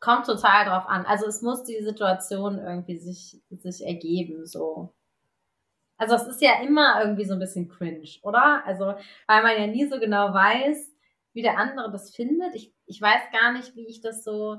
kommt 0.00 0.26
total 0.26 0.64
drauf 0.64 0.86
an. 0.86 1.06
Also 1.06 1.26
es 1.26 1.42
muss 1.42 1.62
die 1.64 1.82
Situation 1.82 2.58
irgendwie 2.58 2.98
sich, 2.98 3.40
sich 3.50 3.86
ergeben, 3.86 4.46
so. 4.46 4.92
Also 5.98 6.14
es 6.14 6.26
ist 6.26 6.40
ja 6.40 6.62
immer 6.62 7.02
irgendwie 7.02 7.26
so 7.26 7.34
ein 7.34 7.38
bisschen 7.38 7.68
cringe, 7.68 8.08
oder? 8.22 8.64
Also, 8.64 8.94
weil 9.26 9.42
man 9.42 9.60
ja 9.60 9.66
nie 9.66 9.86
so 9.86 10.00
genau 10.00 10.32
weiß, 10.32 10.90
wie 11.34 11.42
der 11.42 11.58
andere 11.58 11.92
das 11.92 12.14
findet. 12.14 12.54
Ich, 12.54 12.74
ich 12.90 13.00
weiß 13.00 13.22
gar 13.32 13.52
nicht, 13.52 13.76
wie 13.76 13.86
ich 13.86 14.00
das 14.00 14.24
so, 14.24 14.56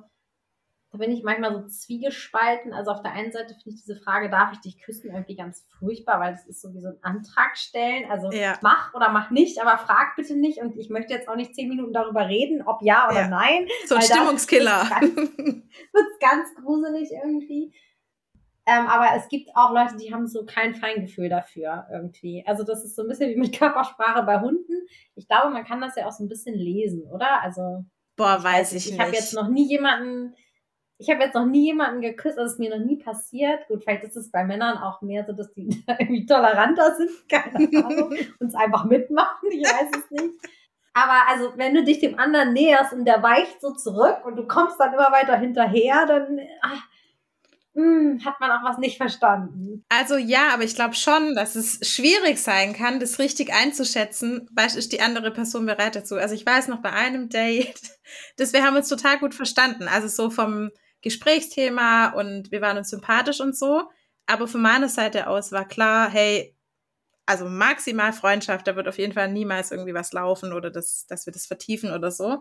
da 0.91 0.97
bin 0.97 1.11
ich 1.11 1.21
manchmal 1.23 1.53
so 1.53 1.67
zwiegespalten. 1.67 2.71
Also 2.73 2.91
auf 2.91 3.01
der 3.01 3.11
einen 3.11 3.31
Seite 3.31 3.53
finde 3.55 3.75
ich 3.75 3.81
diese 3.83 3.97
Frage, 3.97 4.29
darf 4.29 4.53
ich 4.53 4.59
dich 4.61 4.81
küssen, 4.81 5.11
irgendwie 5.11 5.35
ganz 5.35 5.65
furchtbar, 5.79 6.19
weil 6.21 6.31
das 6.31 6.45
ist 6.47 6.61
so 6.61 6.73
wie 6.73 6.79
so 6.79 6.87
ein 6.87 6.97
Antrag 7.01 7.57
stellen. 7.57 8.09
Also 8.09 8.31
Ja. 8.31 8.57
mach 8.61 8.93
oder 8.93 9.09
mach 9.09 9.31
nicht, 9.31 9.61
aber 9.61 9.77
frag 9.77 10.15
bitte 10.15 10.35
nicht. 10.35 10.59
Und 10.61 10.77
ich 10.77 10.89
möchte 10.89 11.13
jetzt 11.13 11.27
auch 11.27 11.35
nicht 11.35 11.53
zehn 11.55 11.67
Minuten 11.69 11.93
darüber 11.93 12.27
reden, 12.27 12.61
ob 12.65 12.81
ja 12.81 13.07
oder 13.09 13.21
Ja. 13.21 13.27
nein. 13.27 13.67
So 13.85 13.95
ein 13.95 14.01
Stimmungskiller. 14.01 14.83
Wird's 14.89 16.19
ganz 16.19 16.55
gruselig 16.55 17.11
irgendwie. 17.11 17.73
Ähm, 18.65 18.87
aber 18.87 19.07
es 19.17 19.27
gibt 19.27 19.49
auch 19.55 19.73
Leute, 19.73 19.97
die 19.97 20.13
haben 20.13 20.27
so 20.27 20.45
kein 20.45 20.75
Feingefühl 20.75 21.29
dafür 21.29 21.87
irgendwie. 21.91 22.43
Also 22.45 22.63
das 22.63 22.83
ist 22.85 22.95
so 22.95 23.01
ein 23.01 23.07
bisschen 23.07 23.29
wie 23.31 23.39
mit 23.39 23.57
Körpersprache 23.57 24.23
bei 24.23 24.39
Hunden. 24.39 24.87
Ich 25.15 25.27
glaube, 25.27 25.49
man 25.49 25.65
kann 25.65 25.81
das 25.81 25.95
ja 25.95 26.05
auch 26.05 26.11
so 26.11 26.23
ein 26.23 26.29
bisschen 26.29 26.55
lesen, 26.55 27.03
oder? 27.11 27.41
Also 27.41 27.83
Boah, 28.15 28.43
weiß 28.43 28.73
ich, 28.73 28.85
ich 28.85 28.91
nicht. 28.91 29.01
habe 29.01 29.11
jetzt 29.11 29.33
noch 29.33 29.47
nie 29.47 29.67
jemanden, 29.67 30.35
ich 30.97 31.09
habe 31.09 31.23
jetzt 31.23 31.33
noch 31.33 31.45
nie 31.45 31.65
jemanden 31.65 32.01
geküsst, 32.01 32.37
das 32.37 32.53
ist 32.53 32.59
mir 32.59 32.77
noch 32.77 32.85
nie 32.85 32.97
passiert. 32.97 33.67
Gut, 33.67 33.83
vielleicht 33.83 34.03
ist 34.03 34.15
es 34.15 34.31
bei 34.31 34.43
Männern 34.43 34.77
auch 34.77 35.01
mehr 35.01 35.25
so, 35.25 35.33
dass 35.33 35.51
die 35.53 35.83
irgendwie 35.87 36.25
toleranter 36.25 36.95
sind, 36.95 37.09
keine 37.29 37.53
Ahnung, 37.85 38.13
und 38.39 38.47
es 38.47 38.55
einfach 38.55 38.85
mitmachen, 38.85 39.49
ich 39.51 39.63
weiß 39.63 39.89
es 39.97 40.11
nicht. 40.11 40.35
Aber 40.93 41.27
also, 41.29 41.53
wenn 41.55 41.73
du 41.73 41.83
dich 41.83 41.99
dem 41.99 42.19
anderen 42.19 42.53
näherst 42.53 42.91
und 42.93 43.05
der 43.05 43.23
weicht 43.23 43.61
so 43.61 43.73
zurück 43.73 44.25
und 44.25 44.35
du 44.35 44.45
kommst 44.45 44.77
dann 44.79 44.93
immer 44.93 45.11
weiter 45.11 45.37
hinterher, 45.37 46.05
dann 46.05 46.39
ach, 46.61 46.83
hm, 47.73 48.21
hat 48.25 48.39
man 48.41 48.51
auch 48.51 48.63
was 48.63 48.77
nicht 48.79 48.97
verstanden. 48.97 49.85
Also 49.87 50.17
ja, 50.17 50.53
aber 50.53 50.63
ich 50.63 50.75
glaube 50.75 50.95
schon, 50.95 51.35
dass 51.35 51.55
es 51.55 51.79
schwierig 51.89 52.37
sein 52.37 52.73
kann, 52.73 52.99
das 52.99 53.17
richtig 53.17 53.53
einzuschätzen, 53.53 54.49
was 54.51 54.75
ist 54.75 54.91
die 54.91 54.99
andere 54.99 55.31
Person 55.31 55.65
bereit 55.65 55.95
dazu. 55.95 56.17
Also 56.17 56.35
ich 56.35 56.45
weiß 56.45 56.67
noch 56.67 56.81
bei 56.81 56.91
einem 56.91 57.29
Date, 57.29 57.79
dass 58.37 58.51
wir 58.51 58.65
haben 58.65 58.75
uns 58.75 58.89
total 58.89 59.19
gut 59.19 59.33
verstanden, 59.33 59.87
also 59.87 60.09
so 60.09 60.29
vom 60.29 60.71
Gesprächsthema 61.01 62.09
und 62.09 62.51
wir 62.51 62.61
waren 62.61 62.77
uns 62.77 62.89
sympathisch 62.89 63.39
und 63.39 63.57
so, 63.57 63.83
aber 64.25 64.47
von 64.47 64.61
meiner 64.61 64.89
Seite 64.89 65.27
aus 65.27 65.53
war 65.53 65.65
klar, 65.65 66.09
hey, 66.09 66.55
also 67.25 67.45
maximal 67.45 68.11
Freundschaft, 68.11 68.67
da 68.67 68.75
wird 68.75 68.89
auf 68.89 68.97
jeden 68.97 69.13
Fall 69.13 69.31
niemals 69.31 69.71
irgendwie 69.71 69.93
was 69.93 70.11
laufen 70.11 70.51
oder 70.51 70.69
das, 70.69 71.05
dass 71.07 71.25
wir 71.25 71.31
das 71.31 71.45
vertiefen 71.45 71.91
oder 71.91 72.11
so. 72.11 72.39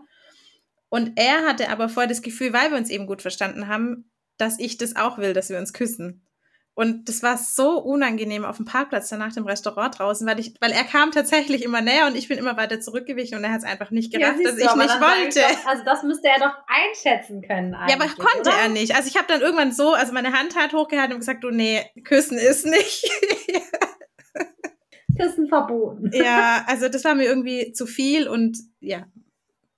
Und 0.89 1.13
er 1.15 1.47
hatte 1.47 1.69
aber 1.69 1.87
voll 1.87 2.07
das 2.07 2.21
Gefühl, 2.21 2.51
weil 2.51 2.71
wir 2.71 2.77
uns 2.77 2.89
eben 2.89 3.07
gut 3.07 3.21
verstanden 3.21 3.69
haben, 3.69 4.11
dass 4.37 4.59
ich 4.59 4.77
das 4.77 4.95
auch 4.95 5.17
will, 5.17 5.33
dass 5.33 5.49
wir 5.49 5.59
uns 5.59 5.73
küssen. 5.73 6.25
Und 6.73 7.09
das 7.09 7.21
war 7.21 7.37
so 7.37 7.79
unangenehm 7.79 8.45
auf 8.45 8.55
dem 8.55 8.65
Parkplatz 8.65 9.09
danach 9.09 9.33
dem 9.33 9.45
Restaurant 9.45 9.99
draußen, 9.99 10.25
weil 10.25 10.39
ich, 10.39 10.53
weil 10.61 10.71
er 10.71 10.85
kam 10.85 11.11
tatsächlich 11.11 11.63
immer 11.63 11.81
näher 11.81 12.07
und 12.07 12.15
ich 12.15 12.29
bin 12.29 12.37
immer 12.37 12.55
weiter 12.55 12.79
zurückgewichen 12.79 13.37
und 13.37 13.43
er 13.43 13.51
hat 13.51 13.59
es 13.59 13.65
einfach 13.65 13.91
nicht 13.91 14.13
gerafft, 14.13 14.39
ja, 14.39 14.49
dass 14.49 14.57
ich 14.57 14.75
nicht 14.75 15.01
wollte. 15.01 15.41
Doch, 15.41 15.67
also 15.67 15.83
das 15.83 16.03
müsste 16.03 16.29
er 16.29 16.39
doch 16.39 16.53
einschätzen 16.67 17.41
können. 17.41 17.73
Ja, 17.73 17.95
aber 17.95 18.07
konnte 18.07 18.49
oder? 18.49 18.57
er 18.63 18.69
nicht. 18.69 18.95
Also 18.95 19.09
ich 19.09 19.17
habe 19.17 19.27
dann 19.27 19.41
irgendwann 19.41 19.73
so, 19.73 19.93
also 19.93 20.13
meine 20.13 20.31
Hand 20.31 20.55
halt 20.55 20.71
hochgehalten 20.71 21.13
und 21.13 21.19
gesagt, 21.19 21.43
du 21.43 21.51
nee, 21.51 21.85
küssen 22.05 22.37
ist 22.37 22.65
nicht. 22.65 23.11
küssen 25.19 25.49
verboten. 25.49 26.09
Ja, 26.13 26.63
also 26.67 26.87
das 26.87 27.03
war 27.03 27.15
mir 27.15 27.25
irgendwie 27.25 27.73
zu 27.73 27.85
viel 27.85 28.29
und 28.29 28.57
ja, 28.79 29.07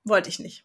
wollte 0.04 0.30
ich 0.30 0.38
nicht. 0.38 0.64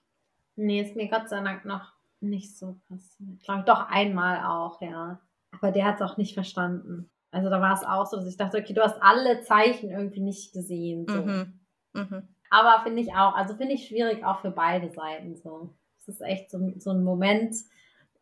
Nee, 0.57 0.83
ist 0.83 0.95
mir 0.95 1.09
Gott 1.09 1.31
sei 1.31 1.41
Dank 1.41 1.65
noch 1.65 1.98
nicht 2.21 2.57
so 2.57 2.81
passiert. 2.89 3.43
Glaube 3.43 3.65
doch 3.65 3.89
einmal 3.89 4.45
auch, 4.45 4.81
ja. 4.81 5.21
Aber 5.53 5.71
der 5.73 5.85
hat 5.85 5.97
es 5.97 6.03
auch 6.03 6.17
nicht 6.17 6.35
verstanden. 6.35 7.11
Also 7.31 7.51
da 7.51 7.61
war 7.61 7.75
es 7.75 7.85
auch 7.85 8.07
so, 8.07 8.17
dass 8.17 8.27
ich 8.27 8.37
dachte, 8.37 8.59
okay, 8.59 8.73
du 8.73 8.83
hast 8.83 9.01
alle 9.03 9.43
Zeichen 9.43 9.91
irgendwie 9.91 10.21
nicht 10.21 10.53
gesehen. 10.53 11.07
So. 11.07 11.23
Mhm. 11.23 11.61
Mhm. 11.95 12.29
Aber 12.51 12.83
finde 12.83 13.03
ich 13.03 13.13
auch, 13.13 13.35
also 13.35 13.55
finde 13.55 13.75
ich 13.75 13.87
schwierig 13.87 14.25
auch 14.25 14.41
für 14.41 14.51
beide 14.51 14.91
Seiten 14.91 15.37
so. 15.37 15.75
Es 15.99 16.09
ist 16.09 16.21
echt 16.23 16.51
so, 16.51 16.73
so 16.79 16.91
ein 16.91 17.05
Moment, 17.05 17.55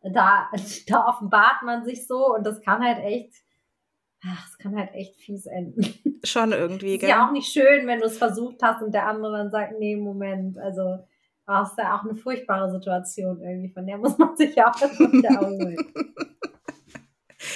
da, 0.01 0.49
da 0.87 1.07
offenbart 1.07 1.63
man 1.63 1.85
sich 1.85 2.07
so 2.07 2.33
und 2.35 2.45
das 2.45 2.61
kann 2.61 2.83
halt 2.83 2.99
echt, 2.99 3.33
ach, 4.25 4.47
es 4.49 4.57
kann 4.57 4.75
halt 4.75 4.93
echt 4.93 5.15
fies 5.15 5.45
enden. 5.45 6.19
Schon 6.23 6.51
irgendwie, 6.51 6.97
gell? 6.97 7.09
Ist 7.09 7.15
ja 7.15 7.27
auch 7.27 7.31
nicht 7.31 7.51
schön, 7.51 7.87
wenn 7.87 7.99
du 7.99 8.05
es 8.05 8.17
versucht 8.17 8.61
hast 8.61 8.81
und 8.81 8.93
der 8.93 9.07
andere 9.07 9.37
dann 9.37 9.51
sagt, 9.51 9.79
nee, 9.79 9.95
Moment, 9.95 10.57
also 10.57 10.99
das 11.47 11.71
ist 11.71 11.77
ja 11.77 11.97
auch 11.97 12.03
eine 12.03 12.15
furchtbare 12.15 12.69
Situation 12.71 13.41
irgendwie, 13.41 13.69
von 13.69 13.87
der 13.87 13.97
muss 13.97 14.17
man 14.17 14.35
sich 14.35 14.55
ja 14.55 14.69
auch 14.69 14.81
wieder 14.81 15.29
erholen. 15.29 15.77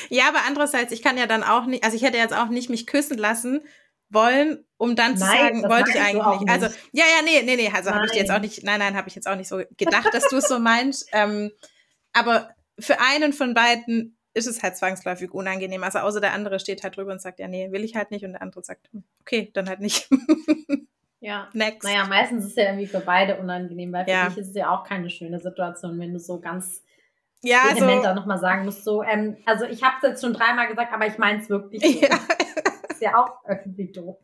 Ja, 0.10 0.28
aber 0.28 0.40
andererseits, 0.48 0.92
ich 0.92 1.02
kann 1.02 1.18
ja 1.18 1.26
dann 1.26 1.44
auch 1.44 1.66
nicht, 1.66 1.84
also 1.84 1.96
ich 1.96 2.04
hätte 2.04 2.18
jetzt 2.18 2.36
auch 2.36 2.50
nicht 2.50 2.70
mich 2.70 2.86
küssen 2.86 3.18
lassen 3.18 3.62
wollen, 4.10 4.64
um 4.78 4.96
dann 4.96 5.18
zu 5.18 5.26
nein, 5.26 5.62
sagen, 5.62 5.70
wollte 5.70 5.90
ich 5.90 6.00
eigentlich 6.00 6.40
nicht. 6.42 6.50
Also, 6.50 6.68
ja, 6.92 7.06
ja, 7.06 7.24
nee, 7.24 7.42
nee, 7.44 7.56
nee, 7.56 7.72
also 7.74 7.92
habe 7.92 8.06
ich 8.06 8.14
jetzt 8.14 8.30
auch 8.30 8.40
nicht, 8.40 8.64
nein, 8.64 8.80
nein, 8.80 8.96
habe 8.96 9.08
ich 9.08 9.16
jetzt 9.16 9.28
auch 9.28 9.36
nicht 9.36 9.48
so 9.48 9.62
gedacht, 9.78 10.14
dass 10.14 10.28
du 10.28 10.38
es 10.38 10.48
so 10.48 10.60
meinst. 10.60 11.10
Ähm, 11.14 11.52
aber 12.14 12.50
für 12.80 13.00
einen 13.00 13.34
von 13.34 13.54
beiden 13.54 14.18
ist 14.34 14.48
es 14.48 14.62
halt 14.64 14.78
zwangsläufig 14.78 15.32
unangenehm. 15.32 15.84
Also 15.84 16.00
außer 16.00 16.22
der 16.22 16.34
andere 16.34 16.60
steht 16.60 16.84
halt 16.84 16.98
drüber 16.98 17.12
und 17.12 17.22
sagt, 17.22 17.40
ja, 17.40 17.48
nee, 17.48 17.72
will 17.72 17.84
ich 17.84 17.96
halt 17.96 18.12
nicht. 18.12 18.24
Und 18.24 18.34
der 18.34 18.42
andere 18.42 18.64
sagt, 18.64 18.90
okay, 19.22 19.50
dann 19.54 19.70
halt 19.70 19.80
nicht. 19.80 20.10
ja. 21.22 21.50
Next. 21.54 21.84
Naja, 21.84 22.06
meistens 22.08 22.44
ist 22.44 22.52
es 22.52 22.56
ja 22.58 22.64
irgendwie 22.66 22.88
für 22.88 23.00
beide 23.00 23.38
unangenehm, 23.38 23.94
weil 23.94 24.06
für 24.06 24.12
ja. 24.12 24.28
dich 24.28 24.40
ist 24.40 24.50
es 24.50 24.56
ja 24.56 24.72
auch 24.72 24.84
keine 24.84 25.10
schöne 25.10 25.40
Situation, 25.40 25.98
wenn 26.00 26.14
du 26.14 26.20
so 26.20 26.40
ganz 26.40 26.84
ja, 27.44 27.64
vehement 27.74 28.06
also, 28.06 28.20
nochmal 28.20 28.40
sagen 28.40 28.66
muss. 28.66 28.84
So, 28.84 29.04
ähm, 29.04 29.38
also 29.46 29.66
ich 29.66 29.84
habe 29.84 29.96
es 30.02 30.10
jetzt 30.10 30.22
schon 30.22 30.34
dreimal 30.34 30.68
gesagt, 30.68 30.92
aber 30.92 31.06
ich 31.06 31.18
meine 31.18 31.42
es 31.42 31.50
wirklich. 31.50 31.82
So. 31.84 32.02
Ja. 32.02 32.20
ist 32.90 33.02
ja 33.02 33.16
auch 33.16 33.48
irgendwie 33.48 33.92
doof. 33.92 34.18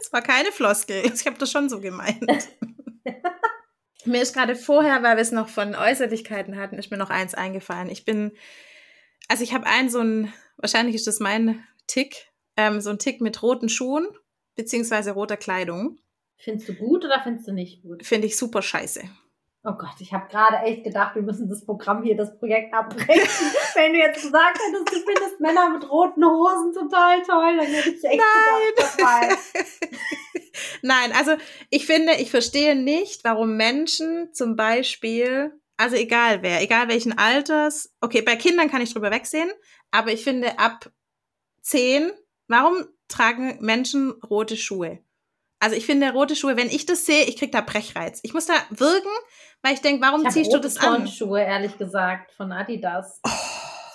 Es 0.00 0.12
war 0.12 0.22
keine 0.22 0.50
Floskel. 0.50 1.02
Ich 1.14 1.26
habe 1.26 1.38
das 1.38 1.52
schon 1.52 1.68
so 1.68 1.80
gemeint. 1.80 2.26
mir 4.04 4.22
ist 4.22 4.34
gerade 4.34 4.56
vorher, 4.56 5.02
weil 5.02 5.16
wir 5.16 5.22
es 5.22 5.30
noch 5.30 5.48
von 5.48 5.74
Äußerlichkeiten 5.74 6.56
hatten, 6.56 6.78
ist 6.78 6.90
mir 6.90 6.96
noch 6.96 7.10
eins 7.10 7.34
eingefallen. 7.34 7.90
Ich 7.90 8.04
bin, 8.04 8.32
also 9.28 9.44
ich 9.44 9.52
habe 9.52 9.66
einen 9.66 9.90
so 9.90 10.00
ein, 10.00 10.32
wahrscheinlich 10.56 10.94
ist 10.94 11.06
das 11.06 11.20
mein 11.20 11.62
Tick, 11.86 12.28
ähm, 12.56 12.80
so 12.80 12.90
ein 12.90 12.98
Tick 12.98 13.20
mit 13.20 13.42
roten 13.42 13.68
Schuhen 13.68 14.08
beziehungsweise 14.58 15.12
roter 15.12 15.36
Kleidung. 15.36 15.98
Findest 16.36 16.68
du 16.68 16.74
gut 16.74 17.04
oder 17.04 17.20
findest 17.22 17.48
du 17.48 17.52
nicht 17.52 17.82
gut? 17.82 18.04
Finde 18.04 18.26
ich 18.26 18.36
super 18.36 18.60
scheiße. 18.60 19.02
Oh 19.64 19.72
Gott, 19.72 19.96
ich 20.00 20.12
habe 20.12 20.28
gerade 20.28 20.58
echt 20.58 20.84
gedacht, 20.84 21.14
wir 21.14 21.22
müssen 21.22 21.48
das 21.48 21.64
Programm 21.64 22.02
hier, 22.02 22.16
das 22.16 22.38
Projekt 22.38 22.72
abbrechen. 22.72 23.06
Wenn 23.74 23.92
du 23.92 23.98
jetzt 23.98 24.22
gesagt 24.22 24.58
hättest, 24.58 24.88
du 24.92 25.00
findest 25.04 25.40
Männer 25.40 25.70
mit 25.70 25.88
roten 25.90 26.24
Hosen 26.24 26.72
total 26.72 27.22
toll, 27.22 27.56
dann 27.56 27.66
hätte 27.66 27.90
ich 27.90 28.04
echt 28.04 28.20
Nein. 28.20 29.28
gedacht, 29.36 29.38
Nein, 30.82 31.12
also 31.12 31.36
ich 31.70 31.86
finde, 31.86 32.14
ich 32.14 32.30
verstehe 32.30 32.76
nicht, 32.76 33.24
warum 33.24 33.56
Menschen 33.56 34.32
zum 34.32 34.56
Beispiel, 34.56 35.52
also 35.76 35.96
egal 35.96 36.42
wer, 36.42 36.62
egal 36.62 36.88
welchen 36.88 37.18
Alters, 37.18 37.92
okay, 38.00 38.22
bei 38.22 38.36
Kindern 38.36 38.70
kann 38.70 38.82
ich 38.82 38.92
drüber 38.92 39.10
wegsehen, 39.10 39.50
aber 39.90 40.12
ich 40.12 40.24
finde 40.24 40.58
ab 40.58 40.90
zehn, 41.62 42.12
warum 42.46 42.86
tragen 43.08 43.58
Menschen 43.60 44.12
rote 44.30 44.56
Schuhe? 44.56 44.98
Also 45.60 45.74
ich 45.74 45.86
finde 45.86 46.12
rote 46.12 46.36
Schuhe, 46.36 46.56
wenn 46.56 46.68
ich 46.68 46.86
das 46.86 47.04
sehe, 47.04 47.24
ich 47.24 47.36
krieg 47.36 47.50
da 47.50 47.60
Brechreiz. 47.60 48.20
Ich 48.22 48.32
muss 48.32 48.46
da 48.46 48.54
wirken, 48.70 49.10
weil 49.62 49.74
ich 49.74 49.80
denke, 49.80 50.00
warum 50.02 50.24
ich 50.24 50.32
ziehst 50.32 50.52
du 50.52 50.58
das 50.58 50.76
an? 50.78 51.08
Schuhe, 51.08 51.40
ehrlich 51.40 51.76
gesagt, 51.78 52.32
von 52.32 52.52
Adidas. 52.52 53.20
Oh. 53.26 53.30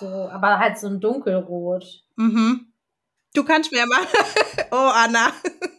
So, 0.00 0.06
aber 0.06 0.58
halt 0.58 0.78
so 0.78 0.88
ein 0.88 1.00
dunkelrot. 1.00 2.02
Mhm. 2.16 2.72
Du 3.34 3.44
kannst 3.44 3.72
mir 3.72 3.86
mal. 3.86 4.06
oh, 4.70 4.90
Anna. 4.92 5.32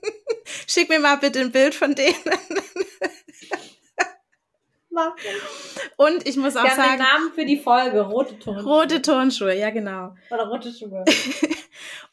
Schick 0.67 0.89
mir 0.89 1.00
mal 1.00 1.17
bitte 1.17 1.39
ein 1.39 1.52
Bild 1.52 1.76
von 1.76 1.93
denen. 1.95 2.15
Und 5.98 6.26
ich 6.26 6.38
muss 6.38 6.56
auch 6.56 6.63
Wir 6.63 6.69
sagen. 6.71 6.84
Haben 6.84 6.98
den 6.98 7.06
Namen 7.06 7.34
für 7.34 7.45
die 7.45 7.58
Folge, 7.58 8.00
rote 8.02 8.39
Turnschuhe. 8.39 8.63
Rote 8.63 9.02
Turnschuhe, 9.02 9.54
ja, 9.54 9.69
genau. 9.69 10.15
Oder 10.30 10.48
rote 10.48 10.71
Schuhe. 10.71 11.04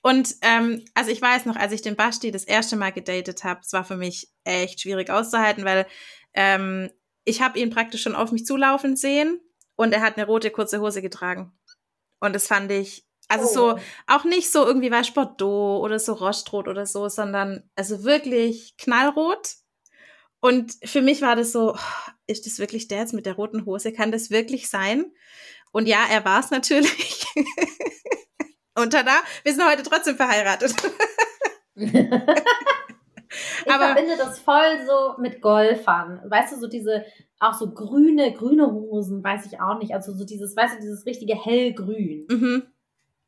Und 0.02 0.34
ähm, 0.42 0.84
also 0.94 1.10
ich 1.10 1.22
weiß 1.22 1.46
noch, 1.46 1.56
als 1.56 1.72
ich 1.72 1.80
den 1.80 1.96
Basti 1.96 2.32
das 2.32 2.44
erste 2.44 2.76
Mal 2.76 2.90
gedatet 2.90 3.44
habe, 3.44 3.60
es 3.62 3.72
war 3.72 3.84
für 3.84 3.96
mich 3.96 4.30
echt 4.44 4.80
schwierig 4.80 5.10
auszuhalten, 5.10 5.64
weil 5.64 5.86
ähm, 6.34 6.90
ich 7.24 7.40
habe 7.40 7.58
ihn 7.58 7.70
praktisch 7.70 8.02
schon 8.02 8.16
auf 8.16 8.32
mich 8.32 8.44
zulaufen 8.44 8.96
sehen 8.96 9.40
und 9.76 9.92
er 9.92 10.00
hat 10.00 10.16
eine 10.16 10.26
rote 10.26 10.50
kurze 10.50 10.80
Hose 10.80 11.02
getragen. 11.02 11.52
Und 12.18 12.34
das 12.34 12.48
fand 12.48 12.70
ich, 12.72 13.06
also 13.28 13.44
oh. 13.44 13.52
so, 13.52 13.78
auch 14.08 14.24
nicht 14.24 14.50
so 14.50 14.66
irgendwie 14.66 14.90
weiß 14.90 15.12
Bordeaux 15.12 15.80
oder 15.80 15.98
so 15.98 16.14
Rostrot 16.14 16.66
oder 16.66 16.84
so, 16.84 17.08
sondern 17.08 17.70
also 17.76 18.02
wirklich 18.02 18.76
knallrot. 18.76 19.54
Und 20.40 20.74
für 20.84 21.02
mich 21.02 21.22
war 21.22 21.36
das 21.36 21.52
so, 21.52 21.74
oh, 21.74 22.10
ist 22.26 22.46
das 22.46 22.58
wirklich 22.58 22.88
der 22.88 22.98
jetzt 22.98 23.12
mit 23.14 23.26
der 23.26 23.34
roten 23.34 23.64
Hose? 23.64 23.92
Kann 23.92 24.10
das 24.10 24.30
wirklich 24.30 24.68
sein? 24.68 25.12
Und 25.70 25.86
ja, 25.86 26.04
er 26.10 26.24
war 26.24 26.40
es 26.40 26.50
natürlich. 26.50 27.24
Und 28.74 28.92
tada, 28.92 29.20
wir 29.42 29.52
sind 29.52 29.68
heute 29.68 29.82
trotzdem 29.82 30.16
verheiratet. 30.16 30.74
ich 31.74 31.94
Aber, 33.70 33.94
verbinde 33.94 34.16
das 34.16 34.38
voll 34.40 34.86
so 34.86 35.20
mit 35.20 35.42
Golfern. 35.42 36.22
Weißt 36.24 36.52
du, 36.52 36.58
so 36.58 36.68
diese, 36.68 37.04
auch 37.38 37.54
so 37.54 37.72
grüne, 37.72 38.32
grüne 38.32 38.70
Hosen, 38.72 39.22
weiß 39.22 39.46
ich 39.46 39.60
auch 39.60 39.78
nicht. 39.78 39.94
Also 39.94 40.12
so 40.12 40.24
dieses, 40.24 40.56
weißt 40.56 40.76
du, 40.76 40.80
dieses 40.80 41.04
richtige 41.04 41.34
hellgrün. 41.34 42.26
Mhm. 42.30 42.62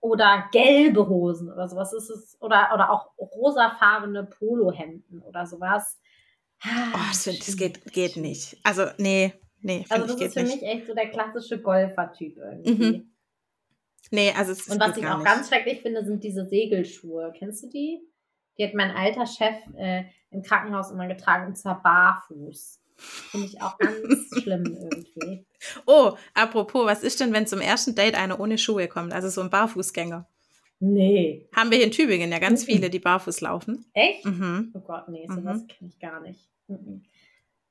Oder 0.01 0.49
gelbe 0.53 1.09
Hosen 1.09 1.51
oder 1.51 1.69
sowas 1.69 1.93
ist 1.93 2.11
es. 2.11 2.37
Oder, 2.41 2.71
oder 2.75 2.91
auch 2.91 3.11
rosafarbene 3.19 4.25
Polohemden 4.25 5.23
oder 5.23 5.47
sowas. 5.47 5.99
Oh, 6.65 6.99
das, 7.09 7.25
das 7.25 7.57
geht, 7.57 7.85
geht 7.93 8.17
nicht. 8.17 8.59
Also, 8.63 8.87
nee, 8.99 9.35
nee. 9.61 9.85
Also, 9.91 10.07
das 10.07 10.21
ist 10.21 10.35
für 10.35 10.43
nicht. 10.43 10.61
mich 10.61 10.71
echt 10.71 10.87
so 10.87 10.95
der 10.95 11.11
klassische 11.11 11.61
Golfer-Typ 11.61 12.37
irgendwie. 12.39 12.99
Mhm. 12.99 13.14
Nee, 14.11 14.33
also 14.37 14.53
es 14.53 14.69
Und 14.69 14.81
was 14.81 14.97
ich 14.97 15.07
auch 15.07 15.19
nicht. 15.19 15.27
ganz 15.27 15.49
schrecklich 15.49 15.81
finde, 15.81 16.05
sind 16.05 16.23
diese 16.23 16.47
Segelschuhe. 16.47 17.33
Kennst 17.37 17.65
du 17.65 17.69
die? 17.69 18.01
Die 18.59 18.65
hat 18.65 18.75
mein 18.75 18.91
alter 18.91 19.27
Chef 19.27 19.57
äh, 19.77 20.05
im 20.31 20.43
Krankenhaus 20.43 20.91
immer 20.91 21.09
getragen, 21.09 21.47
und 21.47 21.57
zwar 21.57 21.83
barfuß. 21.83 22.81
Finde 22.97 23.47
ich 23.47 23.61
auch 23.61 23.77
ganz 23.79 24.31
schlimm 24.43 24.65
irgendwie. 24.65 25.45
Oh, 25.87 26.13
apropos, 26.35 26.87
was 26.87 27.03
ist 27.03 27.21
denn, 27.21 27.33
wenn 27.33 27.47
zum 27.47 27.61
ersten 27.61 27.95
Date 27.95 28.15
einer 28.15 28.39
ohne 28.39 28.59
Schuhe 28.59 28.87
kommt? 28.87 29.13
Also 29.13 29.29
so 29.29 29.41
ein 29.41 29.51
Barfußgänger. 29.51 30.29
Nee. 30.81 31.49
Haben 31.55 31.71
wir 31.71 31.79
hier 31.79 31.87
in 31.87 31.93
Tübingen 31.93 32.31
ja 32.31 32.39
ganz 32.39 32.63
mhm. 32.63 32.67
viele, 32.67 32.91
die 32.91 32.99
barfuß 32.99 33.41
laufen. 33.41 33.87
Echt? 33.95 34.25
Mhm. 34.25 34.73
Oh 34.75 34.81
Gott, 34.81 35.09
nee, 35.09 35.27
sowas 35.29 35.63
mhm. 35.63 35.67
kenne 35.67 35.91
ich 35.91 35.99
gar 35.99 36.21
nicht. 36.21 36.49
Mhm. 36.69 37.03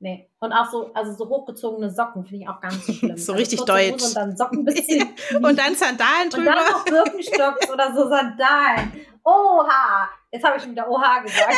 Nee. 0.04 0.28
Und 0.38 0.52
auch 0.52 0.70
so, 0.70 0.92
also 0.92 1.14
so 1.14 1.26
hochgezogene 1.30 1.90
Socken 1.90 2.26
finde 2.26 2.42
ich 2.42 2.48
auch 2.50 2.60
ganz 2.60 2.84
schlimm. 2.84 2.98
so 3.16 3.32
also 3.32 3.32
richtig 3.32 3.60
deutsch. 3.62 4.04
Und 4.04 4.14
dann 4.14 4.36
Socken 4.36 4.62
bis. 4.62 4.86
Und 5.34 5.58
dann 5.58 5.74
Sandalen 5.74 6.28
drüber. 6.28 6.50
Und 6.50 6.56
dann 6.58 6.72
noch 6.72 6.84
Birkenstocks 6.84 7.70
oder 7.70 7.94
so 7.94 8.06
Sandalen. 8.06 8.92
Oha! 9.24 10.10
Jetzt 10.30 10.44
habe 10.44 10.58
ich 10.58 10.62
schon 10.62 10.72
wieder 10.72 10.90
Oha 10.90 11.20
gesagt. 11.20 11.56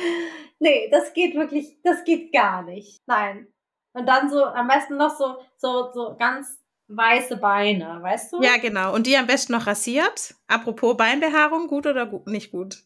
nee, 0.61 0.91
das 0.91 1.15
geht 1.15 1.37
wirklich, 1.37 1.81
das 1.83 2.05
geht 2.05 2.31
gar 2.31 2.61
nicht. 2.63 3.01
Nein. 3.07 3.47
Und 3.95 4.07
dann 4.07 4.29
so, 4.29 4.45
am 4.45 4.69
besten 4.69 4.99
noch 4.99 5.17
so, 5.17 5.39
so, 5.57 5.91
so 5.95 6.17
ganz 6.19 6.61
weiße 6.89 7.39
Beine, 7.39 8.03
weißt 8.03 8.35
du? 8.35 8.43
Ja, 8.43 8.59
genau. 8.59 8.95
Und 8.95 9.07
die 9.07 9.17
am 9.17 9.27
besten 9.27 9.55
noch 9.55 9.67
rasiert. 9.67 10.35
Apropos 10.49 10.99
Beinbehaarung, 10.99 11.67
gut 11.69 11.87
oder 11.87 12.05
gut, 12.05 12.27
nicht 12.27 12.51
gut? 12.51 12.85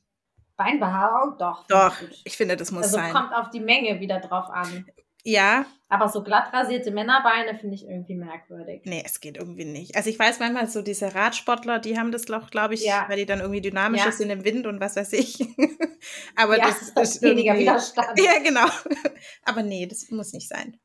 Beinbehaarung? 0.57 1.37
Doch. 1.39 1.67
Doch, 1.67 1.95
ich 2.25 2.37
finde, 2.37 2.57
das 2.57 2.71
muss 2.73 2.85
also 2.85 2.97
sein. 2.97 3.13
kommt 3.13 3.35
auf 3.35 3.51
die 3.51 3.61
Menge 3.61 4.01
wieder 4.01 4.21
drauf 4.21 4.49
an. 4.51 4.87
Ja. 5.23 5.67
Aber 5.89 6.09
so 6.09 6.23
glatt 6.23 6.53
rasierte 6.53 6.91
Männerbeine 6.93 7.57
finde 7.57 7.75
ich 7.75 7.85
irgendwie 7.85 8.15
merkwürdig. 8.15 8.83
Nee, 8.85 9.03
es 9.05 9.21
geht 9.21 9.37
irgendwie 9.37 9.65
nicht. 9.65 9.97
Also 9.97 10.09
ich 10.09 10.19
weiß 10.19 10.39
manchmal 10.41 10.69
so 10.69 10.83
diese 10.83 11.15
Radsportler, 11.15 11.79
die 11.81 11.99
haben 11.99 12.13
das 12.13 12.23
doch, 12.27 12.51
glaube 12.51 12.75
ich, 12.75 12.85
Ja. 12.85 13.07
weil 13.09 13.17
die 13.19 13.27
dann 13.27 13.41
irgendwie 13.41 13.61
dynamisch 13.61 14.05
Ja. 14.05 14.13
sind 14.13 14.31
im 14.31 14.45
Wind 14.45 14.67
und 14.67 14.81
was 14.81 14.95
weiß 14.97 15.13
ich. 15.15 15.39
Aber 16.37 16.59
ja, 16.59 16.67
das, 16.69 16.93
das 16.95 17.17
ist 17.17 17.23
weniger 17.23 17.57
Widerstand. 17.57 18.19
Ja, 18.21 18.39
genau. 18.43 18.67
Aber 19.45 19.63
nee, 19.63 19.87
das 19.87 20.09
muss 20.11 20.33
nicht 20.33 20.49
sein. 20.49 20.77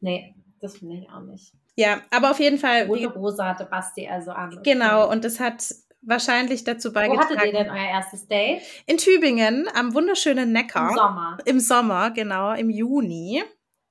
Nee, 0.00 0.34
das 0.60 0.76
finde 0.78 0.96
ich 0.96 1.10
auch 1.10 1.22
nicht. 1.22 1.52
Ja, 1.78 2.00
aber 2.10 2.30
auf 2.30 2.40
jeden 2.40 2.56
Fall, 2.58 2.86
Rote 2.86 3.14
Hose 3.14 3.44
hatte 3.44 3.66
Basti 3.66 4.08
also 4.08 4.30
an. 4.30 4.60
genau, 4.64 5.10
und 5.10 5.24
das 5.26 5.40
hat 5.40 5.62
wahrscheinlich 6.02 6.64
dazu 6.64 6.90
Wo 6.90 6.94
beigetragen. 6.94 7.36
hattet 7.36 7.44
ihr 7.46 7.52
denn 7.52 7.70
euer 7.70 7.88
erstes 7.88 8.26
Date? 8.26 8.62
In 8.86 8.96
Tübingen 8.98 9.68
am 9.74 9.94
wunderschönen 9.94 10.52
Neckar. 10.52 10.90
Im 10.90 10.96
Sommer. 10.96 11.38
Im 11.44 11.60
Sommer, 11.60 12.10
genau, 12.10 12.52
im 12.54 12.70
Juni. 12.70 13.42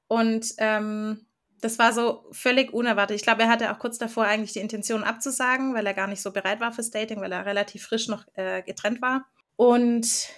Und 0.08 0.54
ähm, 0.58 1.26
das 1.62 1.80
war 1.80 1.94
so 1.94 2.26
völlig 2.32 2.74
unerwartet. 2.74 3.16
Ich 3.16 3.24
glaube, 3.24 3.44
er 3.44 3.50
hatte 3.50 3.72
auch 3.72 3.80
kurz 3.80 3.98
davor 3.98 4.26
eigentlich 4.26 4.54
die 4.54 4.60
Intention 4.60 5.04
abzusagen, 5.04 5.74
weil 5.74 5.86
er 5.86 5.94
gar 5.94 6.08
nicht 6.08 6.22
so 6.22 6.32
bereit 6.32 6.60
war 6.60 6.72
fürs 6.72 6.92
Dating, 6.92 7.22
weil 7.22 7.32
er 7.32 7.46
relativ 7.46 7.84
frisch 7.84 8.08
noch 8.08 8.26
äh, 8.36 8.62
getrennt 8.62 9.02
war. 9.02 9.26
Und 9.56 10.30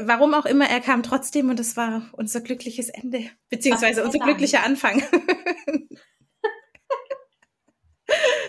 warum 0.00 0.34
auch 0.34 0.46
immer, 0.46 0.66
er 0.68 0.80
kam 0.80 1.02
trotzdem 1.02 1.50
und 1.50 1.58
das 1.58 1.76
war 1.76 2.02
unser 2.12 2.40
glückliches 2.40 2.88
Ende, 2.88 3.24
beziehungsweise 3.50 4.04
unser 4.04 4.18
glücklicher 4.18 4.64
Anfang. 4.64 5.02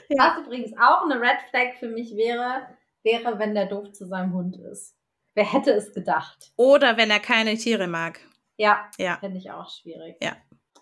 Ja. 0.09 0.35
Was 0.37 0.45
übrigens 0.45 0.73
auch 0.79 1.03
eine 1.03 1.19
Red 1.19 1.41
Flag 1.49 1.75
für 1.79 1.87
mich 1.89 2.15
wäre, 2.15 2.67
wäre, 3.03 3.39
wenn 3.39 3.53
der 3.55 3.65
doof 3.67 3.91
zu 3.91 4.05
seinem 4.07 4.33
Hund 4.33 4.57
ist. 4.57 4.95
Wer 5.35 5.51
hätte 5.51 5.71
es 5.71 5.93
gedacht? 5.93 6.51
Oder 6.57 6.97
wenn 6.97 7.09
er 7.09 7.19
keine 7.19 7.55
Tiere 7.55 7.87
mag. 7.87 8.19
Ja, 8.57 8.89
Ja. 8.97 9.17
finde 9.19 9.37
ich 9.39 9.49
auch 9.51 9.69
schwierig. 9.69 10.15
Ja. 10.21 10.35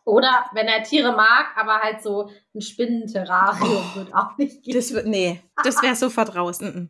Oder 0.04 0.46
wenn 0.54 0.68
er 0.68 0.84
Tiere 0.84 1.14
mag, 1.14 1.56
aber 1.56 1.80
halt 1.80 2.02
so 2.02 2.30
ein 2.56 2.62
Spinnenterrarium 2.62 3.84
wird 3.96 4.14
auch 4.14 4.38
nicht 4.38 4.64
gehen. 4.64 4.74
Das 4.76 4.94
wird, 4.94 5.06
nee, 5.06 5.42
das 5.64 5.82
wäre 5.82 5.96
sofort 5.96 6.36
raus. 6.36 6.60
mm, 6.60 6.66
mm. 6.66 6.90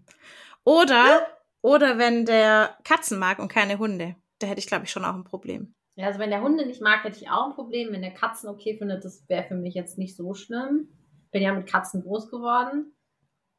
Oder, 0.64 1.28
oder 1.62 1.98
wenn 1.98 2.26
der 2.26 2.78
Katzen 2.84 3.20
mag 3.20 3.40
und 3.40 3.48
keine 3.52 3.78
Hunde. 3.80 4.16
Da 4.40 4.48
hätte 4.48 4.60
ich, 4.60 4.68
glaube 4.68 4.86
ich, 4.86 4.92
schon 4.92 5.06
auch 5.06 5.14
ein 5.14 5.24
Problem. 5.24 5.74
Ja, 5.96 6.08
also 6.08 6.20
wenn 6.20 6.30
der 6.30 6.42
Hunde 6.42 6.66
nicht 6.66 6.82
mag, 6.82 7.04
hätte 7.04 7.18
ich 7.22 7.30
auch 7.30 7.48
ein 7.48 7.54
Problem. 7.54 7.92
Wenn 7.92 8.02
der 8.02 8.14
Katzen 8.14 8.50
okay 8.50 8.78
findet, 8.78 9.04
das 9.06 9.28
wäre 9.28 9.44
für 9.44 9.56
mich 9.56 9.74
jetzt 9.76 9.98
nicht 9.98 10.16
so 10.16 10.34
schlimm. 10.34 10.88
Bin 11.32 11.42
ja 11.44 11.54
mit 11.54 11.68
Katzen 11.68 12.04
groß 12.04 12.30
geworden. 12.30 12.94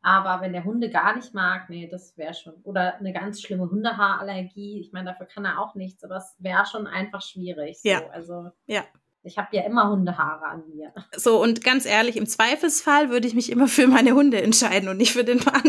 Aber 0.05 0.41
wenn 0.41 0.53
der 0.53 0.65
Hunde 0.65 0.91
gar 0.91 1.15
nicht 1.15 1.33
mag, 1.33 1.71
nee, 1.71 1.89
das 1.89 2.17
wäre 2.19 2.35
schon. 2.35 2.55
Oder 2.65 2.97
eine 2.97 3.13
ganz 3.13 3.41
schlimme 3.41 3.71
Hundehaarallergie. 3.71 4.81
Ich 4.81 4.93
meine, 4.93 5.11
dafür 5.11 5.27
kann 5.27 5.45
er 5.45 5.61
auch 5.61 5.75
nichts, 5.77 6.03
aber 6.03 6.17
es 6.17 6.35
wäre 6.39 6.67
schon 6.67 6.87
einfach 6.89 7.23
schwierig. 7.23 7.81
So. 7.83 7.89
Ja. 7.89 8.09
Also, 8.11 8.51
Ja. 8.67 8.85
Ich 9.25 9.39
habe 9.39 9.57
ja 9.57 9.63
immer 9.63 9.89
Hundehaare 9.89 10.47
an 10.47 10.65
mir. 10.69 10.93
So, 11.17 11.41
und 11.41 11.63
ganz 11.63 11.87
ehrlich, 11.87 12.17
im 12.17 12.27
Zweifelsfall 12.27 13.11
würde 13.11 13.29
ich 13.29 13.35
mich 13.35 13.53
immer 13.53 13.69
für 13.69 13.87
meine 13.87 14.15
Hunde 14.15 14.43
entscheiden 14.43 14.89
und 14.89 14.97
nicht 14.97 15.13
für 15.13 15.23
den 15.23 15.39
Mann. 15.39 15.63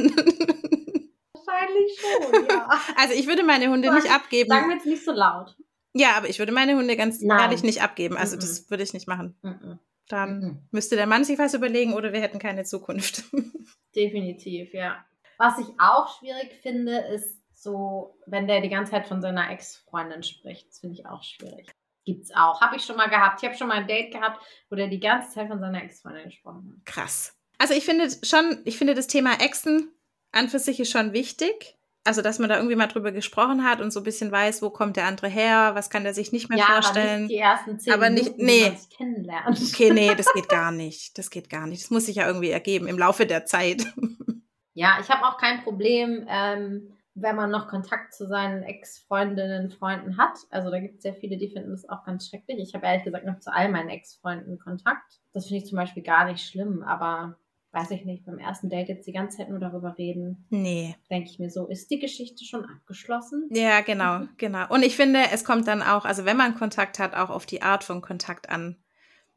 Wahrscheinlich 1.34 2.00
schon, 2.00 2.46
ja. 2.50 2.70
Also 2.98 3.14
ich 3.14 3.28
würde 3.28 3.44
meine 3.44 3.70
Hunde 3.70 3.94
nicht 3.94 4.12
abgeben. 4.12 4.50
Sagen 4.50 4.70
wir 4.70 4.76
jetzt 4.78 4.88
nicht 4.88 5.06
so 5.06 5.12
laut. 5.12 5.56
Ja, 5.94 6.18
aber 6.18 6.28
ich 6.30 6.40
würde 6.40 6.52
meine 6.52 6.76
Hunde 6.76 6.96
ganz 6.98 7.22
Nein. 7.22 7.40
ehrlich 7.40 7.62
nicht 7.62 7.84
abgeben. 7.84 8.18
Also 8.18 8.36
Mhm. 8.36 8.40
das 8.40 8.70
würde 8.72 8.82
ich 8.82 8.94
nicht 8.94 9.08
machen. 9.08 9.38
Mhm. 9.44 9.80
Dann 10.10 10.40
Mhm. 10.40 10.58
müsste 10.72 10.96
der 10.96 11.08
Mann 11.08 11.24
sich 11.24 11.40
was 11.40 11.54
überlegen 11.54 11.94
oder 11.94 12.12
wir 12.14 12.22
hätten 12.22 12.40
keine 12.40 12.64
Zukunft. 12.64 13.24
Definitiv, 13.96 14.74
ja. 14.74 15.04
Was 15.38 15.58
ich 15.60 15.68
auch 15.80 16.20
schwierig 16.20 16.54
finde, 16.62 16.98
ist 16.98 17.38
so, 17.54 18.18
wenn 18.26 18.48
der 18.48 18.62
die 18.62 18.70
ganze 18.70 18.92
Zeit 18.92 19.08
von 19.08 19.22
seiner 19.22 19.50
Ex-Freundin 19.52 20.24
spricht. 20.24 20.68
Das 20.70 20.80
finde 20.80 21.00
ich 21.00 21.06
auch 21.06 21.24
schwierig. 21.24 21.72
Gibt's 22.06 22.32
auch. 22.36 22.60
Habe 22.60 22.76
ich 22.76 22.84
schon 22.84 22.98
mal 22.98 23.10
gehabt. 23.10 23.42
Ich 23.42 23.48
habe 23.48 23.58
schon 23.58 23.68
mal 23.70 23.78
ein 23.78 23.88
Date 23.88 24.12
gehabt, 24.12 24.42
wo 24.70 24.76
der 24.76 24.88
die 24.88 25.00
ganze 25.00 25.32
Zeit 25.34 25.48
von 25.48 25.60
seiner 25.60 25.82
Ex-Freundin 25.84 26.26
gesprochen 26.26 26.74
hat. 26.78 26.86
Krass. 26.86 27.36
Also 27.58 27.74
ich 27.74 27.86
finde 27.86 28.10
schon, 28.24 28.60
ich 28.66 28.78
finde 28.78 28.94
das 28.96 29.08
Thema 29.08 29.40
Exen 29.42 29.90
an 30.34 30.50
für 30.50 30.60
sich 30.60 30.80
ist 30.82 30.92
schon 30.92 31.14
wichtig. 31.14 31.78
Also, 32.06 32.22
dass 32.22 32.38
man 32.38 32.50
da 32.50 32.58
irgendwie 32.58 32.76
mal 32.76 32.88
drüber 32.88 33.12
gesprochen 33.14 33.64
hat 33.64 33.80
und 33.80 33.92
so 33.92 34.02
ein 34.02 34.04
bisschen 34.04 34.30
weiß, 34.32 34.62
wo 34.62 34.70
kommt 34.70 34.98
der 34.98 35.06
andere 35.06 35.30
her, 35.30 35.72
was 35.74 35.90
kann 35.90 36.04
der 36.04 36.14
sich 36.14 36.32
nicht 36.34 36.50
mehr 36.50 36.58
ja, 36.58 36.66
aber 36.66 36.74
vorstellen. 36.84 37.22
nicht 37.24 37.32
die 37.32 37.38
ersten 37.38 37.80
zehn 37.80 37.94
Aber 37.94 38.10
nicht- 38.10 38.38
Minuten, 38.38 38.46
nee. 38.46 38.78
kennenlernt. 38.98 39.62
Okay, 39.74 39.92
nee, 39.94 40.14
das 40.14 40.32
geht 40.34 40.50
gar 40.50 40.72
nicht. 40.72 41.18
Das 41.18 41.30
geht 41.30 41.50
gar 41.50 41.66
nicht. 41.66 41.84
Das 41.84 41.92
muss 41.92 42.08
sich 42.08 42.18
ja 42.18 42.28
irgendwie 42.28 42.50
ergeben 42.50 42.88
im 42.88 42.98
Laufe 42.98 43.26
der 43.26 43.46
Zeit. 43.46 43.86
Ja, 44.76 44.98
ich 45.00 45.08
habe 45.10 45.24
auch 45.28 45.38
kein 45.38 45.64
Problem, 45.64 46.26
ähm, 46.28 46.94
wenn 47.14 47.36
man 47.36 47.52
noch 47.52 47.68
Kontakt 47.68 48.12
zu 48.12 48.28
seinen 48.28 48.64
Ex-Freundinnen, 48.64 49.70
Freunden 49.70 50.18
hat. 50.18 50.36
Also 50.50 50.72
da 50.72 50.80
gibt 50.80 50.96
es 50.96 51.04
sehr 51.04 51.14
viele, 51.14 51.38
die 51.38 51.50
finden 51.50 51.70
das 51.70 51.88
auch 51.88 52.04
ganz 52.06 52.28
schrecklich. 52.28 52.58
Ich 52.58 52.74
habe 52.74 52.88
ehrlich 52.88 53.04
gesagt 53.04 53.24
noch 53.24 53.38
zu 53.40 53.54
all 53.54 53.70
meinen 53.70 53.90
Ex-Freunden 53.90 54.58
Kontakt. 54.58 55.20
Das 55.32 55.46
finde 55.46 55.62
ich 55.64 55.70
zum 55.70 55.78
Beispiel 55.78 56.02
gar 56.02 56.26
nicht 56.26 56.44
schlimm, 56.44 56.82
aber 56.82 57.38
weiß 57.74 57.92
ich 57.92 58.06
nicht, 58.06 58.26
beim 58.26 58.38
ersten 58.38 58.70
Date 58.70 58.88
jetzt 58.88 59.08
die 59.08 59.12
ganze 59.12 59.38
Zeit 59.38 59.50
nur 59.50 59.60
darüber 59.60 59.96
reden, 59.98 60.46
Nee. 60.50 60.96
denke 61.10 61.30
ich 61.30 61.40
mir 61.40 61.50
so, 61.50 61.68
ist 61.68 61.90
die 61.90 62.00
Geschichte 62.00 62.46
schon 62.46 62.64
abgeschlossen? 62.66 63.50
Ja, 63.52 63.82
genau, 63.82 64.22
genau. 64.38 64.68
Und 64.70 64.84
ich 64.84 64.96
finde, 64.96 65.20
es 65.34 65.44
kommt 65.44 65.68
dann 65.68 65.82
auch, 65.82 66.06
also 66.06 66.24
wenn 66.26 66.38
man 66.38 66.56
Kontakt 66.56 67.00
hat, 67.00 67.16
auch 67.16 67.30
auf 67.32 67.46
die 67.46 67.62
Art 67.64 67.84
von 67.84 68.02
Kontakt 68.02 68.50
an. 68.50 68.78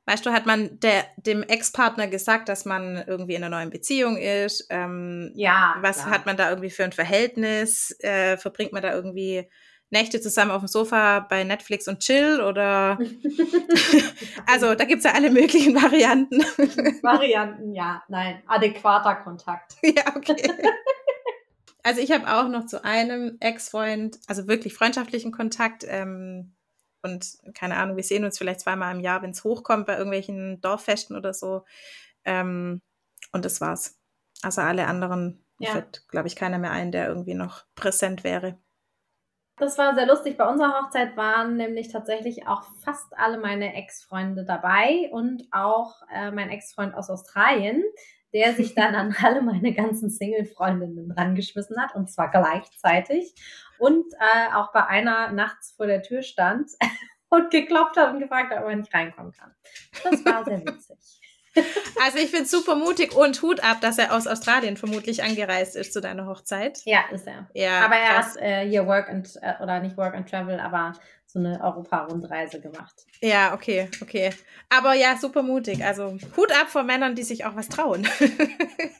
Weißt 0.09 0.25
du, 0.25 0.31
hat 0.31 0.47
man 0.47 0.79
der, 0.79 1.05
dem 1.17 1.43
Ex-Partner 1.43 2.07
gesagt, 2.07 2.49
dass 2.49 2.65
man 2.65 3.03
irgendwie 3.09 3.35
in 3.35 3.43
einer 3.43 3.57
neuen 3.57 3.71
Beziehung 3.71 4.17
ist? 4.17 4.67
Ähm, 4.71 5.33
Ja. 5.35 5.75
was 5.81 6.03
klar. 6.03 6.11
hat 6.11 6.27
man 6.27 6.37
da 6.37 6.49
irgendwie 6.49 6.71
für 6.71 6.85
ein 6.85 6.93
Verhältnis? 6.93 7.97
Äh, 8.01 8.37
verbringt 8.37 8.73
man 8.73 8.83
da 8.83 8.93
irgendwie 8.95 9.49
Nächte 9.91 10.21
zusammen 10.21 10.51
auf 10.51 10.63
dem 10.63 10.69
Sofa 10.69 11.21
bei 11.21 11.45
Netflix 11.45 11.87
und 11.89 12.01
chill? 12.01 12.41
Oder 12.41 12.99
also 14.47 14.75
da 14.75 14.85
gibt's 14.85 15.05
ja 15.05 15.13
alle 15.13 15.31
möglichen 15.31 15.75
Varianten. 15.75 16.41
Varianten, 17.03 17.73
ja, 17.73 18.03
nein, 18.09 18.43
adäquater 18.47 19.15
Kontakt. 19.17 19.77
ja, 19.83 20.15
okay. 20.17 20.51
Also 21.83 22.01
ich 22.01 22.11
habe 22.11 22.27
auch 22.27 22.49
noch 22.49 22.67
zu 22.67 22.85
einem 22.85 23.37
Ex-Freund, 23.39 24.19
also 24.27 24.49
wirklich 24.49 24.75
freundschaftlichen 24.75 25.31
Kontakt. 25.31 25.85
Ähm, 25.87 26.57
und 27.03 27.39
keine 27.55 27.77
Ahnung, 27.77 27.95
wir 27.97 28.03
sehen 28.03 28.25
uns 28.25 28.39
vielleicht 28.39 28.61
zweimal 28.61 28.93
im 28.93 29.01
Jahr, 29.01 29.23
wenn 29.23 29.31
es 29.31 29.45
hochkommt, 29.45 29.87
bei 29.87 29.93
irgendwelchen 29.93 30.61
Dorffesten 30.61 31.17
oder 31.17 31.33
so. 31.33 31.65
Ähm, 32.25 32.83
und 33.31 33.45
das 33.45 33.61
war's. 33.61 34.01
Also 34.43 34.63
alle 34.63 34.89
anderen 34.89 35.45
Ja. 35.61 35.71
fällt, 35.71 36.09
glaube 36.09 36.27
ich, 36.27 36.35
keiner 36.35 36.59
mehr 36.59 36.73
ein, 36.73 36.91
der 36.91 37.07
irgendwie 37.07 37.35
noch 37.35 37.65
präsent 37.77 38.25
wäre. 38.25 38.59
Das 39.59 39.79
war 39.79 39.95
sehr 39.95 40.07
lustig. 40.07 40.37
Bei 40.37 40.47
unserer 40.47 40.79
Hochzeit 40.79 41.17
waren 41.17 41.57
nämlich 41.57 41.91
tatsächlich 41.91 42.47
auch 42.47 42.65
fast 42.85 43.17
alle 43.17 43.39
meine 43.39 43.75
Ex-Freunde 43.75 44.45
dabei 44.45 45.09
und 45.13 45.45
auch 45.51 46.03
äh, 46.15 46.31
mein 46.31 46.51
Ex-Freund 46.51 46.95
aus 46.95 47.09
Australien, 47.09 47.83
der 48.35 48.53
sich 48.53 48.75
dann 48.75 48.95
an 48.95 49.17
alle 49.23 49.41
meine 49.41 49.73
ganzen 49.73 50.11
Single-Freundinnen 50.11 51.11
rangeschmissen 51.11 51.81
hat 51.81 51.95
und 51.95 52.11
zwar 52.11 52.31
gleichzeitig 52.31 53.35
und 53.79 54.05
äh, 54.15 54.55
auch 54.55 54.73
bei 54.73 54.87
einer 54.87 55.33
nachts 55.33 55.73
vor 55.73 55.87
der 55.87 56.03
Tür 56.03 56.23
stand 56.23 56.71
und 57.31 57.51
geklopft 57.51 57.97
hat 57.97 58.13
und 58.13 58.21
gefragt 58.21 58.53
hat, 58.53 58.63
ob 58.63 58.69
er 58.69 58.77
nicht 58.77 58.93
reinkommen 58.93 59.33
kann. 59.33 59.55
Das 60.05 60.23
war 60.27 60.45
sehr 60.45 60.61
witzig. 60.67 61.21
Also 62.05 62.19
ich 62.19 62.31
finde 62.31 62.45
super 62.45 62.75
mutig 62.75 63.17
und 63.17 63.41
Hut 63.43 63.65
ab, 63.65 63.81
dass 63.81 63.99
er 63.99 64.15
aus 64.15 64.27
Australien 64.27 64.77
vermutlich 64.77 65.25
angereist 65.25 65.77
ist 65.77 65.93
zu 65.93 66.01
deiner 66.01 66.27
Hochzeit. 66.27 66.81
Ja, 66.85 67.01
ist 67.11 67.27
er. 67.27 67.49
Ja, 67.55 67.85
aber 67.85 67.97
er 67.97 68.15
krass. 68.15 68.37
hat 68.37 68.43
äh, 68.43 68.69
hier 68.69 68.87
Work 68.87 69.09
and, 69.09 69.29
äh, 69.41 69.55
oder 69.63 69.81
nicht 69.81 69.97
Work 69.97 70.15
and 70.15 70.29
Travel, 70.29 70.61
aber 70.61 70.93
so 71.27 71.39
eine 71.39 71.61
Europa-Rundreise 71.63 72.61
gemacht. 72.61 73.07
Ja, 73.23 73.55
okay, 73.55 73.89
okay. 74.03 74.31
Aber 74.69 74.95
ja, 74.95 75.17
super 75.17 75.43
mutig. 75.43 75.85
Also 75.85 76.17
Hut 76.37 76.53
ab 76.53 76.69
vor 76.69 76.83
Männern, 76.83 77.15
die 77.15 77.23
sich 77.23 77.45
auch 77.45 77.57
was 77.57 77.69
trauen. 77.69 78.07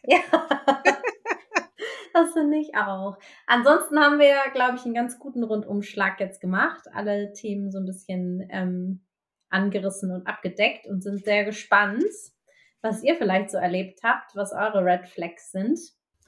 Ja. 0.09 0.21
Das 2.13 2.33
finde 2.33 2.57
ich 2.57 2.75
auch. 2.75 3.19
Ansonsten 3.47 4.01
haben 4.01 4.19
wir, 4.19 4.37
glaube 4.55 4.77
ich, 4.77 4.85
einen 4.87 4.95
ganz 4.95 5.19
guten 5.19 5.43
Rundumschlag 5.43 6.19
jetzt 6.19 6.41
gemacht. 6.41 6.87
Alle 6.95 7.35
Themen 7.35 7.71
so 7.71 7.79
ein 7.79 7.85
bisschen 7.85 8.49
ähm, 8.51 9.05
angerissen 9.51 10.11
und 10.11 10.27
abgedeckt 10.27 10.87
und 10.87 11.03
sind 11.03 11.25
sehr 11.25 11.45
gespannt, 11.45 12.05
was 12.87 13.03
ihr 13.03 13.17
vielleicht 13.17 13.51
so 13.51 13.59
erlebt 13.59 14.01
habt, 14.03 14.35
was 14.35 14.53
eure 14.53 14.85
Red 14.85 15.09
Flags 15.09 15.51
sind. 15.51 15.79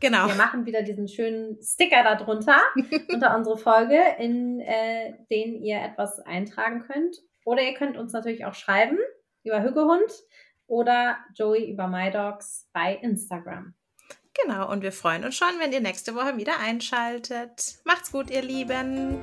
genau. 0.00 0.26
Wir 0.26 0.34
machen 0.34 0.66
wieder 0.66 0.82
diesen 0.82 1.08
schönen 1.08 1.62
Sticker 1.62 2.02
darunter, 2.02 2.58
unter 3.12 3.36
unsere 3.36 3.56
Folge, 3.56 4.00
in 4.18 4.60
äh, 4.60 5.14
den 5.30 5.62
ihr 5.62 5.80
etwas 5.80 6.20
eintragen 6.20 6.82
könnt. 6.82 7.16
Oder 7.44 7.62
ihr 7.62 7.74
könnt 7.74 7.96
uns 7.96 8.12
natürlich 8.12 8.44
auch 8.44 8.54
schreiben 8.54 8.98
über 9.42 9.62
Hüggehund 9.62 10.12
oder 10.66 11.16
Joey 11.34 11.70
über 11.70 11.86
MyDogs 11.86 12.68
bei 12.72 12.94
Instagram. 12.96 13.74
Genau. 14.44 14.70
Und 14.70 14.82
wir 14.82 14.92
freuen 14.92 15.24
uns 15.24 15.36
schon, 15.36 15.58
wenn 15.58 15.72
ihr 15.72 15.80
nächste 15.80 16.14
Woche 16.14 16.36
wieder 16.36 16.60
einschaltet. 16.60 17.78
Macht's 17.84 18.12
gut, 18.12 18.30
ihr 18.30 18.42
Lieben. 18.42 19.18